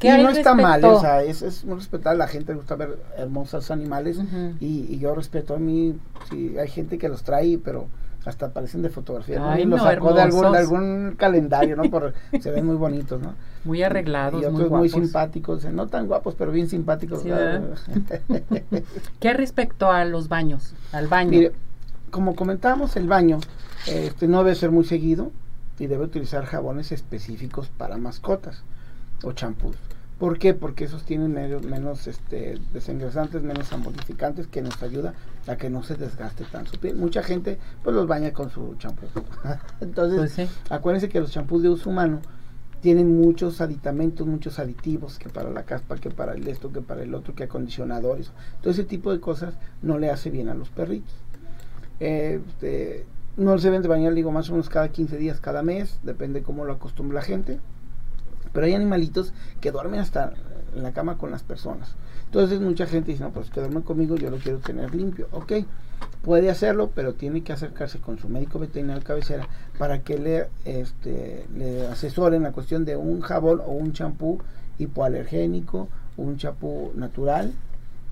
Y 0.00 0.08
no 0.08 0.30
está 0.30 0.54
mal, 0.54 0.84
o 0.84 1.00
sea, 1.00 1.22
es, 1.22 1.42
es 1.42 1.64
muy 1.64 1.76
respetable. 1.76 2.18
La 2.18 2.26
gente 2.26 2.52
le 2.52 2.58
gusta 2.58 2.74
ver 2.76 2.98
hermosos 3.16 3.70
animales 3.70 4.18
y, 4.60 4.98
yo 4.98 5.14
respeto 5.14 5.54
a 5.54 5.58
mí. 5.58 5.96
Si 6.28 6.58
hay 6.58 6.68
gente 6.68 6.98
que 6.98 7.08
los 7.08 7.22
trae, 7.22 7.58
pero 7.58 7.86
hasta 8.26 8.50
parecen 8.50 8.82
de 8.82 8.90
fotografía. 8.90 9.52
Ay, 9.52 9.64
los 9.64 9.82
sacó 9.82 10.12
de 10.12 10.22
algún, 10.22 10.52
de 10.52 10.58
algún 10.58 11.14
calendario, 11.16 11.76
¿no? 11.76 11.84
Por, 11.90 12.14
se 12.40 12.50
ven 12.50 12.66
muy 12.66 12.76
bonitos, 12.76 13.20
¿no? 13.20 13.34
Muy 13.64 13.82
arreglados, 13.82 14.42
y 14.42 14.46
otros 14.46 14.70
muy, 14.70 14.88
simpáticos, 14.88 15.64
no 15.66 15.86
tan 15.86 16.06
guapos, 16.06 16.34
pero 16.34 16.50
bien 16.50 16.68
simpáticos. 16.68 17.22
¿Qué 19.20 19.32
respecto 19.32 19.90
a 19.90 20.04
los 20.04 20.28
baños? 20.28 20.74
Al 20.92 21.08
baño 21.08 21.50
como 22.14 22.36
comentábamos, 22.36 22.94
el 22.94 23.08
baño 23.08 23.40
este, 23.88 24.28
no 24.28 24.44
debe 24.44 24.54
ser 24.54 24.70
muy 24.70 24.84
seguido. 24.84 25.32
y 25.80 25.88
debe 25.88 26.04
utilizar 26.04 26.44
jabones 26.44 26.92
específicos 26.92 27.70
para 27.76 27.96
mascotas 27.96 28.62
o 29.24 29.32
champús. 29.32 29.74
¿Por 30.20 30.38
qué? 30.38 30.54
Porque 30.54 30.84
esos 30.84 31.02
tienen 31.02 31.32
menos 31.68 32.06
este, 32.06 32.60
desengrasantes, 32.72 33.42
menos 33.42 33.72
amolificantes 33.72 34.46
que 34.46 34.62
nos 34.62 34.80
ayuda 34.84 35.14
a 35.48 35.56
que 35.56 35.68
no 35.68 35.82
se 35.82 35.96
desgaste 35.96 36.44
tan 36.44 36.68
su 36.68 36.78
piel. 36.78 36.94
Mucha 36.94 37.24
gente 37.24 37.58
pues 37.82 37.96
los 37.96 38.06
baña 38.06 38.32
con 38.32 38.48
su 38.48 38.76
champú. 38.76 39.06
Entonces, 39.80 40.34
pues 40.36 40.50
acuérdense 40.70 41.08
que 41.08 41.18
los 41.18 41.32
champús 41.32 41.64
de 41.64 41.70
uso 41.70 41.90
humano 41.90 42.20
tienen 42.80 43.20
muchos 43.20 43.60
aditamentos, 43.60 44.24
muchos 44.24 44.60
aditivos, 44.60 45.18
que 45.18 45.28
para 45.30 45.50
la 45.50 45.64
caspa, 45.64 45.96
que 45.96 46.10
para 46.10 46.34
el 46.34 46.46
esto, 46.46 46.70
que 46.70 46.80
para 46.80 47.02
el 47.02 47.12
otro, 47.12 47.34
que 47.34 47.42
acondicionadores. 47.42 48.30
Todo 48.60 48.70
ese 48.70 48.84
tipo 48.84 49.10
de 49.10 49.18
cosas 49.18 49.54
no 49.82 49.98
le 49.98 50.10
hace 50.10 50.30
bien 50.30 50.48
a 50.48 50.54
los 50.54 50.68
perritos. 50.68 51.23
Este, 52.00 53.04
no 53.36 53.58
se 53.58 53.68
deben 53.68 53.82
de 53.82 53.88
bañar, 53.88 54.14
digo, 54.14 54.30
más 54.30 54.48
o 54.48 54.52
menos 54.52 54.68
cada 54.68 54.88
15 54.88 55.16
días, 55.16 55.40
cada 55.40 55.62
mes, 55.62 55.98
depende 56.02 56.42
cómo 56.42 56.64
lo 56.64 56.72
acostumbra 56.72 57.20
la 57.20 57.26
gente. 57.26 57.58
Pero 58.52 58.66
hay 58.66 58.74
animalitos 58.74 59.32
que 59.60 59.72
duermen 59.72 60.00
hasta 60.00 60.32
en 60.74 60.82
la 60.82 60.92
cama 60.92 61.18
con 61.18 61.30
las 61.30 61.42
personas. 61.42 61.94
Entonces 62.26 62.60
mucha 62.60 62.86
gente 62.86 63.12
dice, 63.12 63.24
no, 63.24 63.30
pues 63.30 63.50
que 63.50 63.60
duermen 63.60 63.82
conmigo, 63.82 64.16
yo 64.16 64.30
lo 64.30 64.38
quiero 64.38 64.58
tener 64.58 64.94
limpio. 64.94 65.28
Ok, 65.32 65.52
puede 66.22 66.50
hacerlo, 66.50 66.90
pero 66.94 67.14
tiene 67.14 67.42
que 67.42 67.52
acercarse 67.52 67.98
con 67.98 68.18
su 68.18 68.28
médico 68.28 68.58
veterinario 68.58 69.02
cabecera 69.02 69.48
para 69.78 70.00
que 70.00 70.18
le, 70.18 70.48
este, 70.64 71.46
le 71.56 71.86
asesoren 71.86 72.42
la 72.42 72.52
cuestión 72.52 72.84
de 72.84 72.96
un 72.96 73.20
jabón 73.20 73.60
o 73.60 73.72
un 73.72 73.92
champú 73.92 74.40
hipoalergénico, 74.78 75.88
un 76.16 76.36
champú 76.36 76.92
natural, 76.96 77.52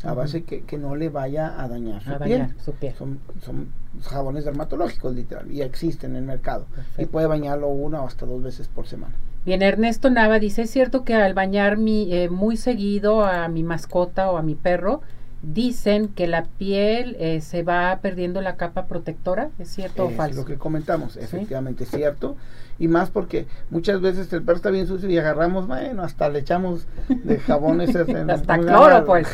a 0.05 0.15
base 0.15 0.45
que, 0.45 0.63
que, 0.63 0.79
no 0.79 0.97
le 0.97 1.09
vaya 1.09 1.63
a 1.63 1.69
dañar 1.69 2.03
su, 2.03 2.73
piel. 2.75 2.95
Son, 2.97 3.19
son, 3.45 3.73
jabones 4.03 4.45
dermatológicos, 4.45 5.15
literal, 5.15 5.51
y 5.51 5.63
existen 5.63 6.13
en 6.13 6.17
el 6.17 6.25
mercado. 6.25 6.67
Y 6.99 7.07
puede 7.07 7.27
bañarlo 7.27 7.69
una 7.69 8.03
o 8.03 8.07
hasta 8.07 8.27
dos 8.27 8.43
veces 8.43 8.69
por 8.69 8.87
semana. 8.87 9.15
Bien, 9.45 9.63
Ernesto 9.63 10.09
Nava 10.09 10.39
dice, 10.39 10.63
es 10.63 10.71
cierto 10.71 11.05
que 11.05 11.15
al 11.15 11.35
bañar 11.35 11.77
mi, 11.77 12.13
eh, 12.15 12.29
muy 12.29 12.57
seguido 12.57 13.25
a 13.25 13.49
mi 13.49 13.63
mascota 13.63 14.31
o 14.31 14.37
a 14.37 14.43
mi 14.43 14.55
perro, 14.55 15.03
dicen 15.43 16.09
que 16.09 16.29
la 16.29 16.45
piel 16.45 17.17
eh, 17.19 17.41
se 17.41 17.63
va 17.65 17.99
perdiendo 18.01 18.41
la 18.41 18.57
capa 18.57 18.87
protectora, 18.87 19.51
¿es 19.59 19.69
cierto 19.69 20.07
o 20.07 20.11
falso? 20.11 20.41
lo 20.41 20.47
que 20.47 20.57
comentamos, 20.57 21.17
efectivamente 21.17 21.85
es 21.85 21.91
cierto, 21.91 22.37
y 22.83 22.89
más 22.89 23.11
porque 23.11 23.47
muchas 23.71 24.01
veces 24.01 24.33
el 24.33 24.43
perro 24.43 24.57
está 24.57 24.71
bien 24.71 24.89
sucio 24.89 25.09
y 25.09 25.17
agarramos, 25.17 25.69
bueno, 25.69 26.03
hasta 26.03 26.29
le 26.29 26.41
echamos 26.41 26.89
de 27.09 27.39
jabones. 27.39 27.95
hasta 28.29 28.59
cloro, 28.59 29.05
pues. 29.05 29.29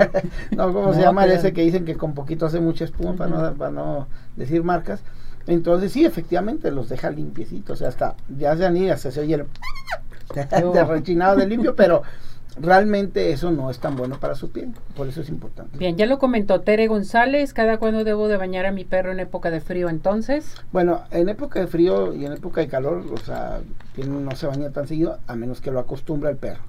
no, 0.52 0.72
¿cómo 0.72 0.94
se 0.94 1.02
llama 1.02 1.26
ese 1.26 1.52
que 1.52 1.60
dicen 1.60 1.84
que 1.84 1.98
con 1.98 2.14
poquito 2.14 2.46
hace 2.46 2.58
mucha 2.58 2.86
espuma, 2.86 3.12
para, 3.12 3.30
no, 3.30 3.54
para 3.54 3.70
no 3.70 4.08
decir 4.34 4.64
marcas? 4.64 5.02
Entonces 5.46 5.92
sí, 5.92 6.06
efectivamente 6.06 6.70
los 6.70 6.88
deja 6.88 7.10
limpiecitos, 7.10 7.74
o 7.74 7.76
sea, 7.76 7.88
hasta 7.88 8.14
ya 8.34 8.56
se 8.56 8.64
han 8.64 8.78
ido, 8.78 8.96
se 8.96 9.20
oye 9.20 9.34
el 9.34 9.44
de 10.72 10.84
rechinado 10.84 11.36
de 11.36 11.46
limpio, 11.46 11.76
pero 11.76 12.02
realmente 12.58 13.30
eso 13.32 13.50
no 13.50 13.70
es 13.70 13.78
tan 13.78 13.96
bueno 13.96 14.18
para 14.18 14.34
su 14.34 14.50
piel, 14.50 14.72
por 14.96 15.08
eso 15.08 15.20
es 15.20 15.28
importante. 15.28 15.76
Bien, 15.78 15.96
ya 15.96 16.06
lo 16.06 16.18
comentó 16.18 16.60
Tere 16.60 16.86
González, 16.86 17.52
¿cada 17.52 17.78
cuándo 17.78 18.04
debo 18.04 18.28
de 18.28 18.36
bañar 18.36 18.66
a 18.66 18.72
mi 18.72 18.84
perro 18.84 19.12
en 19.12 19.20
época 19.20 19.50
de 19.50 19.60
frío 19.60 19.88
entonces? 19.88 20.54
Bueno, 20.72 21.02
en 21.10 21.28
época 21.28 21.60
de 21.60 21.66
frío 21.66 22.14
y 22.14 22.24
en 22.24 22.32
época 22.32 22.60
de 22.60 22.68
calor, 22.68 23.04
o 23.12 23.18
sea, 23.18 23.60
no 24.06 24.30
se 24.32 24.46
baña 24.46 24.70
tan 24.70 24.88
seguido, 24.88 25.18
a 25.26 25.36
menos 25.36 25.60
que 25.60 25.70
lo 25.70 25.80
acostumbre 25.80 26.30
el 26.30 26.36
perro. 26.36 26.62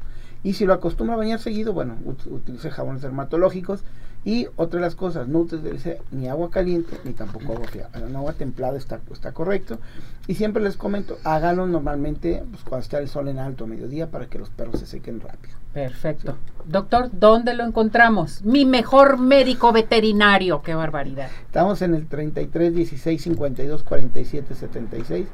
Y 0.44 0.54
si 0.54 0.66
lo 0.66 0.74
acostumbra 0.74 1.16
a 1.16 1.18
bañar 1.18 1.40
seguido, 1.40 1.74
bueno, 1.74 1.98
utilice 2.06 2.70
jabones 2.70 3.02
dermatológicos 3.02 3.84
y 4.24 4.48
otra 4.56 4.80
de 4.80 4.86
las 4.86 4.96
cosas, 4.96 5.28
no 5.28 5.40
utilice 5.40 6.02
ni 6.12 6.28
agua 6.28 6.52
caliente 6.52 6.98
ni 7.04 7.14
tampoco 7.14 7.54
agua 7.54 7.68
fría. 7.68 7.90
En 7.94 8.16
agua 8.16 8.34
templada 8.34 8.78
está, 8.78 9.00
está 9.12 9.32
correcto. 9.32 9.80
Y 10.28 10.36
siempre 10.36 10.62
les 10.62 10.78
comento, 10.78 11.18
háganlo 11.24 11.66
normalmente 11.66 12.44
pues, 12.52 12.64
cuando 12.64 12.84
está 12.84 13.00
el 13.00 13.08
sol 13.08 13.30
en 13.30 13.40
alto, 13.40 13.64
a 13.64 13.68
mediodía, 13.68 14.12
para 14.12 14.28
que 14.28 14.38
los 14.38 14.50
perros 14.50 14.80
se 14.80 14.86
sequen 14.86 15.22
rápido. 15.22 15.56
Perfecto. 15.78 16.36
Doctor, 16.66 17.12
¿dónde 17.14 17.54
lo 17.54 17.64
encontramos? 17.64 18.42
Mi 18.42 18.66
mejor 18.66 19.20
médico 19.20 19.72
veterinario. 19.72 20.64
Qué 20.64 20.74
barbaridad. 20.74 21.30
Estamos 21.46 21.84
en 21.84 21.94
el 21.94 22.08
33 22.08 22.74
16 22.74 23.22
52 23.22 23.84
47 23.84 24.56
76 24.56 25.28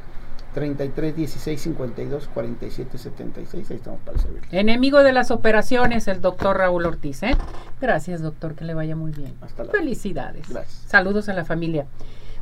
33 0.54 1.16
16 1.16 1.62
52 1.62 2.28
47 2.34 2.98
76. 2.98 3.72
Ahí 3.72 3.78
estamos 3.78 4.02
para 4.02 4.18
servir. 4.20 4.42
Enemigo 4.52 5.02
de 5.02 5.14
las 5.14 5.32
operaciones, 5.32 6.10
el 6.10 6.20
doctor 6.20 6.58
Raúl 6.58 6.88
Ortiz. 6.88 7.24
¿eh? 7.24 7.38
Gracias, 7.80 8.22
doctor, 8.22 8.54
que 8.56 8.66
le 8.66 8.74
vaya 8.74 8.98
muy 8.98 9.14
bien. 9.14 9.34
Hasta 9.40 9.64
luego. 9.64 9.80
Felicidades. 9.80 10.50
Gracias. 10.50 10.84
Saludos 10.88 11.30
a 11.30 11.34
la 11.34 11.46
familia. 11.46 11.86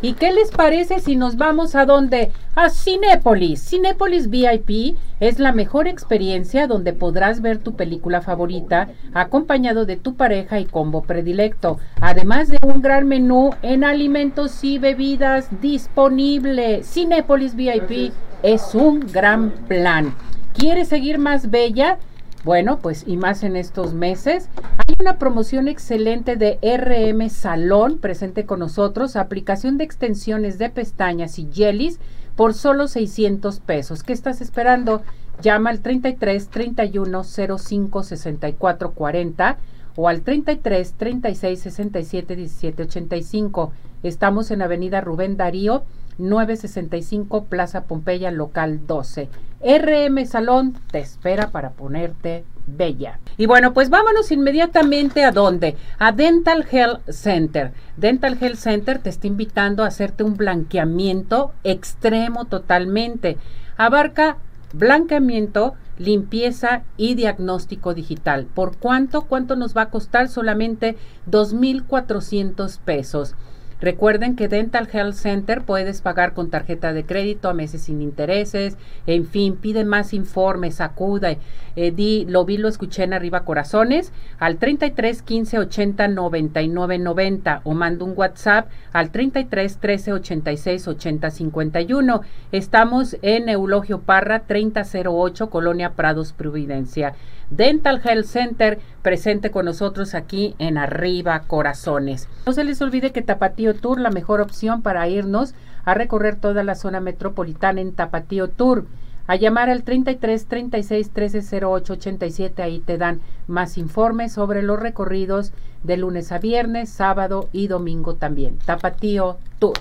¿Y 0.00 0.14
qué 0.14 0.32
les 0.32 0.50
parece 0.50 0.98
si 0.98 1.16
nos 1.16 1.36
vamos 1.36 1.74
a 1.74 1.84
dónde? 1.84 2.32
A 2.54 2.70
Cinépolis. 2.70 3.68
Cinépolis 3.68 4.30
VIP 4.30 4.96
es 5.20 5.38
la 5.38 5.52
mejor 5.52 5.88
experiencia 5.88 6.66
donde 6.66 6.94
podrás 6.94 7.42
ver 7.42 7.58
tu 7.58 7.76
película 7.76 8.22
favorita 8.22 8.88
acompañado 9.12 9.84
de 9.84 9.98
tu 9.98 10.14
pareja 10.14 10.58
y 10.58 10.64
combo 10.64 11.02
predilecto, 11.02 11.78
además 12.00 12.48
de 12.48 12.56
un 12.62 12.80
gran 12.80 13.06
menú 13.06 13.50
en 13.60 13.84
alimentos 13.84 14.64
y 14.64 14.78
bebidas 14.78 15.50
disponible. 15.60 16.82
Cinépolis 16.82 17.56
VIP 17.56 18.14
es 18.42 18.74
un 18.74 19.00
gran 19.00 19.50
plan. 19.68 20.14
¿Quieres 20.54 20.88
seguir 20.88 21.18
más 21.18 21.50
bella? 21.50 21.98
Bueno, 22.44 22.80
pues 22.80 23.04
y 23.06 23.16
más 23.16 23.44
en 23.44 23.54
estos 23.54 23.94
meses. 23.94 24.48
Hay 24.76 24.96
una 24.98 25.16
promoción 25.18 25.68
excelente 25.68 26.36
de 26.36 26.58
RM 26.62 27.28
Salón 27.30 27.98
presente 27.98 28.46
con 28.46 28.58
nosotros, 28.58 29.14
aplicación 29.14 29.78
de 29.78 29.84
extensiones 29.84 30.58
de 30.58 30.68
pestañas 30.68 31.38
y 31.38 31.48
jellies 31.52 32.00
por 32.34 32.54
solo 32.54 32.88
600 32.88 33.60
pesos. 33.60 34.02
¿Qué 34.02 34.12
estás 34.12 34.40
esperando? 34.40 35.02
Llama 35.40 35.70
al 35.70 35.80
33 35.80 36.48
31 36.48 37.24
05 37.24 38.02
64 38.02 38.90
40 38.90 39.58
o 39.94 40.08
al 40.08 40.22
33 40.22 40.94
36 40.94 41.60
67 41.60 42.36
17 42.36 42.82
85. 42.82 43.72
Estamos 44.02 44.50
en 44.50 44.62
Avenida 44.62 45.00
Rubén 45.00 45.36
Darío 45.36 45.84
965 46.18 47.44
Plaza 47.44 47.84
Pompeya, 47.84 48.30
local 48.30 48.86
12. 48.86 49.28
RM 49.62 50.26
Salón 50.26 50.74
te 50.90 50.98
espera 50.98 51.50
para 51.50 51.70
ponerte 51.70 52.44
bella. 52.66 53.18
Y 53.36 53.46
bueno, 53.46 53.72
pues 53.72 53.90
vámonos 53.90 54.30
inmediatamente 54.32 55.24
a 55.24 55.32
dónde? 55.32 55.76
A 55.98 56.12
Dental 56.12 56.66
Health 56.70 57.08
Center. 57.10 57.72
Dental 57.96 58.36
Health 58.40 58.56
Center 58.56 58.98
te 58.98 59.10
está 59.10 59.26
invitando 59.26 59.84
a 59.84 59.88
hacerte 59.88 60.24
un 60.24 60.36
blanqueamiento 60.36 61.52
extremo 61.64 62.46
totalmente. 62.46 63.38
Abarca 63.76 64.36
blanqueamiento, 64.72 65.74
limpieza 65.98 66.82
y 66.96 67.14
diagnóstico 67.14 67.94
digital. 67.94 68.46
¿Por 68.46 68.76
cuánto? 68.76 69.22
¿Cuánto 69.22 69.56
nos 69.56 69.76
va 69.76 69.82
a 69.82 69.90
costar? 69.90 70.28
Solamente 70.28 70.96
2.400 71.30 72.78
pesos. 72.78 73.34
Recuerden 73.82 74.36
que 74.36 74.46
Dental 74.46 74.88
Health 74.90 75.14
Center 75.14 75.62
puedes 75.62 76.02
pagar 76.02 76.34
con 76.34 76.50
tarjeta 76.50 76.92
de 76.92 77.04
crédito 77.04 77.48
a 77.48 77.52
meses 77.52 77.82
sin 77.82 78.00
intereses, 78.00 78.78
en 79.08 79.26
fin, 79.26 79.56
pide 79.56 79.84
más 79.84 80.14
informes, 80.14 80.80
acuda, 80.80 81.34
eh, 81.74 81.90
di, 81.90 82.24
lo 82.28 82.44
vi, 82.44 82.58
lo 82.58 82.68
escuché 82.68 83.02
en 83.02 83.12
Arriba 83.12 83.44
Corazones, 83.44 84.12
al 84.38 84.58
33 84.58 85.22
15 85.22 85.58
80 85.58 86.06
99 86.06 86.98
90 87.00 87.60
o 87.64 87.74
mando 87.74 88.04
un 88.04 88.12
WhatsApp 88.14 88.68
al 88.92 89.10
33 89.10 89.78
13 89.78 90.12
86 90.12 90.86
80 90.86 91.30
51. 91.32 92.20
Estamos 92.52 93.16
en 93.22 93.48
Eulogio 93.48 94.02
Parra 94.02 94.44
3008, 94.46 95.50
Colonia 95.50 95.94
Prados, 95.94 96.32
Providencia. 96.32 97.14
Dental 97.56 98.00
Health 98.02 98.24
Center 98.24 98.78
presente 99.02 99.50
con 99.50 99.66
nosotros 99.66 100.14
aquí 100.14 100.54
en 100.58 100.78
Arriba 100.78 101.40
Corazones. 101.46 102.26
No 102.46 102.54
se 102.54 102.64
les 102.64 102.80
olvide 102.80 103.12
que 103.12 103.20
Tapatío 103.20 103.74
Tour, 103.74 104.00
la 104.00 104.10
mejor 104.10 104.40
opción 104.40 104.80
para 104.80 105.06
irnos 105.06 105.54
a 105.84 105.92
recorrer 105.92 106.36
toda 106.36 106.64
la 106.64 106.74
zona 106.74 107.00
metropolitana 107.00 107.82
en 107.82 107.92
Tapatío 107.92 108.48
Tour. 108.48 108.86
A 109.26 109.36
llamar 109.36 109.68
al 109.68 109.82
33 109.82 110.46
36 110.46 111.10
13 111.10 111.64
08 111.64 111.92
87, 111.92 112.62
ahí 112.62 112.80
te 112.80 112.96
dan 112.96 113.20
más 113.46 113.76
informes 113.76 114.32
sobre 114.32 114.62
los 114.62 114.80
recorridos 114.80 115.52
de 115.82 115.98
lunes 115.98 116.32
a 116.32 116.38
viernes, 116.38 116.88
sábado 116.88 117.50
y 117.52 117.66
domingo 117.66 118.14
también. 118.14 118.58
Tapatío 118.64 119.36
Tour. 119.58 119.74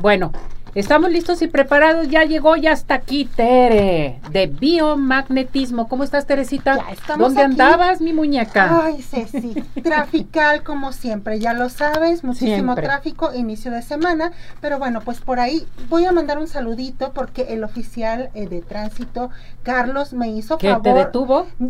Bueno, 0.00 0.32
Estamos 0.74 1.10
listos 1.10 1.42
y 1.42 1.48
preparados. 1.48 2.08
Ya 2.08 2.22
llegó, 2.24 2.54
ya 2.56 2.72
hasta 2.72 2.94
aquí 2.94 3.24
Tere, 3.24 4.20
de 4.30 4.46
biomagnetismo. 4.46 5.88
¿Cómo 5.88 6.04
estás, 6.04 6.26
Teresita? 6.26 6.76
Ya 6.76 6.92
estamos 6.92 7.18
¿Dónde 7.34 7.42
aquí. 7.42 7.50
andabas, 7.50 8.00
mi 8.00 8.12
muñeca? 8.12 8.82
Ay, 8.84 9.02
Ceci, 9.02 9.54
trafical 9.82 10.62
como 10.62 10.92
siempre, 10.92 11.40
ya 11.40 11.54
lo 11.54 11.68
sabes, 11.70 12.22
muchísimo 12.22 12.74
Siempre. 12.74 12.84
tráfico, 12.86 13.34
inicio 13.34 13.70
de 13.72 13.82
semana, 13.82 14.30
pero 14.60 14.78
bueno, 14.78 15.00
pues 15.00 15.20
por 15.20 15.40
ahí 15.40 15.66
voy 15.88 16.04
a 16.06 16.12
mandar 16.12 16.38
un 16.38 16.46
saludito 16.46 17.12
porque 17.12 17.46
el 17.50 17.64
oficial 17.64 18.30
eh, 18.34 18.46
de 18.46 18.60
tránsito, 18.60 19.30
Carlos, 19.64 20.12
me 20.12 20.28
hizo 20.28 20.56
¿Qué 20.58 20.68
favor. 20.68 20.82
te 20.82 20.94
detuvo? 20.94 21.46
me, 21.58 21.68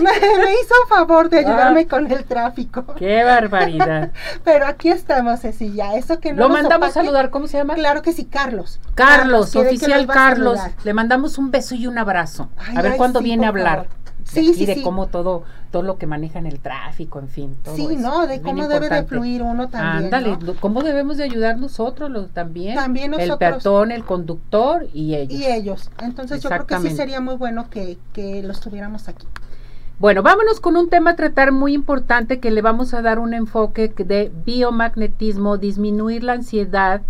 me 0.00 0.52
hizo 0.54 0.74
favor 0.88 1.28
de 1.30 1.38
ayudarme 1.38 1.82
Ah. 1.82 1.86
con 1.88 2.10
el 2.10 2.24
tráfico. 2.24 2.84
¡Qué 2.96 3.22
barbaridad! 3.22 4.10
Pero 4.44 4.66
aquí 4.66 4.88
estamos, 4.88 5.40
Ceci, 5.40 5.72
ya, 5.72 5.94
eso 5.94 6.18
que 6.18 6.32
no 6.32 6.42
Lo 6.42 6.48
nos 6.48 6.56
mandamos 6.62 6.88
a 6.88 6.90
opaque. 6.90 6.92
saludar, 7.06 7.30
¿cómo 7.30 7.46
se 7.46 7.58
llama? 7.58 7.74
Claro 7.74 8.02
que 8.02 8.07
sí, 8.12 8.24
Carlos. 8.24 8.80
Carlos, 8.94 9.50
que 9.52 9.58
oficial 9.58 10.06
Carlos. 10.06 10.58
Le 10.84 10.94
mandamos 10.94 11.38
un 11.38 11.50
beso 11.50 11.74
y 11.74 11.86
un 11.86 11.98
abrazo. 11.98 12.48
Ay, 12.56 12.76
a 12.76 12.82
ver 12.82 12.92
ay, 12.92 12.98
cuándo 12.98 13.20
sí, 13.20 13.24
viene 13.24 13.46
a 13.46 13.48
hablar. 13.50 13.76
favor. 13.84 13.88
de 13.88 13.98
Sí, 14.24 14.52
sí, 14.52 14.66
de 14.66 14.74
sí. 14.74 14.82
cómo 14.82 15.06
todo, 15.06 15.44
todo 15.70 15.82
lo 15.82 15.96
que 15.96 16.06
manejan 16.06 16.44
el 16.44 16.60
tráfico, 16.60 17.18
en 17.18 17.28
fin. 17.28 17.56
todo 17.64 17.74
Sí, 17.76 17.86
eso. 17.90 17.98
¿no? 17.98 18.26
De 18.26 18.42
cómo 18.42 18.68
debe 18.68 18.90
de 18.90 19.04
fluir 19.04 19.42
uno 19.42 19.68
también. 19.68 20.04
Ándale, 20.12 20.36
¿no? 20.36 20.54
¿cómo 20.60 20.82
debemos 20.82 21.16
de 21.16 21.24
ayudar 21.24 21.56
nosotros 21.56 22.10
los, 22.10 22.28
también? 22.30 22.74
También 22.74 23.14
El 23.14 23.20
nosotros. 23.20 23.38
peatón, 23.38 23.90
el 23.90 24.04
conductor 24.04 24.86
y 24.92 25.14
ellos. 25.14 25.32
Y 25.40 25.46
ellos. 25.46 25.90
Entonces 26.02 26.42
yo 26.42 26.50
creo 26.50 26.66
que 26.66 26.78
sí 26.80 26.90
sería 26.90 27.20
muy 27.22 27.36
bueno 27.36 27.70
que, 27.70 27.96
que 28.12 28.42
los 28.42 28.60
tuviéramos 28.60 29.08
aquí. 29.08 29.26
Bueno, 29.98 30.22
vámonos 30.22 30.60
con 30.60 30.76
un 30.76 30.90
tema 30.90 31.10
a 31.10 31.16
tratar 31.16 31.50
muy 31.50 31.72
importante 31.72 32.38
que 32.38 32.50
le 32.50 32.62
vamos 32.62 32.92
a 32.94 33.02
dar 33.02 33.18
un 33.18 33.32
enfoque 33.34 33.88
de 33.88 34.30
biomagnetismo, 34.44 35.56
disminuir 35.56 36.22
la 36.22 36.34
ansiedad 36.34 37.00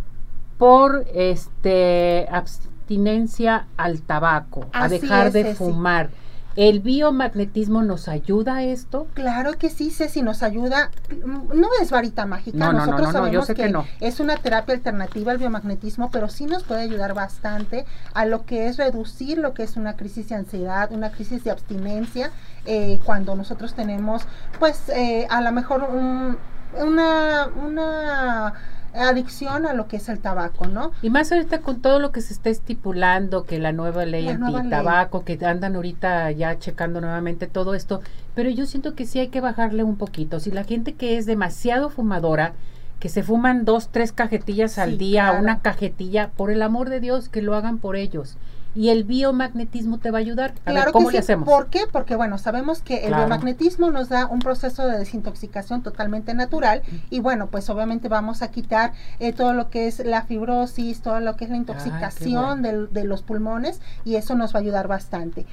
por 0.58 1.06
este 1.14 2.28
abstinencia 2.30 3.66
al 3.76 4.02
tabaco, 4.02 4.66
a 4.72 4.88
dejar 4.88 5.28
es, 5.28 5.32
de 5.32 5.42
Ceci. 5.44 5.56
fumar. 5.56 6.10
¿El 6.56 6.80
biomagnetismo 6.80 7.82
nos 7.84 8.08
ayuda 8.08 8.56
a 8.56 8.62
esto? 8.64 9.06
Claro 9.14 9.52
que 9.58 9.70
sí, 9.70 9.92
Ceci, 9.92 10.22
nos 10.22 10.42
ayuda. 10.42 10.90
No 11.24 11.68
es 11.80 11.92
varita 11.92 12.26
mágica. 12.26 12.58
No, 12.58 12.72
no, 12.72 12.80
no, 12.80 12.86
Nosotros 12.86 13.12
no, 13.12 13.20
no, 13.20 13.26
yo 13.28 13.42
sabemos 13.42 13.46
sé 13.46 13.54
que 13.54 13.68
no. 13.68 13.86
es 14.00 14.18
una 14.18 14.36
terapia 14.38 14.74
alternativa 14.74 15.30
al 15.30 15.38
biomagnetismo, 15.38 16.10
pero 16.10 16.28
sí 16.28 16.46
nos 16.46 16.64
puede 16.64 16.80
ayudar 16.80 17.14
bastante 17.14 17.84
a 18.12 18.24
lo 18.26 18.44
que 18.44 18.66
es 18.66 18.76
reducir 18.76 19.38
lo 19.38 19.54
que 19.54 19.62
es 19.62 19.76
una 19.76 19.94
crisis 19.94 20.30
de 20.30 20.34
ansiedad, 20.34 20.90
una 20.90 21.12
crisis 21.12 21.44
de 21.44 21.52
abstinencia, 21.52 22.32
eh, 22.66 22.98
cuando 23.04 23.36
nosotros 23.36 23.74
tenemos, 23.74 24.22
pues, 24.58 24.88
eh, 24.88 25.28
a 25.30 25.40
lo 25.40 25.52
mejor 25.52 25.84
un- 25.84 26.38
una, 26.76 27.46
una 27.64 28.52
adicción 28.98 29.66
a 29.66 29.72
lo 29.72 29.88
que 29.88 29.96
es 29.96 30.08
el 30.08 30.18
tabaco, 30.18 30.66
¿no? 30.66 30.92
Y 31.02 31.10
más 31.10 31.32
ahorita 31.32 31.60
con 31.60 31.80
todo 31.80 31.98
lo 31.98 32.12
que 32.12 32.20
se 32.20 32.32
está 32.32 32.50
estipulando, 32.50 33.44
que 33.44 33.58
la 33.58 33.72
nueva 33.72 34.04
ley 34.04 34.28
anti-tabaco, 34.28 35.24
que 35.24 35.38
andan 35.44 35.76
ahorita 35.76 36.30
ya 36.32 36.58
checando 36.58 37.00
nuevamente 37.00 37.46
todo 37.46 37.74
esto, 37.74 38.00
pero 38.34 38.50
yo 38.50 38.66
siento 38.66 38.94
que 38.94 39.06
sí 39.06 39.18
hay 39.18 39.28
que 39.28 39.40
bajarle 39.40 39.82
un 39.82 39.96
poquito. 39.96 40.40
Si 40.40 40.50
la 40.50 40.64
gente 40.64 40.94
que 40.94 41.16
es 41.16 41.26
demasiado 41.26 41.90
fumadora, 41.90 42.52
que 43.00 43.08
se 43.08 43.22
fuman 43.22 43.64
dos, 43.64 43.88
tres 43.90 44.12
cajetillas 44.12 44.78
al 44.78 44.98
día, 44.98 45.24
claro. 45.24 45.42
una 45.42 45.60
cajetilla, 45.60 46.30
por 46.36 46.50
el 46.50 46.62
amor 46.62 46.88
de 46.88 47.00
Dios, 47.00 47.28
que 47.28 47.42
lo 47.42 47.54
hagan 47.54 47.78
por 47.78 47.96
ellos. 47.96 48.36
Y 48.78 48.90
el 48.90 49.02
biomagnetismo 49.02 49.98
te 49.98 50.12
va 50.12 50.18
a 50.18 50.20
ayudar. 50.20 50.54
A 50.64 50.72
ver, 50.72 50.92
¿cómo 50.92 51.08
que 51.08 51.14
le 51.14 51.18
hacemos? 51.18 51.48
¿Por 51.48 51.66
qué? 51.66 51.80
Porque 51.90 52.14
bueno, 52.14 52.38
sabemos 52.38 52.80
que 52.80 52.98
el 52.98 53.08
Claro. 53.08 53.24
biomagnetismo 53.26 53.90
nos 53.90 54.08
da 54.08 54.26
un 54.26 54.38
proceso 54.38 54.86
de 54.86 54.96
desintoxicación 54.96 55.82
totalmente 55.82 56.32
natural 56.32 56.82
y 57.10 57.18
bueno, 57.18 57.48
pues 57.48 57.68
obviamente 57.70 58.08
vamos 58.08 58.40
a 58.40 58.52
quitar 58.52 58.92
eh, 59.18 59.32
todo 59.32 59.52
lo 59.52 59.68
que 59.68 59.88
es 59.88 59.98
la 60.06 60.22
fibrosis, 60.22 61.00
todo 61.02 61.18
lo 61.18 61.34
que 61.34 61.46
es 61.46 61.50
la 61.50 61.56
intoxicación 61.56 62.62
del- 62.62 62.92
de 62.92 63.02
los 63.02 63.22
pulmones 63.22 63.80
y 64.04 64.14
eso 64.14 64.36
nos 64.36 64.54
va 64.54 64.60
a 64.60 64.62
ayudar 64.62 64.86
bastante. 64.86 65.44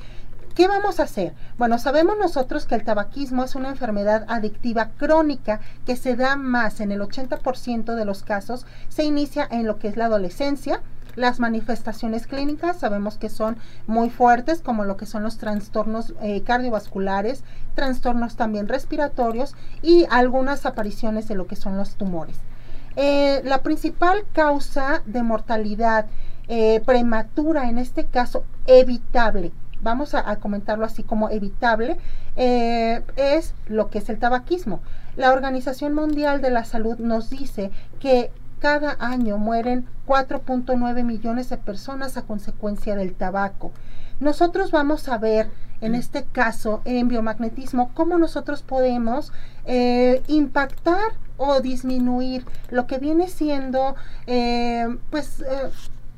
¿Qué 0.53 0.67
vamos 0.67 0.99
a 0.99 1.03
hacer? 1.03 1.33
Bueno, 1.57 1.79
sabemos 1.79 2.17
nosotros 2.19 2.67
que 2.67 2.75
el 2.75 2.83
tabaquismo 2.83 3.43
es 3.43 3.55
una 3.55 3.69
enfermedad 3.69 4.23
adictiva 4.27 4.91
crónica 4.97 5.61
que 5.85 5.95
se 5.95 6.15
da 6.15 6.35
más 6.35 6.79
en 6.79 6.91
el 6.91 7.01
80% 7.01 7.95
de 7.95 8.05
los 8.05 8.21
casos, 8.21 8.67
se 8.87 9.03
inicia 9.03 9.47
en 9.49 9.65
lo 9.65 9.79
que 9.79 9.87
es 9.87 9.97
la 9.97 10.05
adolescencia. 10.05 10.79
Las 11.15 11.39
manifestaciones 11.39 12.27
clínicas 12.27 12.79
sabemos 12.79 13.17
que 13.17 13.29
son 13.29 13.57
muy 13.87 14.09
fuertes, 14.09 14.61
como 14.61 14.83
lo 14.83 14.97
que 14.97 15.05
son 15.05 15.23
los 15.23 15.37
trastornos 15.37 16.13
eh, 16.21 16.41
cardiovasculares, 16.41 17.43
trastornos 17.73 18.35
también 18.35 18.67
respiratorios 18.67 19.55
y 19.81 20.05
algunas 20.09 20.65
apariciones 20.65 21.27
de 21.27 21.35
lo 21.35 21.47
que 21.47 21.55
son 21.55 21.77
los 21.77 21.95
tumores. 21.95 22.37
Eh, 22.97 23.41
la 23.45 23.61
principal 23.61 24.25
causa 24.33 25.03
de 25.05 25.23
mortalidad 25.23 26.07
eh, 26.47 26.81
prematura, 26.85 27.69
en 27.69 27.77
este 27.77 28.05
caso 28.05 28.43
evitable, 28.67 29.51
vamos 29.81 30.15
a, 30.15 30.35
comentarlo 30.37 30.85
así 30.85 31.03
como 31.03 31.29
evitable, 31.29 31.97
es 32.35 33.53
lo 33.67 33.89
que 33.89 33.99
es 33.99 34.09
el 34.09 34.19
tabaquismo. 34.19 34.81
La 35.15 35.31
Organización 35.31 35.93
Mundial 35.93 36.41
de 36.41 36.49
la 36.49 36.65
Salud 36.65 36.97
nos 36.97 37.29
dice 37.29 37.71
que 37.99 38.31
cada 38.65 38.97
año 38.99 39.37
mueren 39.37 39.85
4.9 40.07 41.03
millones 41.03 41.49
de 41.49 41.57
personas 41.57 42.17
a 42.17 42.23
consecuencia 42.23 42.95
del 42.95 43.13
tabaco. 43.13 43.71
Nosotros 44.19 44.71
vamos 44.71 45.07
a 45.07 45.19
ver 45.19 45.51
en 45.81 45.93
este 45.93 46.23
caso 46.23 46.81
en 46.83 47.07
biomagnetismo 47.07 47.91
cómo 47.93 48.17
nosotros 48.17 48.63
podemos 48.63 49.31
eh, 49.65 50.23
impactar 50.25 51.11
o 51.37 51.61
disminuir 51.61 52.43
lo 52.71 52.87
que 52.87 52.97
viene 52.97 53.27
siendo 53.29 53.95
eh, 54.25 54.87
pues 55.11 55.41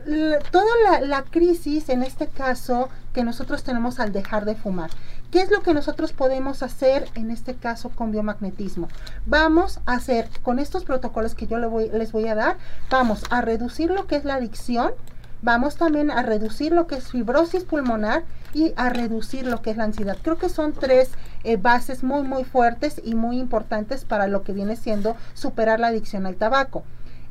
eh, 0.05 0.39
toda 0.49 0.71
la, 0.85 1.01
la 1.01 1.23
crisis 1.23 1.89
en 1.89 2.01
este 2.01 2.27
caso 2.27 2.87
que 3.11 3.25
nosotros 3.25 3.63
tenemos 3.63 3.99
al 3.99 4.13
dejar 4.13 4.45
de 4.45 4.55
fumar. 4.55 4.89
¿Qué 5.31 5.41
es 5.41 5.51
lo 5.51 5.61
que 5.61 5.73
nosotros 5.73 6.13
podemos 6.13 6.63
hacer 6.63 7.09
en 7.15 7.31
este 7.31 7.55
caso 7.55 7.89
con 7.89 8.11
biomagnetismo? 8.11 8.87
Vamos 9.25 9.81
a 9.85 9.95
hacer 9.95 10.29
con 10.41 10.57
estos 10.57 10.85
protocolos 10.85 11.35
que 11.35 11.47
yo 11.47 11.57
les 11.57 12.11
voy 12.13 12.27
a 12.29 12.35
dar, 12.35 12.55
vamos 12.89 13.25
a 13.29 13.41
reducir 13.41 13.91
lo 13.91 14.07
que 14.07 14.15
es 14.15 14.23
la 14.23 14.35
adicción, 14.35 14.93
vamos 15.41 15.75
también 15.75 16.11
a 16.11 16.23
reducir 16.23 16.71
lo 16.71 16.87
que 16.87 16.95
es 16.95 17.09
fibrosis 17.11 17.65
pulmonar 17.65 18.23
y 18.53 18.71
a 18.77 18.87
reducir 18.87 19.45
lo 19.45 19.61
que 19.61 19.71
es 19.71 19.77
la 19.77 19.83
ansiedad. 19.83 20.17
Creo 20.21 20.37
que 20.37 20.47
son 20.47 20.71
tres 20.71 21.09
eh, 21.43 21.57
bases 21.57 22.03
muy 22.03 22.23
muy 22.23 22.45
fuertes 22.45 23.01
y 23.03 23.13
muy 23.13 23.37
importantes 23.37 24.05
para 24.05 24.27
lo 24.27 24.43
que 24.43 24.53
viene 24.53 24.77
siendo 24.77 25.17
superar 25.33 25.81
la 25.81 25.87
adicción 25.87 26.25
al 26.25 26.37
tabaco. 26.37 26.85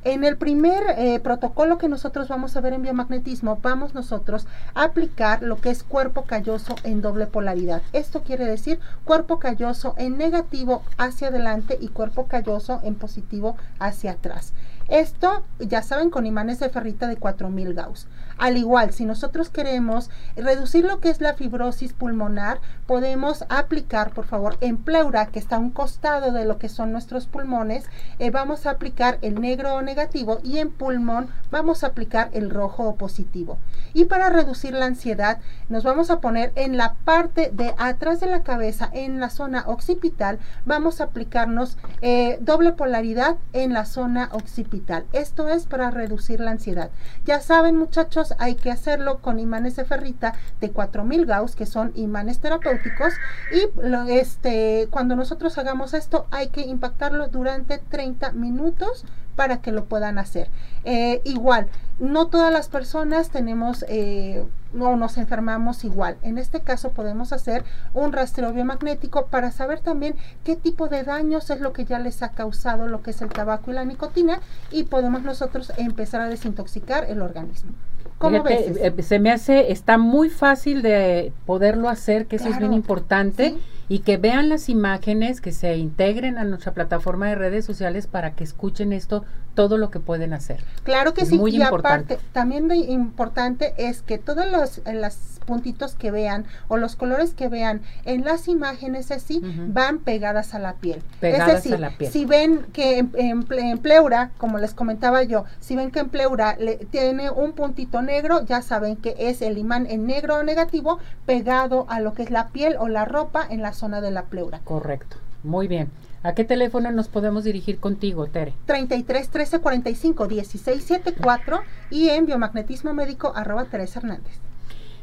En 0.04 0.22
el 0.22 0.36
primer 0.36 0.82
eh, 0.96 1.18
protocolo 1.18 1.78
que 1.78 1.88
nosotros 1.88 2.28
vamos 2.28 2.56
a 2.56 2.60
ver 2.60 2.72
en 2.72 2.82
biomagnetismo, 2.82 3.58
vamos 3.60 3.94
nosotros 3.94 4.46
a 4.74 4.84
aplicar 4.84 5.42
lo 5.42 5.60
que 5.60 5.70
es 5.70 5.82
cuerpo 5.82 6.22
calloso 6.22 6.76
en 6.84 7.02
doble 7.02 7.26
polaridad. 7.26 7.82
Esto 7.92 8.22
quiere 8.22 8.44
decir 8.44 8.78
cuerpo 9.04 9.38
calloso 9.38 9.94
en 9.98 10.16
negativo 10.16 10.82
hacia 10.96 11.28
adelante 11.28 11.76
y 11.80 11.88
cuerpo 11.88 12.26
calloso 12.26 12.80
en 12.84 12.94
positivo 12.94 13.56
hacia 13.80 14.12
atrás. 14.12 14.52
Esto, 14.88 15.42
ya 15.58 15.82
saben, 15.82 16.10
con 16.10 16.26
imanes 16.26 16.60
de 16.60 16.68
ferrita 16.68 17.08
de 17.08 17.16
4000 17.16 17.74
Gauss. 17.74 18.06
Al 18.38 18.56
igual, 18.56 18.92
si 18.92 19.04
nosotros 19.04 19.48
queremos 19.48 20.10
reducir 20.36 20.84
lo 20.84 21.00
que 21.00 21.08
es 21.08 21.20
la 21.20 21.34
fibrosis 21.34 21.92
pulmonar, 21.92 22.60
podemos 22.86 23.44
aplicar, 23.48 24.12
por 24.12 24.26
favor, 24.26 24.58
en 24.60 24.76
pleura, 24.76 25.26
que 25.26 25.38
está 25.38 25.56
a 25.56 25.60
un 25.60 25.70
costado 25.70 26.32
de 26.32 26.44
lo 26.44 26.58
que 26.58 26.68
son 26.68 26.92
nuestros 26.92 27.26
pulmones, 27.26 27.86
eh, 28.18 28.30
vamos 28.30 28.66
a 28.66 28.70
aplicar 28.70 29.18
el 29.22 29.40
negro 29.40 29.74
o 29.74 29.82
negativo 29.82 30.38
y 30.42 30.58
en 30.58 30.70
pulmón 30.70 31.28
vamos 31.50 31.82
a 31.82 31.88
aplicar 31.88 32.28
el 32.32 32.50
rojo 32.50 32.84
o 32.84 32.96
positivo. 32.96 33.58
Y 33.94 34.04
para 34.04 34.28
reducir 34.28 34.74
la 34.74 34.86
ansiedad, 34.86 35.38
nos 35.68 35.84
vamos 35.84 36.10
a 36.10 36.20
poner 36.20 36.52
en 36.56 36.76
la 36.76 36.94
parte 37.04 37.50
de 37.52 37.74
atrás 37.78 38.20
de 38.20 38.26
la 38.26 38.42
cabeza, 38.42 38.90
en 38.92 39.20
la 39.20 39.30
zona 39.30 39.64
occipital, 39.66 40.38
vamos 40.64 41.00
a 41.00 41.04
aplicarnos 41.04 41.78
eh, 42.02 42.38
doble 42.40 42.72
polaridad 42.72 43.36
en 43.52 43.72
la 43.72 43.86
zona 43.86 44.28
occipital. 44.32 45.06
Esto 45.12 45.48
es 45.48 45.66
para 45.66 45.90
reducir 45.90 46.40
la 46.40 46.50
ansiedad. 46.50 46.90
Ya 47.24 47.40
saben, 47.40 47.76
muchachos, 47.76 48.25
hay 48.38 48.54
que 48.54 48.70
hacerlo 48.70 49.18
con 49.18 49.38
imanes 49.40 49.76
de 49.76 49.84
ferrita 49.84 50.34
de 50.60 50.70
4000 50.70 51.26
Gauss, 51.26 51.56
que 51.56 51.66
son 51.66 51.92
imanes 51.94 52.38
terapéuticos. 52.40 53.12
Y 53.52 53.68
lo- 53.88 54.04
este, 54.04 54.88
cuando 54.90 55.16
nosotros 55.16 55.56
hagamos 55.58 55.94
esto, 55.94 56.26
hay 56.30 56.48
que 56.48 56.62
impactarlo 56.62 57.28
durante 57.28 57.78
30 57.78 58.32
minutos 58.32 59.04
para 59.36 59.60
que 59.60 59.70
lo 59.70 59.84
puedan 59.84 60.18
hacer. 60.18 60.48
Eh, 60.84 61.20
igual, 61.24 61.68
no 61.98 62.28
todas 62.28 62.50
las 62.52 62.68
personas 62.68 63.28
tenemos 63.28 63.84
eh, 63.88 64.46
no 64.72 64.96
nos 64.96 65.18
enfermamos 65.18 65.84
igual. 65.84 66.16
En 66.22 66.38
este 66.38 66.60
caso 66.60 66.90
podemos 66.92 67.32
hacer 67.32 67.64
un 67.92 68.12
rastreo 68.12 68.52
biomagnético 68.52 69.26
para 69.26 69.50
saber 69.50 69.80
también 69.80 70.14
qué 70.44 70.56
tipo 70.56 70.88
de 70.88 71.02
daños 71.02 71.50
es 71.50 71.60
lo 71.60 71.72
que 71.74 71.84
ya 71.84 71.98
les 71.98 72.22
ha 72.22 72.30
causado 72.30 72.86
lo 72.86 73.02
que 73.02 73.10
es 73.10 73.20
el 73.22 73.28
tabaco 73.28 73.70
y 73.70 73.74
la 73.74 73.84
nicotina 73.84 74.40
y 74.70 74.84
podemos 74.84 75.22
nosotros 75.22 75.70
empezar 75.76 76.20
a 76.22 76.28
desintoxicar 76.28 77.04
el 77.04 77.20
organismo. 77.22 77.72
¿Cómo 78.18 78.42
Fíjate, 78.44 78.70
ves? 78.72 78.94
eh, 78.98 79.02
se 79.02 79.18
me 79.18 79.30
hace, 79.30 79.72
está 79.72 79.98
muy 79.98 80.30
fácil 80.30 80.82
de 80.82 81.32
poderlo 81.44 81.88
hacer, 81.88 82.26
que 82.26 82.36
eso 82.36 82.48
es 82.48 82.58
bien 82.58 82.72
importante. 82.72 83.50
sí. 83.50 83.58
y 83.88 84.00
que 84.00 84.16
vean 84.16 84.48
las 84.48 84.68
imágenes, 84.68 85.40
que 85.40 85.52
se 85.52 85.76
integren 85.76 86.38
a 86.38 86.44
nuestra 86.44 86.74
plataforma 86.74 87.28
de 87.28 87.36
redes 87.36 87.64
sociales 87.64 88.08
para 88.08 88.34
que 88.34 88.42
escuchen 88.42 88.92
esto, 88.92 89.24
todo 89.54 89.78
lo 89.78 89.90
que 89.90 90.00
pueden 90.00 90.32
hacer. 90.32 90.64
Claro 90.82 91.14
que 91.14 91.24
sí, 91.24 91.38
muy 91.38 91.52
y 91.52 91.62
importante. 91.62 92.14
aparte, 92.14 92.28
también 92.32 92.66
lo 92.66 92.74
importante 92.74 93.74
es 93.76 94.02
que 94.02 94.18
todos 94.18 94.44
los, 94.50 94.80
los 94.92 95.35
puntitos 95.46 95.94
que 95.94 96.10
vean 96.10 96.44
o 96.68 96.76
los 96.76 96.96
colores 96.96 97.32
que 97.32 97.48
vean 97.48 97.80
en 98.04 98.24
las 98.24 98.48
imágenes 98.48 99.10
así 99.10 99.40
van 99.68 99.98
pegadas 100.00 100.54
a 100.54 100.58
la 100.58 100.74
piel. 100.74 101.02
Pegadas 101.20 101.48
es 101.48 101.54
decir, 101.54 101.74
a 101.74 101.78
la 101.78 101.90
piel. 101.90 102.12
si 102.12 102.24
ven 102.24 102.66
que 102.72 103.06
en, 103.14 103.78
pleura, 103.78 104.32
como 104.36 104.58
les 104.58 104.74
comentaba 104.74 105.22
yo, 105.22 105.44
si 105.60 105.76
ven 105.76 105.90
que 105.90 106.00
en 106.00 106.08
pleura 106.08 106.56
le, 106.58 106.76
tiene 106.76 107.30
un 107.30 107.52
puntito 107.52 108.02
negro, 108.02 108.44
ya 108.44 108.60
saben 108.60 108.96
que 108.96 109.14
es 109.18 109.40
el 109.40 109.56
imán 109.58 109.86
en 109.88 110.06
negro 110.06 110.36
o 110.36 110.42
negativo 110.42 110.98
pegado 111.24 111.86
a 111.88 112.00
lo 112.00 112.12
que 112.12 112.22
es 112.24 112.30
la 112.30 112.48
piel 112.48 112.76
o 112.78 112.88
la 112.88 113.04
ropa 113.04 113.46
en 113.48 113.62
la 113.62 113.72
zona 113.72 114.00
de 114.00 114.10
la 114.10 114.24
pleura. 114.24 114.60
Correcto. 114.64 115.16
Muy 115.42 115.68
bien. 115.68 115.90
¿A 116.26 116.34
qué 116.34 116.42
teléfono 116.42 116.90
nos 116.90 117.06
podemos 117.06 117.44
dirigir 117.44 117.78
contigo, 117.78 118.26
Tere? 118.26 118.52
33 118.66 119.28
13 119.28 119.60
45 119.60 120.26
16 120.26 120.82
74 120.82 121.60
y 121.90 122.08
en 122.08 122.26
biomagnetismo 122.26 122.92
médico 122.92 123.32
arroba 123.36 123.66
Teresa 123.66 124.00
Hernández. 124.00 124.40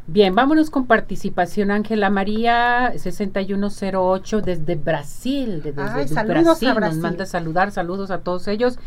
Bien, 0.06 0.36
vámonos 0.36 0.70
con 0.70 0.86
participación. 0.86 1.72
Ángela 1.72 2.10
María 2.10 2.94
6108 2.98 4.42
desde 4.42 4.76
Brasil. 4.76 5.62
Desde, 5.64 5.82
Ay, 5.82 6.08
saludos 6.08 6.60
Brasil, 6.60 6.74
Nos 6.80 6.98
manda 6.98 7.26
saludar, 7.26 7.72
saludos 7.72 8.12
a 8.12 8.20
todos 8.20 8.48
ellos. 8.48 8.78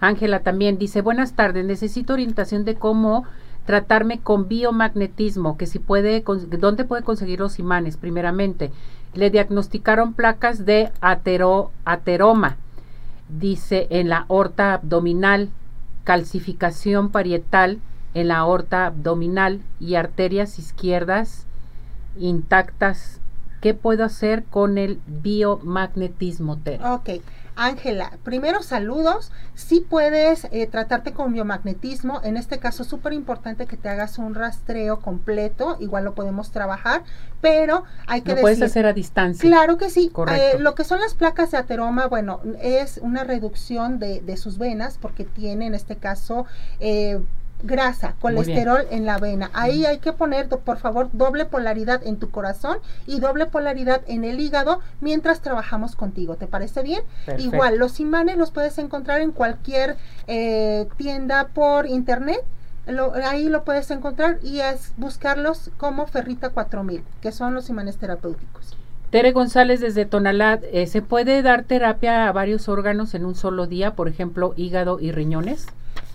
Ángela 0.00 0.40
también 0.40 0.78
dice, 0.78 1.00
buenas 1.00 1.32
tardes, 1.32 1.64
necesito 1.64 2.12
orientación 2.12 2.64
de 2.64 2.74
cómo 2.76 3.24
tratarme 3.64 4.20
con 4.20 4.48
biomagnetismo, 4.48 5.58
que 5.58 5.66
si 5.66 5.78
puede, 5.78 6.24
¿dónde 6.58 6.84
puede 6.84 7.02
conseguir 7.02 7.40
los 7.40 7.58
imanes? 7.58 7.96
Primeramente, 7.96 8.70
le 9.14 9.30
diagnosticaron 9.30 10.14
placas 10.14 10.64
de 10.64 10.92
atero, 11.00 11.72
ateroma, 11.84 12.56
dice 13.28 13.86
en 13.90 14.08
la 14.08 14.24
aorta 14.28 14.74
abdominal, 14.74 15.50
calcificación 16.04 17.10
parietal 17.10 17.80
en 18.14 18.28
la 18.28 18.38
aorta 18.38 18.86
abdominal 18.86 19.60
y 19.80 19.94
arterias 19.94 20.58
izquierdas 20.58 21.46
intactas. 22.18 23.20
¿Qué 23.60 23.74
puedo 23.74 24.04
hacer 24.04 24.44
con 24.44 24.78
el 24.78 25.00
biomagnetismo, 25.06 26.60
Ok, 26.84 27.10
Ángela, 27.56 28.12
primero 28.22 28.62
saludos. 28.62 29.32
Si 29.56 29.80
puedes 29.80 30.46
eh, 30.52 30.68
tratarte 30.68 31.12
con 31.12 31.32
biomagnetismo, 31.32 32.20
en 32.22 32.36
este 32.36 32.58
caso 32.58 32.84
es 32.84 32.88
súper 32.88 33.12
importante 33.14 33.66
que 33.66 33.76
te 33.76 33.88
hagas 33.88 34.18
un 34.18 34.36
rastreo 34.36 35.00
completo, 35.00 35.76
igual 35.80 36.04
lo 36.04 36.14
podemos 36.14 36.52
trabajar, 36.52 37.02
pero 37.40 37.82
hay 38.06 38.20
que... 38.20 38.36
Lo 38.36 38.42
puedes 38.42 38.62
hacer 38.62 38.86
a 38.86 38.92
distancia. 38.92 39.50
Claro 39.50 39.76
que 39.76 39.90
sí. 39.90 40.08
Correcto. 40.08 40.58
Eh, 40.58 40.60
lo 40.60 40.76
que 40.76 40.84
son 40.84 41.00
las 41.00 41.14
placas 41.14 41.50
de 41.50 41.58
ateroma, 41.58 42.06
bueno, 42.06 42.40
es 42.62 43.00
una 43.02 43.24
reducción 43.24 43.98
de, 43.98 44.20
de 44.20 44.36
sus 44.36 44.56
venas 44.58 44.98
porque 44.98 45.24
tiene 45.24 45.66
en 45.66 45.74
este 45.74 45.96
caso... 45.96 46.46
Eh, 46.78 47.20
grasa, 47.62 48.14
colesterol 48.20 48.86
en 48.90 49.04
la 49.04 49.18
vena. 49.18 49.50
Ahí 49.52 49.84
hay 49.84 49.98
que 49.98 50.12
poner, 50.12 50.48
por 50.48 50.78
favor, 50.78 51.08
doble 51.12 51.44
polaridad 51.44 52.06
en 52.06 52.18
tu 52.18 52.30
corazón 52.30 52.78
y 53.06 53.20
doble 53.20 53.46
polaridad 53.46 54.02
en 54.06 54.24
el 54.24 54.40
hígado 54.40 54.80
mientras 55.00 55.40
trabajamos 55.40 55.96
contigo. 55.96 56.36
¿Te 56.36 56.46
parece 56.46 56.82
bien? 56.82 57.02
Igual, 57.38 57.78
los 57.78 58.00
imanes 58.00 58.36
los 58.36 58.50
puedes 58.50 58.78
encontrar 58.78 59.20
en 59.20 59.32
cualquier 59.32 59.96
eh, 60.26 60.88
tienda 60.96 61.48
por 61.48 61.86
internet. 61.86 62.44
ahí 63.24 63.48
lo 63.48 63.64
puedes 63.64 63.90
encontrar 63.90 64.38
y 64.42 64.60
es 64.60 64.92
buscarlos 64.96 65.70
como 65.76 66.06
Ferrita 66.06 66.50
4000, 66.50 67.02
que 67.20 67.32
son 67.32 67.54
los 67.54 67.68
imanes 67.68 67.98
terapéuticos. 67.98 68.76
Tere 69.10 69.32
González 69.32 69.80
desde 69.80 70.04
Tonalá, 70.04 70.60
eh, 70.70 70.86
¿se 70.86 71.00
puede 71.00 71.40
dar 71.40 71.64
terapia 71.64 72.28
a 72.28 72.32
varios 72.32 72.68
órganos 72.68 73.14
en 73.14 73.24
un 73.24 73.34
solo 73.34 73.66
día, 73.66 73.94
por 73.94 74.06
ejemplo, 74.06 74.52
hígado 74.54 75.00
y 75.00 75.12
riñones? 75.12 75.66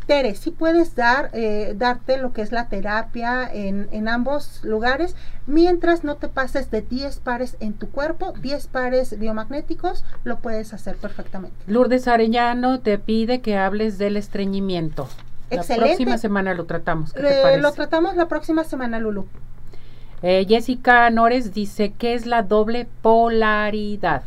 Tere, 0.06 0.36
sí 0.36 0.52
puedes 0.52 0.96
dar, 0.96 1.30
eh, 1.34 1.74
darte 1.78 2.18
lo 2.18 2.34
que 2.34 2.42
es 2.42 2.52
la 2.52 2.68
terapia 2.68 3.50
en, 3.52 3.88
en, 3.92 4.08
ambos 4.08 4.64
lugares, 4.64 5.16
mientras 5.48 6.04
no 6.04 6.16
te 6.16 6.28
pases 6.28 6.70
de 6.72 6.82
10 6.82 7.20
pares 7.20 7.58
en 7.60 7.74
tu 7.74 7.90
cuerpo, 7.90 8.34
10 8.42 8.68
pares 8.68 9.18
biomagnéticos, 9.18 10.04
lo 10.24 10.40
puedes 10.40 10.74
hacer 10.74 10.98
perfectamente. 10.98 11.56
Lourdes 11.68 12.08
Arellano 12.08 12.82
te 12.82 12.98
pide 12.98 13.42
que 13.42 13.58
hables 13.58 13.98
del 13.98 14.18
estreñimiento. 14.18 15.08
Excelente. 15.50 15.82
La 15.82 15.88
próxima 15.88 16.18
semana 16.18 16.54
lo 16.54 16.66
tratamos. 16.66 17.14
¿qué 17.14 17.58
Lo 17.60 17.72
tratamos 17.72 18.16
la 18.16 18.28
próxima 18.28 18.64
semana, 18.64 19.00
Lulu. 19.00 19.28
Eh, 20.22 20.46
Jessica 20.48 21.10
Nores 21.10 21.54
dice, 21.54 21.94
¿qué 21.98 22.14
es 22.14 22.26
la 22.26 22.44
doble 22.44 22.88
polaridad? 23.02 24.24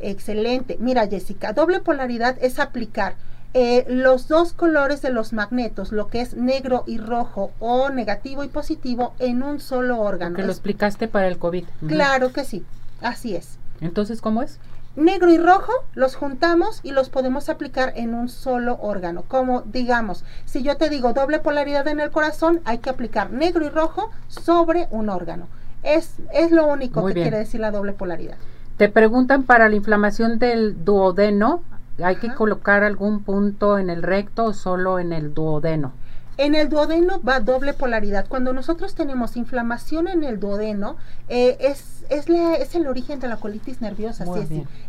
Excelente. 0.00 0.76
Mira, 0.80 1.06
Jessica, 1.06 1.52
doble 1.52 1.80
polaridad 1.80 2.36
es 2.40 2.58
aplicar 2.58 3.14
eh, 3.56 3.84
los 3.88 4.26
dos 4.26 4.52
colores 4.52 5.00
de 5.00 5.10
los 5.10 5.32
magnetos, 5.32 5.92
lo 5.92 6.08
que 6.08 6.20
es 6.20 6.34
negro 6.34 6.82
y 6.88 6.98
rojo 6.98 7.52
o 7.60 7.88
negativo 7.88 8.42
y 8.42 8.48
positivo 8.48 9.14
en 9.20 9.44
un 9.44 9.60
solo 9.60 10.00
órgano. 10.00 10.34
Que 10.34 10.42
lo 10.42 10.50
explicaste 10.50 11.06
para 11.06 11.28
el 11.28 11.38
COVID. 11.38 11.64
Claro 11.86 12.32
que 12.32 12.44
sí, 12.44 12.64
así 13.00 13.36
es. 13.36 13.58
Entonces, 13.80 14.20
¿cómo 14.20 14.42
es? 14.42 14.58
Negro 14.96 15.30
y 15.30 15.38
rojo 15.38 15.72
los 15.94 16.16
juntamos 16.16 16.80
y 16.82 16.90
los 16.90 17.10
podemos 17.10 17.48
aplicar 17.48 17.92
en 17.94 18.14
un 18.14 18.28
solo 18.28 18.76
órgano. 18.80 19.22
Como 19.26 19.62
digamos, 19.62 20.24
si 20.46 20.64
yo 20.64 20.76
te 20.76 20.90
digo 20.90 21.12
doble 21.12 21.38
polaridad 21.38 21.86
en 21.86 22.00
el 22.00 22.10
corazón, 22.10 22.60
hay 22.64 22.78
que 22.78 22.90
aplicar 22.90 23.30
negro 23.30 23.64
y 23.64 23.68
rojo 23.68 24.10
sobre 24.26 24.88
un 24.90 25.08
órgano. 25.10 25.46
Es, 25.84 26.16
es 26.32 26.50
lo 26.50 26.66
único 26.66 27.06
que 27.06 27.12
quiere 27.12 27.38
decir 27.38 27.60
la 27.60 27.70
doble 27.70 27.92
polaridad. 27.92 28.36
Te 28.78 28.88
preguntan 28.88 29.44
para 29.44 29.68
la 29.68 29.76
inflamación 29.76 30.40
del 30.40 30.84
duodeno, 30.84 31.62
¿Hay 32.02 32.16
que 32.16 32.34
colocar 32.34 32.82
algún 32.82 33.22
punto 33.22 33.78
en 33.78 33.88
el 33.88 34.02
recto 34.02 34.46
o 34.46 34.52
solo 34.52 34.98
en 34.98 35.12
el 35.12 35.32
duodeno? 35.32 35.92
En 36.36 36.56
el 36.56 36.68
duodeno 36.68 37.20
va 37.22 37.38
doble 37.38 37.74
polaridad. 37.74 38.26
Cuando 38.28 38.52
nosotros 38.52 38.96
tenemos 38.96 39.36
inflamación 39.36 40.08
en 40.08 40.24
el 40.24 40.40
duodeno, 40.40 40.96
eh, 41.28 41.56
es, 41.60 42.04
es, 42.08 42.28
es, 42.28 42.74
el 42.74 42.88
origen 42.88 43.20
de 43.20 43.28
la 43.28 43.36
colitis 43.36 43.80
nerviosa. 43.80 44.24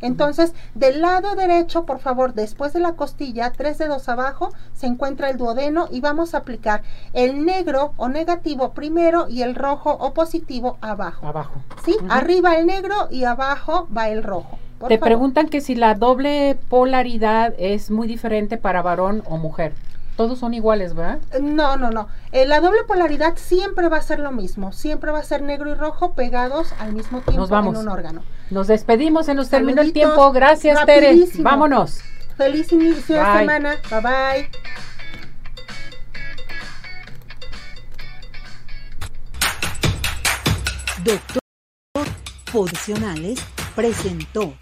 Entonces, 0.01 0.53
del 0.73 1.01
lado 1.01 1.35
derecho, 1.35 1.85
por 1.85 1.99
favor, 1.99 2.33
después 2.33 2.73
de 2.73 2.79
la 2.79 2.93
costilla, 2.93 3.51
tres 3.51 3.77
dedos 3.77 4.09
abajo, 4.09 4.49
se 4.73 4.87
encuentra 4.87 5.29
el 5.29 5.37
duodeno 5.37 5.87
y 5.91 6.01
vamos 6.01 6.33
a 6.33 6.39
aplicar 6.39 6.81
el 7.13 7.45
negro 7.45 7.93
o 7.97 8.09
negativo 8.09 8.73
primero 8.73 9.27
y 9.29 9.43
el 9.43 9.53
rojo 9.53 9.91
o 9.91 10.15
positivo 10.15 10.79
abajo. 10.81 11.27
Abajo. 11.27 11.61
Sí, 11.85 11.95
arriba 12.09 12.55
el 12.55 12.65
negro 12.65 13.07
y 13.11 13.25
abajo 13.25 13.87
va 13.95 14.09
el 14.09 14.23
rojo. 14.23 14.57
Te 14.87 14.97
preguntan 14.97 15.49
que 15.49 15.61
si 15.61 15.75
la 15.75 15.95
doble 15.95 16.57
polaridad 16.69 17.53
es 17.57 17.91
muy 17.91 18.07
diferente 18.07 18.57
para 18.57 18.81
varón 18.81 19.23
o 19.25 19.37
mujer. 19.37 19.73
Todos 20.15 20.39
son 20.39 20.53
iguales, 20.53 20.93
¿verdad? 20.93 21.19
No, 21.41 21.75
no, 21.75 21.91
no. 21.91 22.07
Eh, 22.31 22.45
la 22.45 22.61
doble 22.61 22.83
polaridad 22.87 23.33
siempre 23.35 23.89
va 23.89 23.97
a 23.97 24.01
ser 24.01 24.19
lo 24.19 24.31
mismo. 24.31 24.71
Siempre 24.71 25.11
va 25.11 25.19
a 25.19 25.23
ser 25.23 25.41
negro 25.41 25.69
y 25.69 25.73
rojo 25.73 26.13
pegados 26.13 26.73
al 26.79 26.93
mismo 26.93 27.19
tiempo 27.19 27.41
nos 27.41 27.49
vamos. 27.49 27.75
en 27.75 27.81
un 27.81 27.89
órgano. 27.89 28.23
Nos 28.49 28.67
despedimos, 28.67 29.25
se 29.25 29.33
nos 29.33 29.49
terminó 29.49 29.81
el 29.81 29.91
tiempo. 29.91 30.31
Gracias, 30.31 30.85
Tere. 30.85 31.17
Vámonos. 31.39 31.99
Feliz 32.37 32.71
inicio 32.71 33.17
de 33.17 33.39
semana. 33.39 33.75
Bye 33.89 34.01
bye. 34.01 34.49
Doctor 41.03 41.41
Funcionales 42.45 43.39
presentó 43.75 44.53